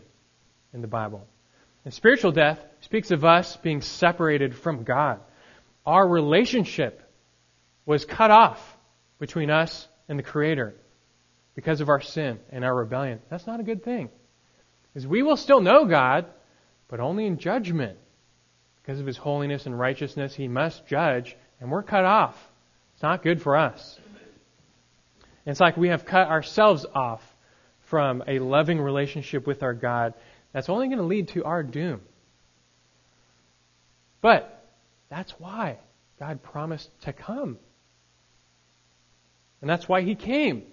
in 0.73 0.81
the 0.81 0.87
Bible. 0.87 1.27
And 1.85 1.93
spiritual 1.93 2.31
death 2.31 2.59
speaks 2.81 3.11
of 3.11 3.25
us 3.25 3.57
being 3.57 3.81
separated 3.81 4.55
from 4.55 4.83
God. 4.83 5.19
Our 5.85 6.07
relationship 6.07 7.01
was 7.85 8.05
cut 8.05 8.31
off 8.31 8.77
between 9.19 9.49
us 9.49 9.87
and 10.07 10.17
the 10.17 10.23
Creator 10.23 10.75
because 11.55 11.81
of 11.81 11.89
our 11.89 12.01
sin 12.01 12.39
and 12.51 12.63
our 12.63 12.75
rebellion. 12.75 13.19
That's 13.29 13.47
not 13.47 13.59
a 13.59 13.63
good 13.63 13.83
thing. 13.83 14.09
Because 14.93 15.07
we 15.07 15.23
will 15.23 15.37
still 15.37 15.61
know 15.61 15.85
God, 15.85 16.25
but 16.87 16.99
only 16.99 17.25
in 17.25 17.37
judgment. 17.37 17.97
Because 18.81 18.99
of 18.99 19.05
His 19.05 19.17
holiness 19.17 19.65
and 19.65 19.77
righteousness, 19.77 20.33
He 20.33 20.47
must 20.47 20.87
judge, 20.87 21.35
and 21.59 21.71
we're 21.71 21.83
cut 21.83 22.05
off. 22.05 22.35
It's 22.93 23.03
not 23.03 23.23
good 23.23 23.41
for 23.41 23.55
us. 23.55 23.99
It's 25.45 25.59
like 25.59 25.77
we 25.77 25.89
have 25.89 26.05
cut 26.05 26.27
ourselves 26.27 26.85
off 26.93 27.23
from 27.81 28.23
a 28.27 28.39
loving 28.39 28.79
relationship 28.79 29.47
with 29.47 29.63
our 29.63 29.73
God 29.73 30.13
that's 30.53 30.69
only 30.69 30.87
going 30.87 30.99
to 30.99 31.05
lead 31.05 31.29
to 31.29 31.43
our 31.43 31.63
doom. 31.63 32.01
But 34.21 34.67
that's 35.09 35.31
why 35.39 35.77
God 36.19 36.43
promised 36.43 36.89
to 37.01 37.13
come. 37.13 37.57
And 39.61 39.69
that's 39.69 39.87
why 39.87 40.01
He 40.01 40.15
came 40.15 40.63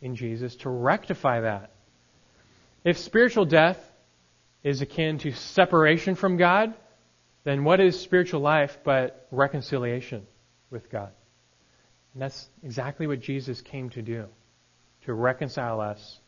in 0.00 0.16
Jesus 0.16 0.56
to 0.56 0.70
rectify 0.70 1.40
that. 1.40 1.70
If 2.84 2.98
spiritual 2.98 3.46
death 3.46 3.78
is 4.62 4.82
akin 4.82 5.18
to 5.18 5.32
separation 5.32 6.14
from 6.14 6.36
God, 6.36 6.74
then 7.44 7.64
what 7.64 7.80
is 7.80 7.98
spiritual 7.98 8.40
life 8.40 8.78
but 8.84 9.26
reconciliation 9.30 10.26
with 10.70 10.90
God? 10.90 11.10
And 12.12 12.22
that's 12.22 12.48
exactly 12.62 13.06
what 13.06 13.20
Jesus 13.20 13.60
came 13.60 13.90
to 13.90 14.02
do, 14.02 14.26
to 15.04 15.12
reconcile 15.12 15.80
us 15.80 16.20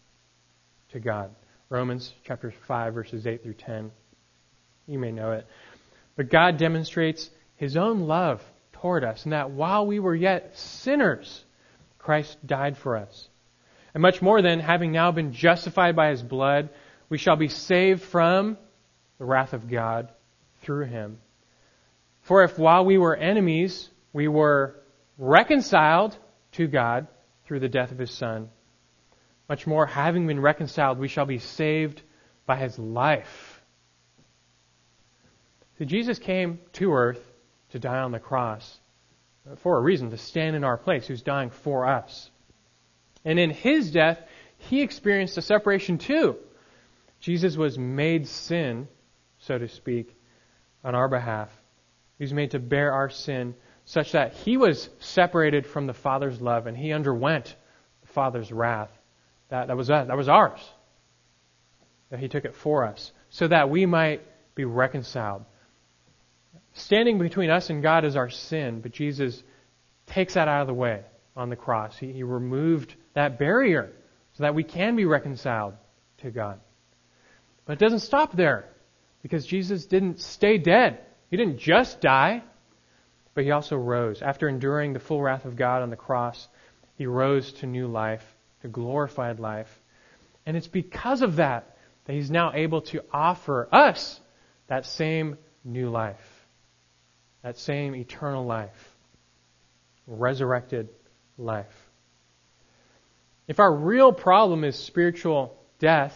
to 0.91 1.01
God. 1.01 1.31
Romans 1.69 2.13
chapter 2.25 2.53
5 2.67 2.95
verses 2.95 3.27
8 3.27 3.43
through 3.43 3.55
10. 3.55 3.91
You 4.87 4.99
may 4.99 5.13
know 5.13 5.33
it. 5.33 5.47
But 6.17 6.31
God 6.31 6.57
demonstrates 6.57 7.31
his 7.57 7.77
own 7.77 8.01
love 8.07 8.43
toward 8.73 9.05
us 9.05 9.25
and 9.25 9.33
that 9.33 9.51
while 9.51 9.87
we 9.87 10.01
were 10.01 10.15
yet 10.15 10.57
sinners, 10.57 11.45
Christ 11.99 12.45
died 12.47 12.77
for 12.77 12.97
us. 12.97 13.29
And 13.95 14.03
much 14.03 14.21
more 14.21 14.43
than 14.43 14.61
having 14.61 14.93
now 14.93 15.13
been 15.13 15.33
justified 15.33 15.97
by 15.97 16.11
his 16.11 16.23
blood, 16.23 16.69
we 17.09 17.19
shall 17.19 17.37
be 17.37 17.49
saved 17.49 18.03
from 18.03 18.59
the 19.19 19.25
wrath 19.25 19.53
of 19.53 19.71
God 19.71 20.11
through 20.63 20.87
him. 20.87 21.19
For 22.23 22.43
if 22.43 22.59
while 22.59 22.85
we 22.85 22.99
were 22.99 23.17
enemies, 23.17 23.89
we 24.13 24.29
were 24.29 24.77
reconciled 25.19 26.17
to 26.53 26.67
God 26.67 27.07
through 27.47 27.61
the 27.61 27.69
death 27.69 27.93
of 27.93 27.99
his 27.99 28.11
son, 28.11 28.51
much 29.49 29.67
more, 29.67 29.87
having 29.87 30.27
been 30.27 30.41
reconciled, 30.41 30.99
we 30.99 31.09
shall 31.09 31.27
be 31.27 31.39
saved 31.39 32.03
by 32.47 32.57
his 32.57 32.79
life. 32.79 33.56
See, 35.79 35.85
Jesus 35.85 36.19
came 36.19 36.61
to 36.75 36.95
earth 36.95 37.21
to 37.71 37.79
die 37.79 37.99
on 37.99 38.13
the 38.13 38.19
cross 38.19 38.79
for 39.57 39.77
a 39.77 39.81
reason, 39.81 40.11
to 40.11 40.17
stand 40.17 40.57
in 40.57 40.65
our 40.65 40.77
place, 40.77 41.07
who's 41.07 41.23
dying 41.23 41.51
for 41.51 41.87
us. 41.87 42.31
And 43.25 43.39
in 43.39 43.51
his 43.51 43.91
death, 43.91 44.21
he 44.59 44.83
experienced 44.83 45.39
a 45.39 45.43
separation 45.43 45.99
too. 45.99 46.37
Jesus 47.21 47.57
was 47.57 47.79
made 47.79 48.27
sin, 48.27 48.89
so 49.39 49.59
to 49.59 49.69
speak, 49.69 50.15
on 50.83 50.95
our 50.95 51.09
behalf. 51.09 51.51
He 52.19 52.25
was 52.25 52.33
made 52.33 52.53
to 52.53 52.59
bear 52.59 52.93
our 52.93 53.11
sin 53.11 53.55
such 53.85 54.13
that 54.13 54.33
he 54.33 54.57
was 54.57 54.89
separated 54.99 55.67
from 55.67 55.87
the 55.87 55.95
Father's 55.95 56.41
love 56.41 56.67
and 56.67 56.77
he 56.77 56.93
underwent 56.93 57.55
the 58.01 58.09
Father's 58.09 58.51
wrath. 58.51 58.91
That, 59.49 59.69
that 59.69 59.77
was 59.77 59.89
that. 59.89 60.09
That 60.09 60.17
was 60.17 60.29
ours. 60.29 60.61
That 62.11 62.19
he 62.19 62.29
took 62.29 62.45
it 62.45 62.55
for 62.55 62.85
us 62.85 63.13
so 63.31 63.47
that 63.49 63.71
we 63.71 63.87
might 63.87 64.23
be 64.55 64.65
reconciled. 64.65 65.45
Standing 66.77 67.19
between 67.19 67.51
us 67.51 67.71
and 67.71 67.83
God 67.83 68.05
is 68.05 68.17
our 68.17 68.31
sin, 68.31 68.81
but 68.81 68.93
Jesus 68.93 69.43
takes 70.07 70.35
that 70.35 70.49
out 70.49 70.61
of 70.61 70.67
the 70.67 70.75
way 70.75 71.03
on 71.35 71.49
the 71.49 71.57
cross. 71.57 71.97
He, 71.97 72.13
he 72.13 72.23
removed 72.23 72.95
that 73.15 73.39
barrier 73.39 73.91
so 74.35 74.45
that 74.45 74.55
we 74.55 74.63
can 74.63 74.95
be 74.95 75.05
reconciled 75.05 75.75
to 76.19 76.31
God. 76.31 76.61
But 77.65 77.75
it 77.75 77.79
doesn't 77.79 78.01
stop 78.01 78.37
there 78.37 78.69
because 79.23 79.47
Jesus 79.47 79.87
didn't 79.87 80.21
stay 80.21 80.59
dead. 80.59 81.01
He 81.31 81.37
didn't 81.37 81.59
just 81.59 82.01
die, 82.01 82.43
but 83.35 83.45
he 83.45 83.51
also 83.51 83.77
rose. 83.77 84.23
After 84.23 84.49
enduring 84.49 84.93
the 84.93 85.01
full 85.01 85.23
wrath 85.23 85.45
of 85.47 85.57
God 85.57 85.83
on 85.83 85.91
the 85.91 85.97
cross, 85.97 86.47
he 86.97 87.07
rose 87.07 87.53
to 87.55 87.67
new 87.67 87.89
life 87.89 88.23
to 88.63 88.69
glorified 88.69 89.41
life. 89.41 89.69
And 90.45 90.57
it's 90.57 90.69
because 90.69 91.23
of 91.23 91.37
that 91.37 91.77
that 92.05 92.13
he's 92.13 92.31
now 92.31 92.53
able 92.55 92.83
to 92.83 93.03
offer 93.13 93.69
us 93.73 94.21
that 94.69 94.87
same 94.87 95.39
new 95.65 95.91
life, 95.91 96.36
that 97.47 97.57
same 97.57 97.95
eternal 97.95 98.45
life, 98.45 98.97
resurrected 100.09 100.89
life. 101.39 101.89
If 103.47 103.61
our 103.61 103.73
real 103.73 104.13
problem 104.13 104.65
is 104.65 104.75
spiritual 104.75 105.57
death, 105.79 106.13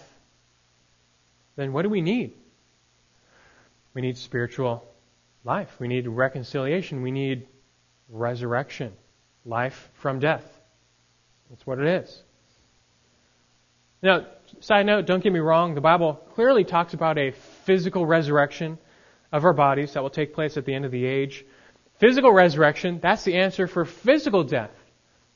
then 1.55 1.73
what 1.73 1.83
do 1.83 1.89
we 1.89 2.01
need? 2.01 2.33
We 3.95 4.03
need 4.03 4.17
spiritual 4.17 4.85
life. 5.45 5.69
We 5.79 5.87
need 5.87 6.09
reconciliation. 6.09 7.01
We 7.01 7.13
need 7.13 7.47
resurrection, 8.09 8.93
life 9.45 9.89
from 10.03 10.19
death. 10.19 10.43
That's 11.49 11.65
what 11.65 11.79
it 11.79 11.87
is. 11.87 12.23
Now, 14.03 14.27
side 14.59 14.85
note, 14.85 15.07
don't 15.07 15.23
get 15.23 15.33
me 15.33 15.39
wrong, 15.39 15.77
the 15.77 15.81
Bible 15.81 16.15
clearly 16.35 16.65
talks 16.65 16.93
about 16.93 17.19
a 17.19 17.31
physical 17.67 18.05
resurrection 18.05 18.79
of 19.33 19.45
our 19.45 19.53
bodies 19.53 19.95
that 19.95 20.03
will 20.03 20.11
take 20.11 20.35
place 20.35 20.57
at 20.57 20.65
the 20.65 20.75
end 20.75 20.85
of 20.85 20.91
the 20.91 21.05
age. 21.05 21.45
Physical 21.99 22.33
resurrection, 22.33 22.99
that's 23.01 23.25
the 23.25 23.37
answer 23.37 23.67
for 23.67 23.85
physical 23.85 24.45
death. 24.45 24.71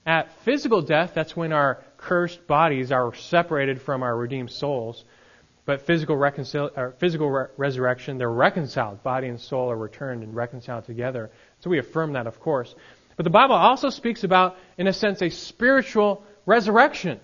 At 0.07 0.33
physical 0.45 0.83
death, 0.83 1.13
that's 1.15 1.37
when 1.37 1.53
our 1.53 1.83
cursed 1.97 2.47
bodies 2.47 2.93
are 2.93 3.15
separated 3.15 3.81
from 3.81 4.03
our 4.03 4.17
redeemed 4.17 4.51
souls. 4.51 5.05
But 5.67 5.87
physical, 5.87 6.17
reconcil- 6.17 6.99
physical 6.99 7.31
re- 7.31 7.47
resurrection, 7.57 8.19
they're 8.19 8.31
reconciled. 8.31 9.03
Body 9.03 9.29
and 9.29 9.41
soul 9.41 9.71
are 9.71 9.77
returned 9.77 10.23
and 10.23 10.35
reconciled 10.35 10.85
together. 10.85 11.31
So 11.61 11.71
we 11.71 11.79
affirm 11.79 12.13
that, 12.15 12.27
of 12.27 12.39
course. 12.39 12.75
But 13.17 13.25
the 13.25 13.31
Bible 13.31 13.55
also 13.55 13.89
speaks 13.89 14.25
about, 14.25 14.57
in 14.77 14.87
a 14.89 14.93
sense, 14.93 15.23
a 15.23 15.31
spiritual 15.31 16.25
resurrection. 16.45 17.21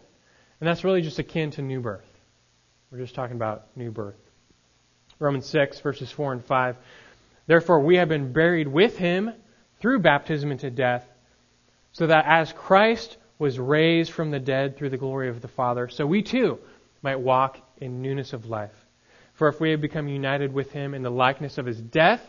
And 0.61 0.69
that's 0.69 0.85
really 0.85 1.03
just 1.03 1.19
akin 1.19 1.51
to 1.53 1.63
new 1.63 1.81
birth. 1.81 2.07
We're 2.91 2.99
just 2.99 3.15
talking 3.15 3.37
about 3.37 3.77
new 3.77 3.91
birth. 3.91 4.30
Romans 5.21 5.47
6, 5.47 5.81
verses 5.81 6.11
4 6.11 6.33
and 6.33 6.45
5. 6.45 6.77
Therefore, 7.47 7.81
we 7.81 7.97
have 7.97 8.09
been 8.09 8.33
buried 8.33 8.67
with 8.67 8.97
him 8.97 9.33
through 9.81 10.01
baptism 10.01 10.51
into 10.51 10.71
death, 10.71 11.07
so 11.93 12.07
that 12.07 12.25
as 12.27 12.53
Christ 12.53 13.17
was 13.39 13.59
raised 13.59 14.13
from 14.13 14.31
the 14.31 14.41
dead 14.41 14.77
through 14.77 14.91
the 14.91 14.97
glory 14.97 15.29
of 15.29 15.41
the 15.41 15.49
Father, 15.49 15.89
so 15.89 16.07
we 16.07 16.23
too 16.23 16.59
might 17.03 17.21
walk 17.21 17.59
in 17.81 18.03
newness 18.03 18.33
of 18.33 18.47
life. 18.47 18.75
For 19.35 19.49
if 19.49 19.61
we 19.61 19.71
have 19.71 19.81
become 19.81 20.09
united 20.09 20.53
with 20.53 20.71
him 20.73 20.95
in 20.95 21.03
the 21.03 21.11
likeness 21.11 21.59
of 21.59 21.67
his 21.67 21.81
death, 21.81 22.21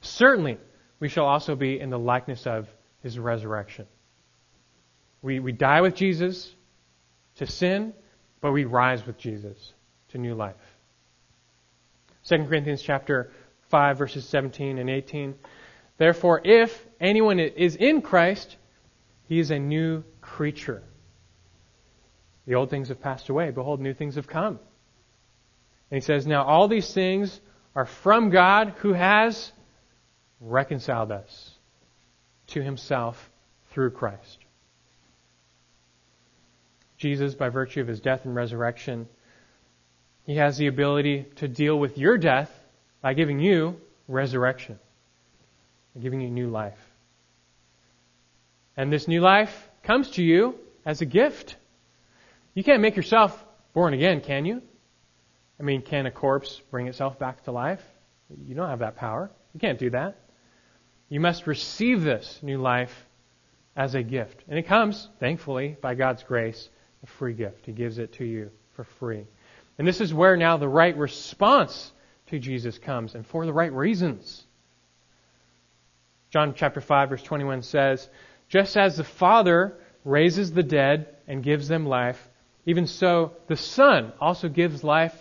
certainly 0.00 0.58
we 0.98 1.08
shall 1.08 1.26
also 1.26 1.54
be 1.54 1.78
in 1.78 1.90
the 1.90 1.98
likeness 1.98 2.46
of 2.46 2.68
his 3.02 3.18
resurrection. 3.18 3.86
We, 5.22 5.40
we 5.40 5.52
die 5.52 5.80
with 5.80 5.94
Jesus 5.94 6.52
to 7.36 7.46
sin, 7.46 7.92
but 8.40 8.52
we 8.52 8.64
rise 8.64 9.06
with 9.06 9.18
Jesus 9.18 9.72
to 10.08 10.18
new 10.18 10.34
life. 10.34 10.56
2 12.30 12.44
Corinthians 12.44 12.80
chapter 12.80 13.32
5 13.70 13.98
verses 13.98 14.24
17 14.28 14.78
and 14.78 14.88
18. 14.88 15.34
Therefore, 15.98 16.40
if 16.44 16.86
anyone 17.00 17.40
is 17.40 17.74
in 17.74 18.02
Christ, 18.02 18.56
he 19.28 19.40
is 19.40 19.50
a 19.50 19.58
new 19.58 20.04
creature. 20.20 20.84
The 22.46 22.54
old 22.54 22.70
things 22.70 22.88
have 22.88 23.00
passed 23.00 23.30
away. 23.30 23.50
Behold, 23.50 23.80
new 23.80 23.94
things 23.94 24.14
have 24.14 24.28
come. 24.28 24.60
And 25.90 25.96
he 25.96 26.00
says, 26.00 26.24
Now 26.24 26.44
all 26.44 26.68
these 26.68 26.94
things 26.94 27.40
are 27.74 27.86
from 27.86 28.30
God 28.30 28.74
who 28.78 28.92
has 28.92 29.50
reconciled 30.40 31.10
us 31.10 31.50
to 32.48 32.62
himself 32.62 33.28
through 33.72 33.90
Christ. 33.90 34.38
Jesus, 36.96 37.34
by 37.34 37.48
virtue 37.48 37.80
of 37.80 37.88
his 37.88 38.00
death 38.00 38.24
and 38.24 38.36
resurrection, 38.36 39.08
he 40.30 40.36
has 40.36 40.56
the 40.56 40.68
ability 40.68 41.26
to 41.34 41.48
deal 41.48 41.76
with 41.76 41.98
your 41.98 42.16
death 42.16 42.52
by 43.02 43.14
giving 43.14 43.40
you 43.40 43.74
resurrection, 44.06 44.78
by 45.92 46.02
giving 46.02 46.20
you 46.20 46.30
new 46.30 46.48
life. 46.48 46.78
And 48.76 48.92
this 48.92 49.08
new 49.08 49.20
life 49.20 49.52
comes 49.82 50.08
to 50.12 50.22
you 50.22 50.54
as 50.86 51.00
a 51.00 51.04
gift. 51.04 51.56
You 52.54 52.62
can't 52.62 52.80
make 52.80 52.94
yourself 52.94 53.44
born 53.74 53.92
again, 53.92 54.20
can 54.20 54.44
you? 54.44 54.62
I 55.58 55.64
mean, 55.64 55.82
can 55.82 56.06
a 56.06 56.12
corpse 56.12 56.62
bring 56.70 56.86
itself 56.86 57.18
back 57.18 57.42
to 57.46 57.50
life? 57.50 57.82
You 58.46 58.54
don't 58.54 58.68
have 58.68 58.78
that 58.78 58.94
power. 58.94 59.32
You 59.52 59.58
can't 59.58 59.80
do 59.80 59.90
that. 59.90 60.16
You 61.08 61.18
must 61.18 61.48
receive 61.48 62.02
this 62.02 62.38
new 62.40 62.58
life 62.58 62.94
as 63.74 63.96
a 63.96 64.02
gift. 64.04 64.44
And 64.46 64.60
it 64.60 64.68
comes, 64.68 65.08
thankfully, 65.18 65.76
by 65.82 65.96
God's 65.96 66.22
grace, 66.22 66.68
a 67.02 67.08
free 67.08 67.34
gift. 67.34 67.66
He 67.66 67.72
gives 67.72 67.98
it 67.98 68.12
to 68.18 68.24
you 68.24 68.52
for 68.76 68.84
free. 68.84 69.26
And 69.80 69.88
this 69.88 70.02
is 70.02 70.12
where 70.12 70.36
now 70.36 70.58
the 70.58 70.68
right 70.68 70.94
response 70.94 71.90
to 72.26 72.38
Jesus 72.38 72.76
comes, 72.76 73.14
and 73.14 73.26
for 73.26 73.46
the 73.46 73.52
right 73.54 73.72
reasons. 73.72 74.44
John 76.28 76.52
chapter 76.54 76.82
5 76.82 77.08
verse 77.08 77.22
21 77.22 77.62
says, 77.62 78.06
Just 78.50 78.76
as 78.76 78.98
the 78.98 79.04
Father 79.04 79.78
raises 80.04 80.52
the 80.52 80.62
dead 80.62 81.16
and 81.26 81.42
gives 81.42 81.66
them 81.66 81.86
life, 81.86 82.28
even 82.66 82.86
so 82.86 83.32
the 83.46 83.56
Son 83.56 84.12
also 84.20 84.50
gives 84.50 84.84
life 84.84 85.14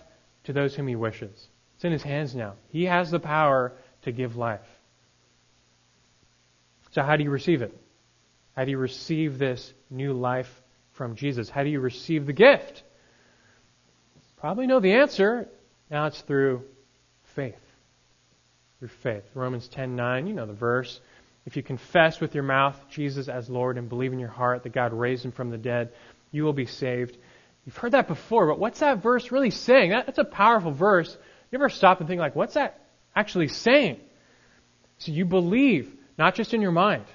to 0.44 0.52
those 0.52 0.76
whom 0.76 0.88
he 0.88 0.96
wishes. 0.98 1.48
It's 1.76 1.86
in 1.86 1.94
his 1.94 2.04
hands 2.04 2.36
now. 2.36 2.56
He 2.68 2.84
has 2.84 3.10
the 3.10 3.22
power 3.22 3.72
to 4.02 4.12
give 4.12 4.36
life. 4.36 4.68
So 6.92 7.02
how 7.02 7.16
do 7.16 7.24
you 7.24 7.30
receive 7.30 7.62
it? 7.62 7.74
How 8.58 8.66
do 8.66 8.72
you 8.72 8.78
receive 8.78 9.38
this 9.38 9.74
new 9.90 10.12
life 10.12 10.54
from 10.92 11.16
Jesus? 11.16 11.50
How 11.50 11.64
do 11.64 11.70
you 11.70 11.80
receive 11.80 12.26
the 12.26 12.34
gift? 12.34 12.84
Probably 14.40 14.68
know 14.68 14.80
the 14.80 14.94
answer. 14.94 15.48
Now 15.92 16.06
it's 16.06 16.22
through 16.22 16.64
faith. 17.36 17.60
Through 18.80 18.90
faith. 19.04 19.24
Romans 19.34 19.68
10:9, 19.70 20.28
you 20.28 20.34
know 20.34 20.46
the 20.46 20.54
verse. 20.54 21.00
If 21.46 21.58
you 21.58 21.64
confess 21.64 22.20
with 22.20 22.36
your 22.36 22.44
mouth 22.44 22.76
Jesus 22.90 23.28
as 23.28 23.50
Lord 23.50 23.78
and 23.78 23.90
believe 23.90 24.14
in 24.14 24.20
your 24.20 24.30
heart 24.30 24.64
that 24.64 24.74
God 24.74 24.94
raised 24.94 25.26
him 25.26 25.32
from 25.32 25.50
the 25.50 25.58
dead, 25.58 25.92
you 26.32 26.44
will 26.44 26.54
be 26.54 26.66
saved. 26.66 27.18
You've 27.66 27.78
heard 27.78 27.92
that 27.92 28.08
before, 28.08 28.48
but 28.48 28.60
what's 28.60 28.80
that 28.80 29.02
verse 29.02 29.32
really 29.32 29.50
saying? 29.50 29.92
That, 29.92 30.06
that's 30.06 30.20
a 30.20 30.24
powerful 30.24 30.72
verse. 30.72 31.16
You 31.52 31.58
ever 31.58 31.70
stop 31.70 32.00
and 32.00 32.08
think 32.08 32.20
like, 32.20 32.36
what's 32.36 32.54
that 32.54 32.80
actually 33.16 33.48
saying? 33.48 34.00
So 35.00 35.12
you 35.12 35.26
believe, 35.26 35.94
not 36.18 36.36
just 36.36 36.54
in 36.54 36.62
your 36.62 36.72
mind, 36.72 37.06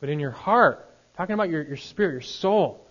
but 0.00 0.08
in 0.08 0.18
your 0.18 0.30
heart. 0.30 0.88
Talking 1.16 1.34
about 1.34 1.48
your, 1.48 1.62
your 1.62 1.76
spirit, 1.76 2.12
your 2.12 2.20
soul. 2.22 2.86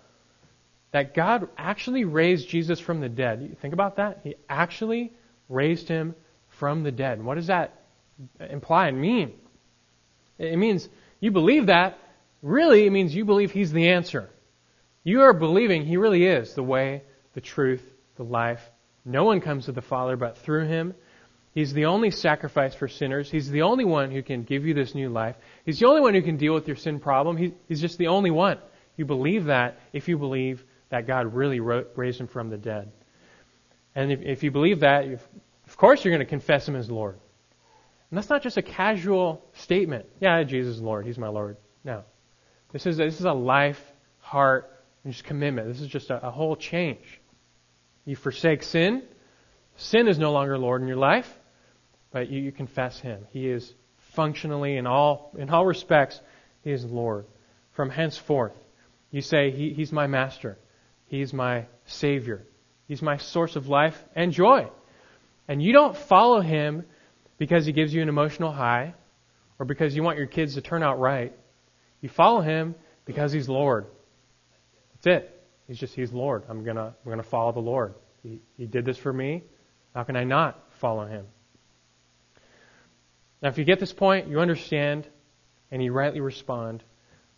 That 0.92 1.14
God 1.14 1.48
actually 1.58 2.04
raised 2.04 2.50
Jesus 2.50 2.80
from 2.80 3.00
the 3.00 3.10
dead. 3.10 3.42
You 3.42 3.56
think 3.62 3.74
about 3.74 3.96
that? 3.96 4.20
He 4.24 4.36
actually 4.50 5.14
raised 5.48 5.88
him 5.88 6.16
from 6.50 6.84
the 6.84 6.92
dead. 6.92 7.24
what 7.24 7.36
does 7.36 7.48
that 7.48 7.82
imply 8.40 8.88
and 8.88 9.00
mean? 9.00 9.34
It 10.38 10.58
means 10.58 10.88
you 11.20 11.32
believe 11.32 11.68
that. 11.68 11.98
Really, 12.42 12.86
it 12.86 12.90
means 12.90 13.16
you 13.16 13.26
believe 13.26 13.52
he's 13.52 13.72
the 13.72 13.90
answer. 13.90 14.30
You 15.04 15.22
are 15.22 15.34
believing 15.34 15.86
he 15.86 15.98
really 15.98 16.26
is 16.26 16.54
the 16.54 16.64
way, 16.64 17.04
the 17.34 17.42
truth, 17.42 17.84
the 18.16 18.24
life. 18.24 18.62
No 19.06 19.24
one 19.24 19.42
comes 19.42 19.66
to 19.66 19.72
the 19.72 19.82
Father 19.82 20.16
but 20.16 20.38
through 20.40 20.66
him. 20.66 20.94
He's 21.54 21.74
the 21.74 21.86
only 21.86 22.12
sacrifice 22.12 22.74
for 22.74 22.88
sinners. 22.88 23.30
He's 23.30 23.50
the 23.50 23.64
only 23.64 23.84
one 23.84 24.10
who 24.12 24.24
can 24.24 24.44
give 24.44 24.66
you 24.66 24.74
this 24.74 24.96
new 24.96 25.10
life. 25.10 25.36
He's 25.66 25.80
the 25.80 25.88
only 25.88 26.02
one 26.02 26.14
who 26.14 26.22
can 26.22 26.38
deal 26.38 26.54
with 26.54 26.68
your 26.68 26.78
sin 26.78 27.00
problem. 27.00 27.38
he's 27.68 27.82
just 27.82 27.98
the 27.98 28.08
only 28.08 28.32
one. 28.32 28.58
You 28.96 29.06
believe 29.06 29.46
that 29.46 29.80
if 29.92 30.08
you 30.08 30.18
believe 30.18 30.64
that 30.92 31.08
God 31.08 31.34
really 31.34 31.60
raised 31.60 32.20
him 32.20 32.28
from 32.28 32.50
the 32.50 32.58
dead. 32.58 32.92
And 33.96 34.12
if, 34.12 34.22
if 34.22 34.44
you 34.44 34.52
believe 34.52 34.82
that, 34.82 35.06
of 35.06 35.78
course 35.78 36.06
you're 36.06 36.14
going 36.14 36.26
to 36.26 36.30
confess 36.30 36.68
him 36.68 36.76
as 36.76 36.92
Lord. 36.92 37.18
And 38.10 38.18
that's 38.18 38.30
not 38.30 38.44
just 38.44 38.58
a 38.58 38.62
casual 38.62 39.44
statement. 39.54 40.06
Yeah, 40.20 40.44
Jesus 40.44 40.76
is 40.76 40.82
Lord. 40.82 41.06
He's 41.06 41.18
my 41.18 41.30
Lord. 41.30 41.58
No. 41.84 42.04
This 42.74 42.86
is, 42.86 42.98
this 42.98 43.20
is 43.20 43.26
a 43.26 43.32
life, 43.32 43.82
heart, 44.20 44.70
and 45.04 45.14
just 45.14 45.26
commitment. 45.26 45.68
This 45.70 45.82
is 45.82 45.88
just 45.88 46.10
a, 46.10 46.28
a 46.28 46.30
whole 46.30 46.58
change. 46.58 47.22
You 48.06 48.18
forsake 48.18 48.64
sin. 48.64 49.04
Sin 49.78 50.10
is 50.10 50.20
no 50.20 50.34
longer 50.34 50.58
Lord 50.58 50.82
in 50.82 50.88
your 50.88 50.98
life, 50.98 51.34
but 52.12 52.30
you, 52.30 52.42
you 52.42 52.52
confess 52.52 53.00
Him. 53.00 53.26
He 53.32 53.48
is 53.48 53.74
functionally, 54.14 54.76
in 54.76 54.86
all, 54.86 55.34
in 55.38 55.50
all 55.50 55.66
respects, 55.66 56.20
He 56.64 56.72
is 56.72 56.84
Lord. 56.84 57.26
From 57.72 57.90
henceforth, 57.90 58.54
you 59.10 59.22
say, 59.22 59.52
he, 59.52 59.74
He's 59.74 59.94
my 59.94 60.08
master. 60.08 60.58
He's 61.12 61.34
my 61.34 61.66
Savior. 61.84 62.42
He's 62.88 63.02
my 63.02 63.18
source 63.18 63.58
of 63.58 63.68
life 63.68 64.02
and 64.16 64.32
joy. 64.32 64.70
And 65.46 65.62
you 65.62 65.74
don't 65.74 65.98
follow 65.98 66.40
Him 66.40 66.86
because 67.38 67.66
He 67.66 67.74
gives 67.74 67.94
you 67.94 68.02
an 68.02 68.08
emotional 68.08 68.50
high 68.50 68.94
or 69.60 69.66
because 69.66 69.94
you 69.94 70.04
want 70.04 70.18
your 70.18 70.28
kids 70.28 70.54
to 70.54 70.62
turn 70.62 70.84
out 70.84 71.02
right. 71.02 71.38
You 72.00 72.08
follow 72.08 72.40
Him 72.40 72.76
because 73.04 73.34
He's 73.34 73.50
Lord. 73.50 73.88
That's 74.94 75.18
it. 75.18 75.44
He's 75.68 75.78
just, 75.78 75.94
He's 75.94 76.14
Lord. 76.14 76.44
I'm 76.48 76.64
gonna, 76.64 76.96
I'm 77.04 77.12
gonna 77.12 77.24
follow 77.24 77.52
the 77.52 77.60
Lord. 77.60 77.94
He, 78.24 78.40
he 78.56 78.66
did 78.66 78.86
this 78.86 78.98
for 78.98 79.12
me. 79.12 79.44
How 79.94 80.04
can 80.04 80.16
I 80.16 80.24
not 80.24 80.64
follow 80.80 81.06
Him? 81.06 81.26
Now, 83.42 83.50
if 83.50 83.58
you 83.58 83.66
get 83.66 83.82
this 83.82 83.92
point, 83.92 84.30
you 84.30 84.40
understand, 84.40 85.10
and 85.72 85.84
you 85.84 85.92
rightly 85.92 86.22
respond, 86.22 86.86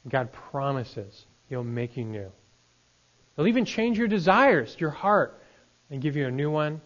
God 0.08 0.32
promises 0.32 1.26
He'll 1.50 1.64
make 1.64 1.98
you 1.98 2.04
new. 2.04 2.32
He'll 3.36 3.48
even 3.48 3.66
change 3.66 3.98
your 3.98 4.08
desires, 4.08 4.76
your 4.80 4.92
heart, 4.92 5.42
and 5.90 6.02
give 6.02 6.16
you 6.16 6.28
a 6.28 6.32
new 6.32 6.52
one. 6.52 6.82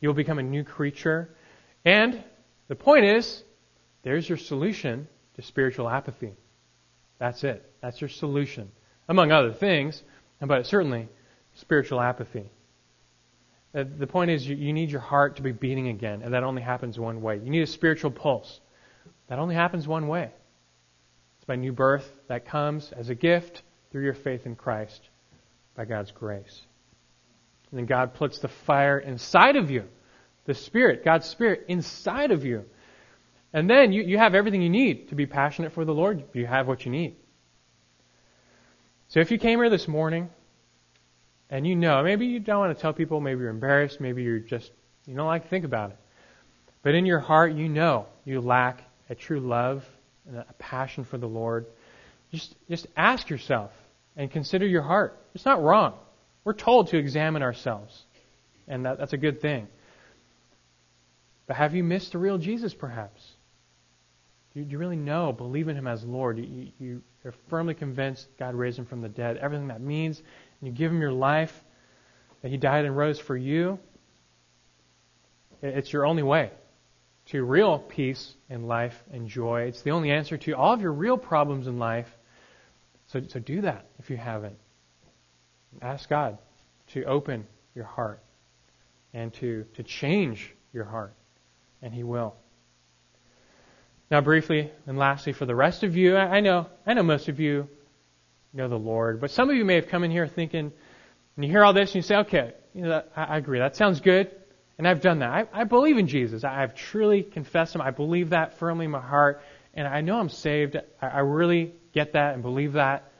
You'll 0.00 0.14
become 0.14 0.38
a 0.38 0.42
new 0.42 0.64
creature. 0.64 1.28
And 1.84 2.22
the 2.68 2.76
point 2.76 3.04
is, 3.04 3.42
there's 4.02 4.28
your 4.28 4.38
solution 4.38 5.08
to 5.34 5.42
spiritual 5.42 5.88
apathy. 5.88 6.32
That's 7.18 7.44
it. 7.44 7.70
That's 7.82 8.00
your 8.00 8.08
solution. 8.08 8.70
Among 9.08 9.30
other 9.30 9.52
things, 9.52 10.02
but 10.40 10.66
certainly 10.66 11.08
spiritual 11.54 12.00
apathy. 12.00 12.50
Uh, 13.74 13.84
the 13.98 14.06
point 14.06 14.30
is, 14.30 14.46
you 14.48 14.72
need 14.72 14.90
your 14.90 15.00
heart 15.00 15.36
to 15.36 15.42
be 15.42 15.52
beating 15.52 15.88
again, 15.88 16.22
and 16.22 16.34
that 16.34 16.42
only 16.42 16.62
happens 16.62 16.98
one 16.98 17.20
way. 17.20 17.36
You 17.36 17.50
need 17.50 17.62
a 17.62 17.66
spiritual 17.66 18.10
pulse. 18.10 18.60
That 19.28 19.38
only 19.38 19.54
happens 19.54 19.86
one 19.86 20.08
way. 20.08 20.30
It's 21.36 21.44
by 21.44 21.56
new 21.56 21.72
birth 21.72 22.10
that 22.28 22.46
comes 22.46 22.90
as 22.92 23.10
a 23.10 23.14
gift 23.14 23.62
through 23.92 24.04
your 24.04 24.14
faith 24.14 24.46
in 24.46 24.56
Christ 24.56 25.10
by 25.74 25.84
God's 25.84 26.10
grace. 26.10 26.62
And 27.70 27.78
then 27.78 27.86
God 27.86 28.14
puts 28.14 28.38
the 28.38 28.48
fire 28.48 28.98
inside 28.98 29.56
of 29.56 29.70
you, 29.70 29.84
the 30.44 30.54
Spirit, 30.54 31.04
God's 31.04 31.26
Spirit, 31.26 31.66
inside 31.68 32.30
of 32.30 32.44
you. 32.44 32.64
And 33.52 33.68
then 33.68 33.92
you, 33.92 34.02
you 34.02 34.18
have 34.18 34.34
everything 34.34 34.62
you 34.62 34.70
need 34.70 35.08
to 35.08 35.14
be 35.14 35.26
passionate 35.26 35.72
for 35.72 35.84
the 35.84 35.94
Lord. 35.94 36.24
You 36.32 36.46
have 36.46 36.66
what 36.66 36.84
you 36.84 36.92
need. 36.92 37.16
So 39.08 39.20
if 39.20 39.30
you 39.30 39.38
came 39.38 39.58
here 39.58 39.70
this 39.70 39.88
morning 39.88 40.30
and 41.48 41.66
you 41.66 41.74
know, 41.74 42.02
maybe 42.02 42.26
you 42.26 42.38
don't 42.38 42.60
want 42.60 42.76
to 42.76 42.80
tell 42.80 42.92
people, 42.92 43.20
maybe 43.20 43.40
you're 43.40 43.50
embarrassed, 43.50 44.00
maybe 44.00 44.22
you're 44.22 44.38
just, 44.38 44.70
you 45.06 45.16
don't 45.16 45.26
like 45.26 45.42
to 45.42 45.48
think 45.48 45.64
about 45.64 45.90
it. 45.90 45.96
But 46.82 46.94
in 46.94 47.06
your 47.06 47.18
heart, 47.18 47.52
you 47.54 47.68
know 47.68 48.06
you 48.24 48.40
lack 48.40 48.82
a 49.08 49.14
true 49.14 49.40
love 49.40 49.84
and 50.26 50.38
a 50.38 50.52
passion 50.58 51.04
for 51.04 51.18
the 51.18 51.26
Lord. 51.26 51.66
Just, 52.32 52.54
just 52.68 52.86
ask 52.96 53.28
yourself 53.28 53.72
and 54.20 54.30
consider 54.30 54.66
your 54.66 54.82
heart. 54.82 55.18
It's 55.34 55.46
not 55.46 55.62
wrong. 55.62 55.94
We're 56.44 56.52
told 56.52 56.88
to 56.88 56.98
examine 56.98 57.42
ourselves, 57.42 58.04
and 58.68 58.84
that, 58.84 58.98
that's 58.98 59.14
a 59.14 59.16
good 59.16 59.40
thing. 59.40 59.66
But 61.46 61.56
have 61.56 61.74
you 61.74 61.82
missed 61.82 62.12
the 62.12 62.18
real 62.18 62.36
Jesus, 62.36 62.74
perhaps? 62.74 63.26
Do 64.52 64.60
you, 64.60 64.66
do 64.66 64.72
you 64.72 64.78
really 64.78 64.96
know, 64.96 65.32
believe 65.32 65.68
in 65.68 65.76
Him 65.76 65.86
as 65.86 66.04
Lord? 66.04 66.36
You, 66.36 66.68
you, 66.78 67.02
you're 67.24 67.34
firmly 67.48 67.72
convinced 67.72 68.28
God 68.38 68.54
raised 68.54 68.78
Him 68.78 68.84
from 68.84 69.00
the 69.00 69.08
dead, 69.08 69.38
everything 69.38 69.68
that 69.68 69.80
means, 69.80 70.18
and 70.18 70.68
you 70.68 70.72
give 70.74 70.92
Him 70.92 71.00
your 71.00 71.12
life, 71.12 71.52
that 72.42 72.50
He 72.50 72.58
died 72.58 72.84
and 72.84 72.94
rose 72.94 73.18
for 73.18 73.38
you. 73.38 73.78
It's 75.62 75.90
your 75.94 76.04
only 76.04 76.22
way 76.22 76.50
to 77.28 77.42
real 77.42 77.78
peace 77.78 78.34
and 78.50 78.68
life 78.68 79.02
and 79.12 79.28
joy. 79.28 79.62
It's 79.62 79.80
the 79.80 79.92
only 79.92 80.10
answer 80.10 80.36
to 80.36 80.52
all 80.52 80.74
of 80.74 80.82
your 80.82 80.92
real 80.92 81.16
problems 81.16 81.66
in 81.66 81.78
life. 81.78 82.18
So, 83.12 83.20
so 83.26 83.40
do 83.40 83.62
that 83.62 83.86
if 83.98 84.08
you 84.08 84.16
haven't. 84.16 84.56
Ask 85.82 86.08
God 86.08 86.38
to 86.92 87.04
open 87.04 87.46
your 87.74 87.84
heart 87.84 88.22
and 89.12 89.32
to, 89.34 89.64
to 89.74 89.82
change 89.82 90.52
your 90.72 90.84
heart, 90.84 91.12
and 91.82 91.92
He 91.92 92.04
will. 92.04 92.36
Now, 94.12 94.20
briefly 94.20 94.70
and 94.86 94.96
lastly, 94.96 95.32
for 95.32 95.44
the 95.44 95.54
rest 95.56 95.82
of 95.82 95.96
you, 95.96 96.16
I 96.16 96.40
know, 96.40 96.68
I 96.86 96.94
know 96.94 97.02
most 97.02 97.28
of 97.28 97.40
you 97.40 97.68
know 98.52 98.68
the 98.68 98.78
Lord, 98.78 99.20
but 99.20 99.32
some 99.32 99.50
of 99.50 99.56
you 99.56 99.64
may 99.64 99.76
have 99.76 99.88
come 99.88 100.04
in 100.04 100.12
here 100.12 100.28
thinking, 100.28 100.72
and 101.36 101.44
you 101.44 101.50
hear 101.50 101.64
all 101.64 101.72
this 101.72 101.90
and 101.90 101.96
you 101.96 102.02
say, 102.02 102.16
okay, 102.16 102.52
you 102.74 102.82
know, 102.82 103.02
I, 103.16 103.24
I 103.24 103.36
agree, 103.38 103.58
that 103.58 103.74
sounds 103.74 104.00
good, 104.00 104.30
and 104.78 104.86
I've 104.86 105.00
done 105.00 105.18
that. 105.18 105.30
I, 105.30 105.46
I 105.52 105.64
believe 105.64 105.98
in 105.98 106.06
Jesus. 106.06 106.44
I, 106.44 106.60
have 106.60 106.76
truly 106.76 107.24
confessed 107.24 107.74
Him. 107.74 107.80
I 107.80 107.90
believe 107.90 108.30
that 108.30 108.58
firmly 108.58 108.84
in 108.84 108.92
my 108.92 109.00
heart, 109.00 109.42
and 109.74 109.86
I 109.86 110.00
know 110.00 110.18
I'm 110.18 110.28
saved. 110.28 110.76
I, 111.02 111.06
I 111.06 111.18
really 111.20 111.74
get 111.92 112.12
that 112.12 112.34
and 112.34 112.42
believe 112.42 112.74
that. 112.74 113.10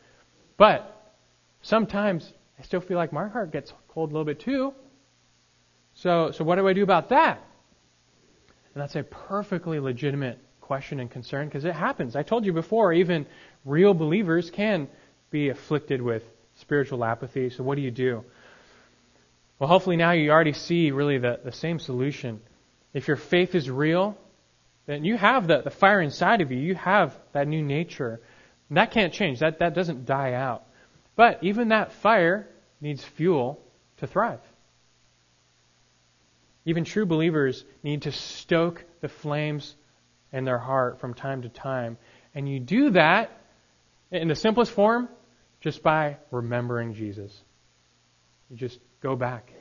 But 0.57 1.14
sometimes 1.62 2.33
I 2.59 2.62
still 2.62 2.81
feel 2.81 2.97
like 2.97 3.12
my 3.12 3.29
heart 3.29 3.53
gets 3.53 3.73
cold 3.89 4.11
a 4.11 4.12
little 4.12 4.25
bit 4.25 4.41
too. 4.41 4.75
So, 5.95 6.31
so 6.33 6.45
what 6.45 6.57
do 6.57 6.68
I 6.68 6.73
do 6.73 6.83
about 6.83 7.09
that? 7.09 7.43
And 8.75 8.83
that's 8.83 8.97
a 8.97 9.03
perfectly 9.03 9.81
legitimate 9.81 10.39
question 10.61 11.01
and 11.01 11.11
concern 11.11 11.49
because 11.49 11.64
it 11.64 11.75
happens. 11.75 12.14
I 12.14 12.23
told 12.23 12.47
you 12.47 12.53
before, 12.53 12.93
even 12.93 13.27
real 13.64 13.93
believers 13.95 14.51
can 14.51 14.89
be 15.31 15.49
afflicted 15.49 16.01
with 16.01 16.23
spiritual 16.57 17.05
apathy. 17.05 17.51
So 17.51 17.64
what 17.64 17.75
do 17.77 17.83
you 17.83 17.91
do? 17.91 18.25
Well, 19.59 19.68
hopefully 19.68 19.97
now 19.97 20.12
you 20.12 20.31
already 20.31 20.53
see 20.53 20.91
really 20.91 21.18
the, 21.18 21.41
the 21.45 21.53
same 21.53 21.79
solution. 21.79 22.41
If 22.95 23.09
your 23.09 23.16
faith 23.16 23.55
is 23.55 23.68
real, 23.68 24.16
then 24.87 25.05
you 25.05 25.16
have 25.16 25.47
the, 25.47 25.62
the 25.62 25.71
fire 25.71 26.01
inside 26.01 26.41
of 26.41 26.51
you. 26.51 26.59
You 26.59 26.75
have 26.77 27.16
that 27.33 27.47
new 27.47 27.62
nature. 27.62 28.21
And 28.71 28.79
that 28.79 28.93
can't 28.93 29.12
change. 29.12 29.41
That, 29.41 29.59
that 29.59 29.75
doesn't 29.75 30.07
die 30.07 30.33
out. 30.33 30.64
But 31.16 31.41
even 31.43 31.68
that 31.68 31.93
fire 31.93 32.49
needs 32.81 33.05
fuel 33.05 33.61
to 33.99 34.07
thrive. 34.07 34.41
Even 36.64 36.85
true 36.85 37.05
believers 37.05 37.64
need 37.83 38.03
to 38.03 38.12
stoke 38.12 38.85
the 39.01 39.09
flames 39.09 39.75
in 40.33 40.45
their 40.45 40.59
heart 40.59 41.01
from 41.01 41.14
time 41.14 41.43
to 41.43 41.49
time. 41.49 41.99
And 42.35 42.49
you 42.49 42.61
do 42.61 42.91
that 42.91 43.37
in 44.12 44.29
the 44.29 44.35
simplest 44.37 44.71
form 44.71 45.09
just 45.61 45.83
by 45.83 46.18
remembering 46.31 46.95
Jesus. 46.95 47.39
You 48.51 48.57
just 48.57 48.79
go 49.01 49.16
back 49.16 49.53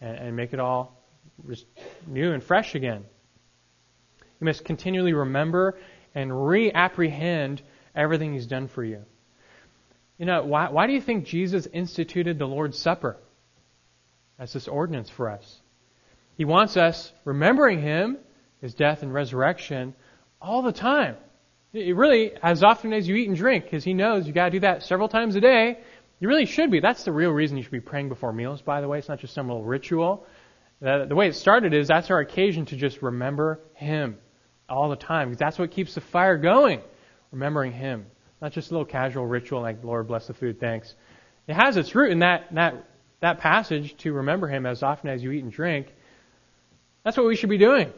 and, 0.00 0.16
and 0.16 0.36
make 0.36 0.52
it 0.52 0.60
all 0.60 1.02
new 2.06 2.32
and 2.32 2.42
fresh 2.42 2.76
again. 2.76 3.04
You 4.40 4.44
must 4.44 4.64
continually 4.64 5.12
remember 5.12 5.76
and 6.14 6.46
reapprehend 6.46 7.62
everything 7.94 8.32
He's 8.32 8.46
done 8.46 8.68
for 8.68 8.84
you. 8.84 9.04
You 10.18 10.26
know, 10.26 10.44
why, 10.44 10.68
why 10.68 10.86
do 10.86 10.92
you 10.92 11.00
think 11.00 11.26
Jesus 11.26 11.66
instituted 11.72 12.38
the 12.38 12.46
Lord's 12.46 12.78
Supper 12.78 13.16
as 14.38 14.52
this 14.52 14.68
ordinance 14.68 15.10
for 15.10 15.28
us? 15.30 15.60
He 16.36 16.44
wants 16.44 16.76
us 16.76 17.12
remembering 17.24 17.80
Him, 17.80 18.18
His 18.60 18.74
death 18.74 19.02
and 19.02 19.12
resurrection, 19.12 19.94
all 20.40 20.62
the 20.62 20.72
time. 20.72 21.16
It 21.72 21.96
really, 21.96 22.32
as 22.42 22.62
often 22.62 22.92
as 22.92 23.08
you 23.08 23.16
eat 23.16 23.28
and 23.28 23.36
drink, 23.36 23.64
because 23.64 23.82
He 23.82 23.94
knows 23.94 24.26
you 24.26 24.32
got 24.32 24.46
to 24.46 24.50
do 24.52 24.60
that 24.60 24.84
several 24.84 25.08
times 25.08 25.34
a 25.34 25.40
day. 25.40 25.78
You 26.20 26.28
really 26.28 26.46
should 26.46 26.70
be. 26.70 26.78
That's 26.78 27.02
the 27.04 27.12
real 27.12 27.30
reason 27.30 27.56
you 27.56 27.64
should 27.64 27.72
be 27.72 27.80
praying 27.80 28.08
before 28.08 28.32
meals, 28.32 28.62
by 28.62 28.80
the 28.80 28.88
way. 28.88 28.98
It's 28.98 29.08
not 29.08 29.18
just 29.18 29.34
some 29.34 29.48
little 29.48 29.64
ritual. 29.64 30.24
The, 30.80 31.06
the 31.08 31.14
way 31.14 31.28
it 31.28 31.34
started 31.34 31.74
is 31.74 31.88
that's 31.88 32.10
our 32.10 32.20
occasion 32.20 32.66
to 32.66 32.76
just 32.76 33.02
remember 33.02 33.60
Him 33.74 34.18
all 34.68 34.88
the 34.88 34.96
time, 34.96 35.28
because 35.28 35.40
that's 35.40 35.58
what 35.58 35.72
keeps 35.72 35.94
the 35.94 36.00
fire 36.00 36.38
going, 36.38 36.80
remembering 37.34 37.72
Him. 37.72 38.06
Not 38.40 38.52
just 38.52 38.70
a 38.70 38.74
little 38.74 38.86
casual 38.86 39.26
ritual 39.26 39.60
like, 39.60 39.84
Lord, 39.84 40.08
bless 40.08 40.26
the 40.26 40.34
food, 40.34 40.58
thanks. 40.58 40.94
It 41.46 41.54
has 41.54 41.76
its 41.76 41.94
root 41.94 42.10
in 42.10 42.20
that, 42.20 42.54
that, 42.54 42.88
that 43.20 43.40
passage 43.40 43.96
to 43.98 44.12
remember 44.12 44.46
Him 44.46 44.64
as 44.64 44.82
often 44.82 45.10
as 45.10 45.22
you 45.22 45.30
eat 45.30 45.42
and 45.42 45.52
drink. 45.52 45.88
That's 47.02 47.16
what 47.16 47.26
we 47.26 47.36
should 47.36 47.50
be 47.50 47.58
doing. 47.58 47.92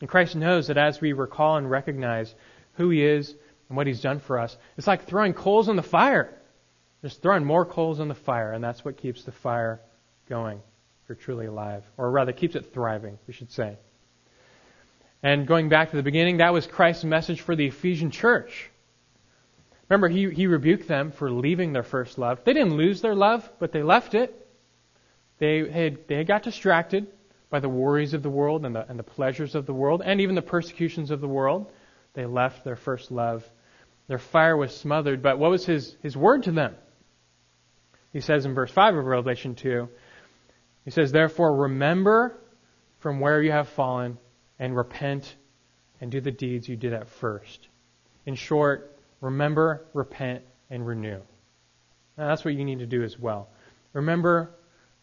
And 0.00 0.08
Christ 0.08 0.36
knows 0.36 0.68
that 0.68 0.78
as 0.78 1.00
we 1.00 1.12
recall 1.12 1.56
and 1.56 1.70
recognize 1.70 2.34
who 2.74 2.90
He 2.90 3.04
is 3.04 3.34
and 3.68 3.76
what 3.76 3.86
He's 3.86 4.00
done 4.00 4.20
for 4.20 4.38
us, 4.38 4.56
it's 4.78 4.86
like 4.86 5.06
throwing 5.06 5.34
coals 5.34 5.68
on 5.68 5.76
the 5.76 5.82
fire. 5.82 6.32
Just 7.02 7.20
throwing 7.22 7.44
more 7.44 7.64
coals 7.64 8.00
on 8.00 8.08
the 8.08 8.14
fire, 8.14 8.52
and 8.52 8.64
that's 8.64 8.84
what 8.84 8.96
keeps 8.96 9.24
the 9.24 9.32
fire 9.32 9.80
going 10.28 10.58
if 11.02 11.08
you're 11.08 11.16
truly 11.16 11.46
alive. 11.46 11.84
Or 11.96 12.10
rather, 12.10 12.32
keeps 12.32 12.56
it 12.56 12.72
thriving, 12.72 13.18
we 13.26 13.32
should 13.32 13.52
say. 13.52 13.76
And 15.22 15.46
going 15.46 15.68
back 15.68 15.90
to 15.90 15.96
the 15.96 16.02
beginning, 16.02 16.38
that 16.38 16.52
was 16.52 16.66
Christ's 16.66 17.04
message 17.04 17.40
for 17.40 17.56
the 17.56 17.66
Ephesian 17.66 18.10
church. 18.10 18.70
Remember, 19.88 20.08
he, 20.08 20.30
he 20.30 20.46
rebuked 20.46 20.88
them 20.88 21.12
for 21.12 21.30
leaving 21.30 21.72
their 21.72 21.82
first 21.82 22.18
love. 22.18 22.40
They 22.44 22.52
didn't 22.52 22.76
lose 22.76 23.00
their 23.00 23.14
love, 23.14 23.48
but 23.58 23.72
they 23.72 23.82
left 23.82 24.14
it. 24.14 24.46
They 25.38 25.68
had, 25.70 26.08
they 26.08 26.24
got 26.24 26.42
distracted 26.42 27.06
by 27.50 27.60
the 27.60 27.68
worries 27.68 28.14
of 28.14 28.22
the 28.22 28.30
world 28.30 28.64
and 28.64 28.74
the, 28.74 28.88
and 28.88 28.98
the 28.98 29.04
pleasures 29.04 29.54
of 29.54 29.66
the 29.66 29.74
world 29.74 30.02
and 30.04 30.20
even 30.20 30.34
the 30.34 30.42
persecutions 30.42 31.10
of 31.10 31.20
the 31.20 31.28
world. 31.28 31.70
They 32.14 32.26
left 32.26 32.64
their 32.64 32.76
first 32.76 33.10
love. 33.10 33.48
Their 34.08 34.18
fire 34.18 34.56
was 34.56 34.76
smothered, 34.76 35.22
but 35.22 35.38
what 35.38 35.50
was 35.50 35.66
his, 35.66 35.96
his 36.02 36.16
word 36.16 36.44
to 36.44 36.52
them? 36.52 36.74
He 38.12 38.20
says 38.20 38.46
in 38.46 38.54
verse 38.54 38.70
5 38.70 38.96
of 38.96 39.04
Revelation 39.04 39.54
2, 39.54 39.88
he 40.84 40.90
says, 40.90 41.12
Therefore 41.12 41.54
remember 41.54 42.36
from 43.00 43.20
where 43.20 43.42
you 43.42 43.52
have 43.52 43.68
fallen 43.68 44.18
and 44.58 44.76
repent 44.76 45.36
and 46.00 46.10
do 46.10 46.20
the 46.20 46.30
deeds 46.30 46.68
you 46.68 46.76
did 46.76 46.92
at 46.92 47.08
first. 47.08 47.68
In 48.26 48.34
short, 48.34 48.98
remember, 49.20 49.86
repent, 49.92 50.42
and 50.70 50.86
renew. 50.86 51.20
Now, 52.18 52.28
that's 52.28 52.44
what 52.44 52.54
you 52.54 52.64
need 52.64 52.80
to 52.80 52.86
do 52.86 53.02
as 53.02 53.18
well. 53.18 53.48
Remember 53.92 54.50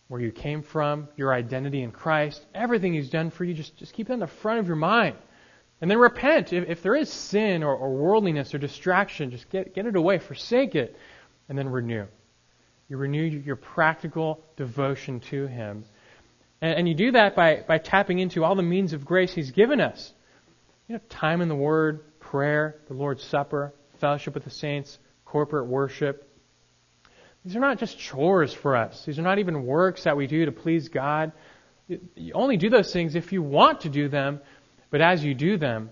where 0.08 0.22
you 0.22 0.32
came 0.32 0.62
from, 0.62 1.08
your 1.16 1.34
identity 1.34 1.82
in 1.82 1.92
Christ, 1.92 2.46
everything 2.54 2.94
He's 2.94 3.10
done 3.10 3.30
for 3.30 3.44
you, 3.44 3.54
just, 3.54 3.78
just 3.78 3.94
keep 3.94 4.10
it 4.10 4.14
in 4.14 4.20
the 4.20 4.28
front 4.28 4.60
of 4.60 4.68
your 4.68 4.76
mind. 4.76 5.16
And 5.82 5.90
then 5.90 5.98
repent. 5.98 6.54
If, 6.54 6.70
if 6.70 6.84
there 6.84 6.96
is 6.96 7.10
sin 7.10 7.64
or, 7.64 7.76
or 7.76 7.94
worldliness 7.94 8.54
or 8.54 8.58
distraction, 8.58 9.32
just 9.32 9.50
get, 9.50 9.74
get 9.74 9.86
it 9.86 9.96
away, 9.96 10.20
forsake 10.20 10.76
it, 10.76 10.96
and 11.50 11.58
then 11.58 11.68
renew. 11.68 12.06
You 12.90 12.98
renew 12.98 13.24
your 13.24 13.56
practical 13.56 14.44
devotion 14.56 15.20
to 15.22 15.48
Him. 15.48 15.86
And, 16.64 16.80
and 16.80 16.88
you 16.88 16.96
do 16.96 17.12
that 17.12 17.36
by, 17.36 17.64
by 17.68 17.78
tapping 17.78 18.20
into 18.20 18.44
all 18.44 18.56
the 18.56 18.64
means 18.64 18.94
of 18.94 19.06
grace 19.06 19.34
He's 19.34 19.52
given 19.52 19.82
us. 19.82 20.14
You 20.88 20.96
know, 20.96 21.02
time 21.10 21.42
in 21.42 21.50
the 21.50 21.56
Word, 21.56 22.20
prayer, 22.22 22.78
the 22.88 22.94
Lord's 22.94 23.24
Supper, 23.24 23.74
fellowship 24.00 24.34
with 24.34 24.46
the 24.46 24.50
saints, 24.50 24.98
corporate 25.26 25.68
worship. 25.68 26.30
These 27.44 27.58
are 27.58 27.60
not 27.60 27.80
just 27.80 28.00
chores 28.00 28.54
for 28.54 28.78
us. 28.78 29.04
These 29.06 29.20
are 29.20 29.24
not 29.24 29.40
even 29.40 29.66
works 29.66 30.06
that 30.06 30.16
we 30.16 30.26
do 30.26 30.46
to 30.46 30.54
please 30.54 30.88
God. 30.88 31.34
You 31.90 32.34
only 32.34 32.56
do 32.56 32.70
those 32.70 32.94
things 32.94 33.16
if 33.16 33.34
you 33.34 33.44
want 33.44 33.82
to 33.82 33.90
do 33.90 34.08
them, 34.08 34.40
but 34.90 35.02
as 35.02 35.22
you 35.22 35.34
do 35.34 35.58
them, 35.58 35.90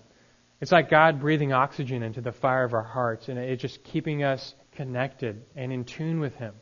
it's 0.62 0.72
like 0.72 0.88
God 0.88 1.20
breathing 1.20 1.52
oxygen 1.52 2.02
into 2.02 2.22
the 2.22 2.32
fire 2.32 2.64
of 2.64 2.72
our 2.72 2.82
hearts, 2.82 3.28
and 3.28 3.38
it's 3.38 3.60
just 3.60 3.84
keeping 3.84 4.22
us 4.22 4.54
connected 4.72 5.42
and 5.54 5.70
in 5.70 5.84
tune 5.84 6.18
with 6.18 6.34
Him. 6.36 6.54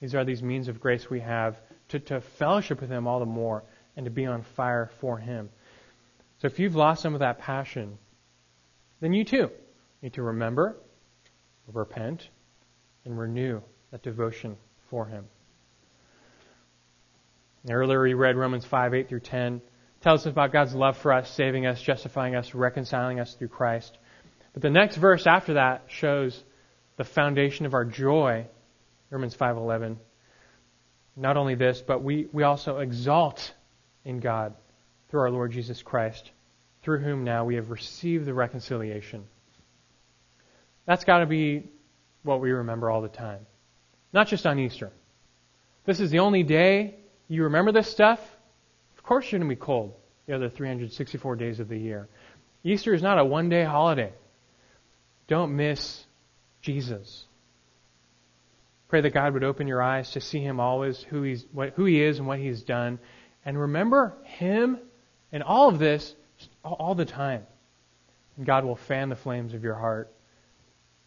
These 0.00 0.14
are 0.14 0.24
these 0.24 0.44
means 0.44 0.68
of 0.68 0.78
grace 0.78 1.10
we 1.10 1.20
have 1.20 1.58
to, 1.88 2.00
to 2.00 2.20
fellowship 2.20 2.80
with 2.80 2.90
Him 2.90 3.06
all 3.06 3.20
the 3.20 3.26
more 3.26 3.64
and 3.96 4.04
to 4.04 4.10
be 4.10 4.26
on 4.26 4.42
fire 4.42 4.90
for 5.00 5.18
Him. 5.18 5.50
So 6.38 6.46
if 6.46 6.58
you've 6.58 6.76
lost 6.76 7.02
some 7.02 7.14
of 7.14 7.20
that 7.20 7.38
passion, 7.38 7.98
then 9.00 9.12
you 9.12 9.24
too 9.24 9.50
need 10.02 10.14
to 10.14 10.22
remember 10.22 10.76
repent, 11.72 12.28
and 13.04 13.18
renew 13.18 13.60
that 13.90 14.02
devotion 14.02 14.56
for 14.90 15.06
Him. 15.06 15.26
Earlier 17.68 18.02
we 18.02 18.14
read 18.14 18.36
Romans 18.36 18.64
5, 18.64 18.94
8 18.94 19.08
through 19.08 19.20
10. 19.20 19.60
tells 20.00 20.26
us 20.26 20.32
about 20.32 20.52
God's 20.52 20.74
love 20.74 20.96
for 20.96 21.12
us, 21.12 21.30
saving 21.30 21.66
us, 21.66 21.82
justifying 21.82 22.34
us, 22.34 22.54
reconciling 22.54 23.20
us 23.20 23.34
through 23.34 23.48
Christ. 23.48 23.98
But 24.52 24.62
the 24.62 24.70
next 24.70 24.96
verse 24.96 25.26
after 25.26 25.54
that 25.54 25.84
shows 25.88 26.42
the 26.96 27.04
foundation 27.04 27.66
of 27.66 27.74
our 27.74 27.84
joy, 27.84 28.46
Romans 29.10 29.36
5:11. 29.36 29.98
Not 31.18 31.36
only 31.36 31.56
this, 31.56 31.82
but 31.82 32.02
we, 32.02 32.28
we 32.32 32.44
also 32.44 32.78
exalt 32.78 33.52
in 34.04 34.20
God 34.20 34.54
through 35.08 35.20
our 35.20 35.30
Lord 35.30 35.50
Jesus 35.50 35.82
Christ, 35.82 36.30
through 36.82 37.00
whom 37.00 37.24
now 37.24 37.44
we 37.44 37.56
have 37.56 37.70
received 37.70 38.24
the 38.24 38.32
reconciliation. 38.32 39.24
That's 40.86 41.04
got 41.04 41.18
to 41.18 41.26
be 41.26 41.70
what 42.22 42.40
we 42.40 42.52
remember 42.52 42.88
all 42.88 43.02
the 43.02 43.08
time. 43.08 43.46
Not 44.12 44.28
just 44.28 44.46
on 44.46 44.58
Easter. 44.58 44.92
This 45.84 45.98
is 45.98 46.10
the 46.10 46.20
only 46.20 46.44
day 46.44 46.94
you 47.26 47.44
remember 47.44 47.72
this 47.72 47.90
stuff. 47.90 48.20
Of 48.96 49.02
course 49.02 49.30
you're 49.30 49.40
going 49.40 49.50
to 49.50 49.56
be 49.56 49.60
cold 49.60 49.94
the 50.26 50.34
other 50.34 50.48
364 50.48 51.36
days 51.36 51.58
of 51.58 51.68
the 51.68 51.78
year. 51.78 52.08
Easter 52.62 52.94
is 52.94 53.02
not 53.02 53.18
a 53.18 53.24
one 53.24 53.48
day 53.48 53.64
holiday. 53.64 54.12
Don't 55.26 55.56
miss 55.56 56.04
Jesus. 56.62 57.24
Pray 58.88 59.02
that 59.02 59.10
God 59.10 59.34
would 59.34 59.44
open 59.44 59.66
your 59.66 59.82
eyes 59.82 60.10
to 60.12 60.20
see 60.20 60.40
Him 60.40 60.60
always, 60.60 61.00
who, 61.02 61.22
he's, 61.22 61.46
what, 61.52 61.74
who 61.74 61.84
He 61.84 62.02
is 62.02 62.18
and 62.18 62.26
what 62.26 62.38
He's 62.38 62.62
done. 62.62 62.98
And 63.44 63.58
remember 63.58 64.14
Him 64.24 64.78
and 65.30 65.42
all 65.42 65.68
of 65.68 65.78
this 65.78 66.14
all 66.64 66.94
the 66.94 67.04
time. 67.04 67.46
And 68.36 68.46
God 68.46 68.64
will 68.64 68.76
fan 68.76 69.08
the 69.08 69.16
flames 69.16 69.52
of 69.52 69.62
your 69.62 69.74
heart. 69.74 70.12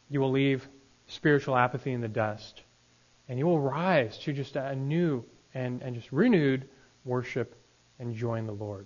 You 0.10 0.20
will 0.20 0.32
leave 0.32 0.68
spiritual 1.08 1.56
apathy 1.56 1.92
in 1.92 2.02
the 2.02 2.08
dust. 2.08 2.62
And 3.28 3.40
you 3.40 3.46
will 3.46 3.60
rise 3.60 4.18
to 4.20 4.34
just 4.34 4.56
a 4.56 4.76
new 4.76 5.26
and, 5.54 5.82
and 5.82 5.96
just 5.96 6.12
renewed 6.12 6.68
worship 7.06 7.56
and 8.00 8.16
join 8.16 8.46
the 8.46 8.54
Lord. 8.54 8.86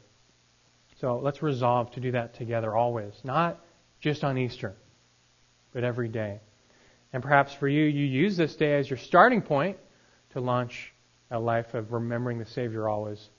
So 1.02 1.20
let's 1.20 1.42
resolve 1.42 1.92
to 1.92 2.00
do 2.00 2.12
that 2.12 2.36
together 2.36 2.76
always, 2.76 3.14
not 3.24 3.60
just 4.00 4.24
on 4.24 4.38
Easter, 4.38 4.76
but 5.74 5.84
every 5.84 6.08
day. 6.08 6.40
And 7.16 7.24
perhaps 7.24 7.54
for 7.54 7.70
you, 7.70 7.86
you 7.86 8.04
use 8.04 8.36
this 8.36 8.58
day 8.58 8.76
as 8.76 8.90
your 8.90 8.98
starting 8.98 9.42
point 9.42 9.78
to 10.32 10.42
launch 10.42 10.92
a 11.32 11.40
life 11.40 11.74
of 11.74 11.94
remembering 11.94 12.40
the 12.40 12.46
Savior 12.46 12.90
always. 12.90 13.30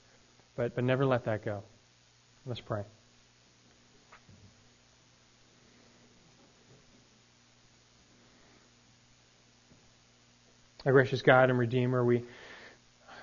But, 0.55 0.73
but 0.73 0.83
never 0.83 1.05
let 1.05 1.25
that 1.25 1.45
go. 1.45 1.61
Let's 2.47 2.59
pray. 2.59 2.81
Our 10.83 10.91
gracious 10.91 11.21
God 11.21 11.51
and 11.51 11.59
Redeemer, 11.59 12.03
we, 12.03 12.25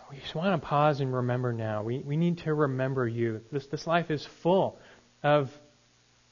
we 0.09 0.19
just 0.19 0.37
want 0.37 0.63
to 0.63 0.65
pause 0.65 1.01
and 1.01 1.13
remember 1.13 1.53
now. 1.53 1.83
We, 1.83 1.99
we 1.99 2.17
need 2.17 2.39
to 2.39 2.55
remember 2.55 3.09
you. 3.09 3.41
This, 3.51 3.67
this 3.67 3.89
life 3.89 4.09
is 4.13 4.25
full 4.25 4.79
of 5.21 5.51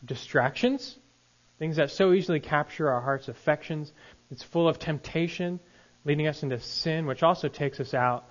distractions, 0.04 0.96
things 1.62 1.76
that 1.76 1.92
so 1.92 2.12
easily 2.12 2.40
capture 2.40 2.90
our 2.90 3.00
heart's 3.00 3.28
affections. 3.28 3.92
It's 4.32 4.42
full 4.42 4.68
of 4.68 4.80
temptation, 4.80 5.60
leading 6.04 6.26
us 6.26 6.42
into 6.42 6.58
sin, 6.58 7.06
which 7.06 7.22
also 7.22 7.46
takes 7.46 7.78
us 7.78 7.94
out. 7.94 8.28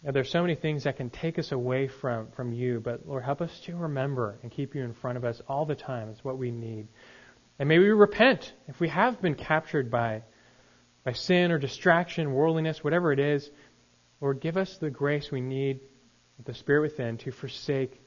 Now, 0.00 0.12
there's 0.12 0.30
so 0.30 0.40
many 0.40 0.54
things 0.54 0.84
that 0.84 0.96
can 0.96 1.10
take 1.10 1.40
us 1.40 1.50
away 1.50 1.88
from, 1.88 2.28
from 2.36 2.52
you, 2.52 2.78
but 2.78 3.08
Lord, 3.08 3.24
help 3.24 3.40
us 3.40 3.58
to 3.62 3.74
remember 3.74 4.38
and 4.44 4.52
keep 4.52 4.76
you 4.76 4.84
in 4.84 4.94
front 4.94 5.18
of 5.18 5.24
us 5.24 5.42
all 5.48 5.66
the 5.66 5.74
time. 5.74 6.08
It's 6.08 6.22
what 6.22 6.38
we 6.38 6.52
need. 6.52 6.86
And 7.58 7.68
may 7.68 7.80
we 7.80 7.88
repent 7.88 8.52
if 8.68 8.78
we 8.78 8.90
have 8.90 9.20
been 9.20 9.34
captured 9.34 9.90
by, 9.90 10.22
by 11.02 11.14
sin 11.14 11.50
or 11.50 11.58
distraction, 11.58 12.32
worldliness, 12.32 12.84
whatever 12.84 13.10
it 13.10 13.18
is. 13.18 13.50
Lord, 14.20 14.38
give 14.38 14.56
us 14.56 14.76
the 14.76 14.88
grace 14.88 15.32
we 15.32 15.40
need 15.40 15.80
with 16.36 16.46
the 16.46 16.54
Spirit 16.54 16.82
within 16.82 17.18
to 17.18 17.32
forsake, 17.32 18.00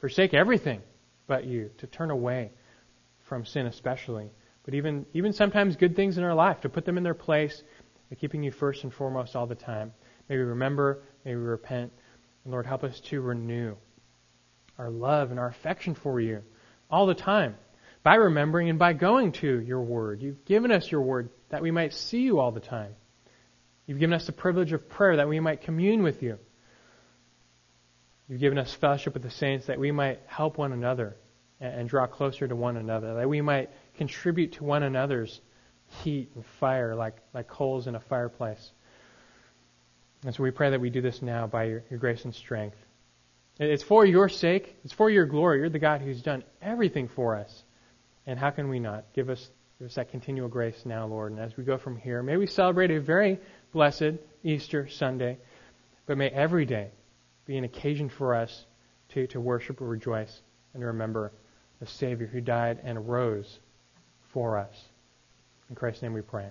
forsake 0.00 0.34
everything 0.34 0.82
but 1.28 1.44
you, 1.44 1.70
to 1.78 1.86
turn 1.86 2.10
away 2.10 2.50
from 3.30 3.46
sin 3.46 3.66
especially. 3.66 4.28
But 4.64 4.74
even, 4.74 5.06
even 5.14 5.32
sometimes 5.32 5.76
good 5.76 5.94
things 5.96 6.18
in 6.18 6.24
our 6.24 6.34
life, 6.34 6.60
to 6.62 6.68
put 6.68 6.84
them 6.84 6.98
in 6.98 7.04
their 7.04 7.14
place, 7.14 7.62
by 8.10 8.16
keeping 8.16 8.42
you 8.42 8.50
first 8.50 8.82
and 8.82 8.92
foremost 8.92 9.36
all 9.36 9.46
the 9.46 9.54
time. 9.54 9.92
May 10.28 10.36
we 10.36 10.42
remember, 10.42 11.04
may 11.24 11.36
we 11.36 11.40
repent, 11.40 11.92
and 12.44 12.52
Lord, 12.52 12.66
help 12.66 12.82
us 12.82 12.98
to 13.00 13.20
renew 13.20 13.76
our 14.76 14.90
love 14.90 15.30
and 15.30 15.38
our 15.38 15.46
affection 15.46 15.94
for 15.94 16.20
you 16.20 16.42
all 16.90 17.06
the 17.06 17.14
time 17.14 17.54
by 18.02 18.16
remembering 18.16 18.68
and 18.68 18.78
by 18.78 18.94
going 18.94 19.30
to 19.32 19.60
your 19.60 19.82
word. 19.82 20.20
You've 20.20 20.44
given 20.44 20.72
us 20.72 20.90
your 20.90 21.02
word 21.02 21.30
that 21.50 21.62
we 21.62 21.70
might 21.70 21.94
see 21.94 22.22
you 22.22 22.40
all 22.40 22.50
the 22.50 22.58
time. 22.58 22.94
You've 23.86 24.00
given 24.00 24.14
us 24.14 24.26
the 24.26 24.32
privilege 24.32 24.72
of 24.72 24.88
prayer 24.88 25.16
that 25.16 25.28
we 25.28 25.38
might 25.38 25.62
commune 25.62 26.02
with 26.02 26.22
you. 26.22 26.38
You've 28.28 28.40
given 28.40 28.58
us 28.58 28.74
fellowship 28.74 29.14
with 29.14 29.22
the 29.22 29.30
saints 29.30 29.66
that 29.66 29.78
we 29.78 29.92
might 29.92 30.20
help 30.26 30.58
one 30.58 30.72
another 30.72 31.16
and, 31.60 31.88
draw 31.88 32.06
closer 32.06 32.48
to 32.48 32.56
one 32.56 32.76
another, 32.76 33.14
that 33.14 33.28
we 33.28 33.40
might 33.40 33.70
contribute 33.96 34.52
to 34.52 34.64
one 34.64 34.82
another's 34.82 35.40
heat 36.02 36.30
and 36.34 36.44
fire 36.58 36.94
like, 36.94 37.16
like 37.34 37.48
coals 37.48 37.86
in 37.86 37.94
a 37.94 38.00
fireplace. 38.00 38.70
And 40.24 40.34
so 40.34 40.42
we 40.42 40.50
pray 40.50 40.70
that 40.70 40.80
we 40.80 40.90
do 40.90 41.00
this 41.00 41.22
now 41.22 41.46
by 41.46 41.64
your, 41.64 41.84
your 41.90 41.98
grace 41.98 42.24
and 42.24 42.34
strength. 42.34 42.76
It's 43.58 43.82
for 43.82 44.06
your 44.06 44.28
sake. 44.28 44.76
It's 44.84 44.92
for 44.92 45.10
your 45.10 45.26
glory. 45.26 45.58
You're 45.58 45.68
the 45.68 45.78
God 45.78 46.00
who's 46.00 46.22
done 46.22 46.44
everything 46.62 47.08
for 47.08 47.36
us. 47.36 47.64
And 48.26 48.38
how 48.38 48.50
can 48.50 48.68
we 48.68 48.78
not? 48.78 49.04
Give 49.14 49.28
us, 49.28 49.50
give 49.78 49.88
us 49.88 49.94
that 49.96 50.10
continual 50.10 50.48
grace 50.48 50.82
now, 50.86 51.06
Lord. 51.06 51.32
And 51.32 51.40
as 51.40 51.56
we 51.56 51.64
go 51.64 51.76
from 51.76 51.96
here, 51.96 52.22
may 52.22 52.36
we 52.36 52.46
celebrate 52.46 52.90
a 52.90 53.00
very 53.00 53.38
blessed 53.72 54.14
Easter 54.42 54.88
Sunday, 54.88 55.38
but 56.06 56.16
may 56.16 56.28
every 56.28 56.64
day 56.64 56.90
be 57.44 57.58
an 57.58 57.64
occasion 57.64 58.08
for 58.08 58.34
us 58.34 58.64
to, 59.10 59.26
to 59.28 59.40
worship 59.40 59.78
rejoice 59.80 60.40
and 60.72 60.84
remember 60.84 61.32
the 61.80 61.86
Savior 61.86 62.26
who 62.26 62.40
died 62.40 62.78
and 62.84 63.08
rose 63.08 63.58
for 64.32 64.58
us. 64.58 64.74
In 65.68 65.74
Christ's 65.74 66.02
name 66.02 66.12
we 66.12 66.22
pray. 66.22 66.48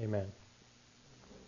Amen. 0.00 0.26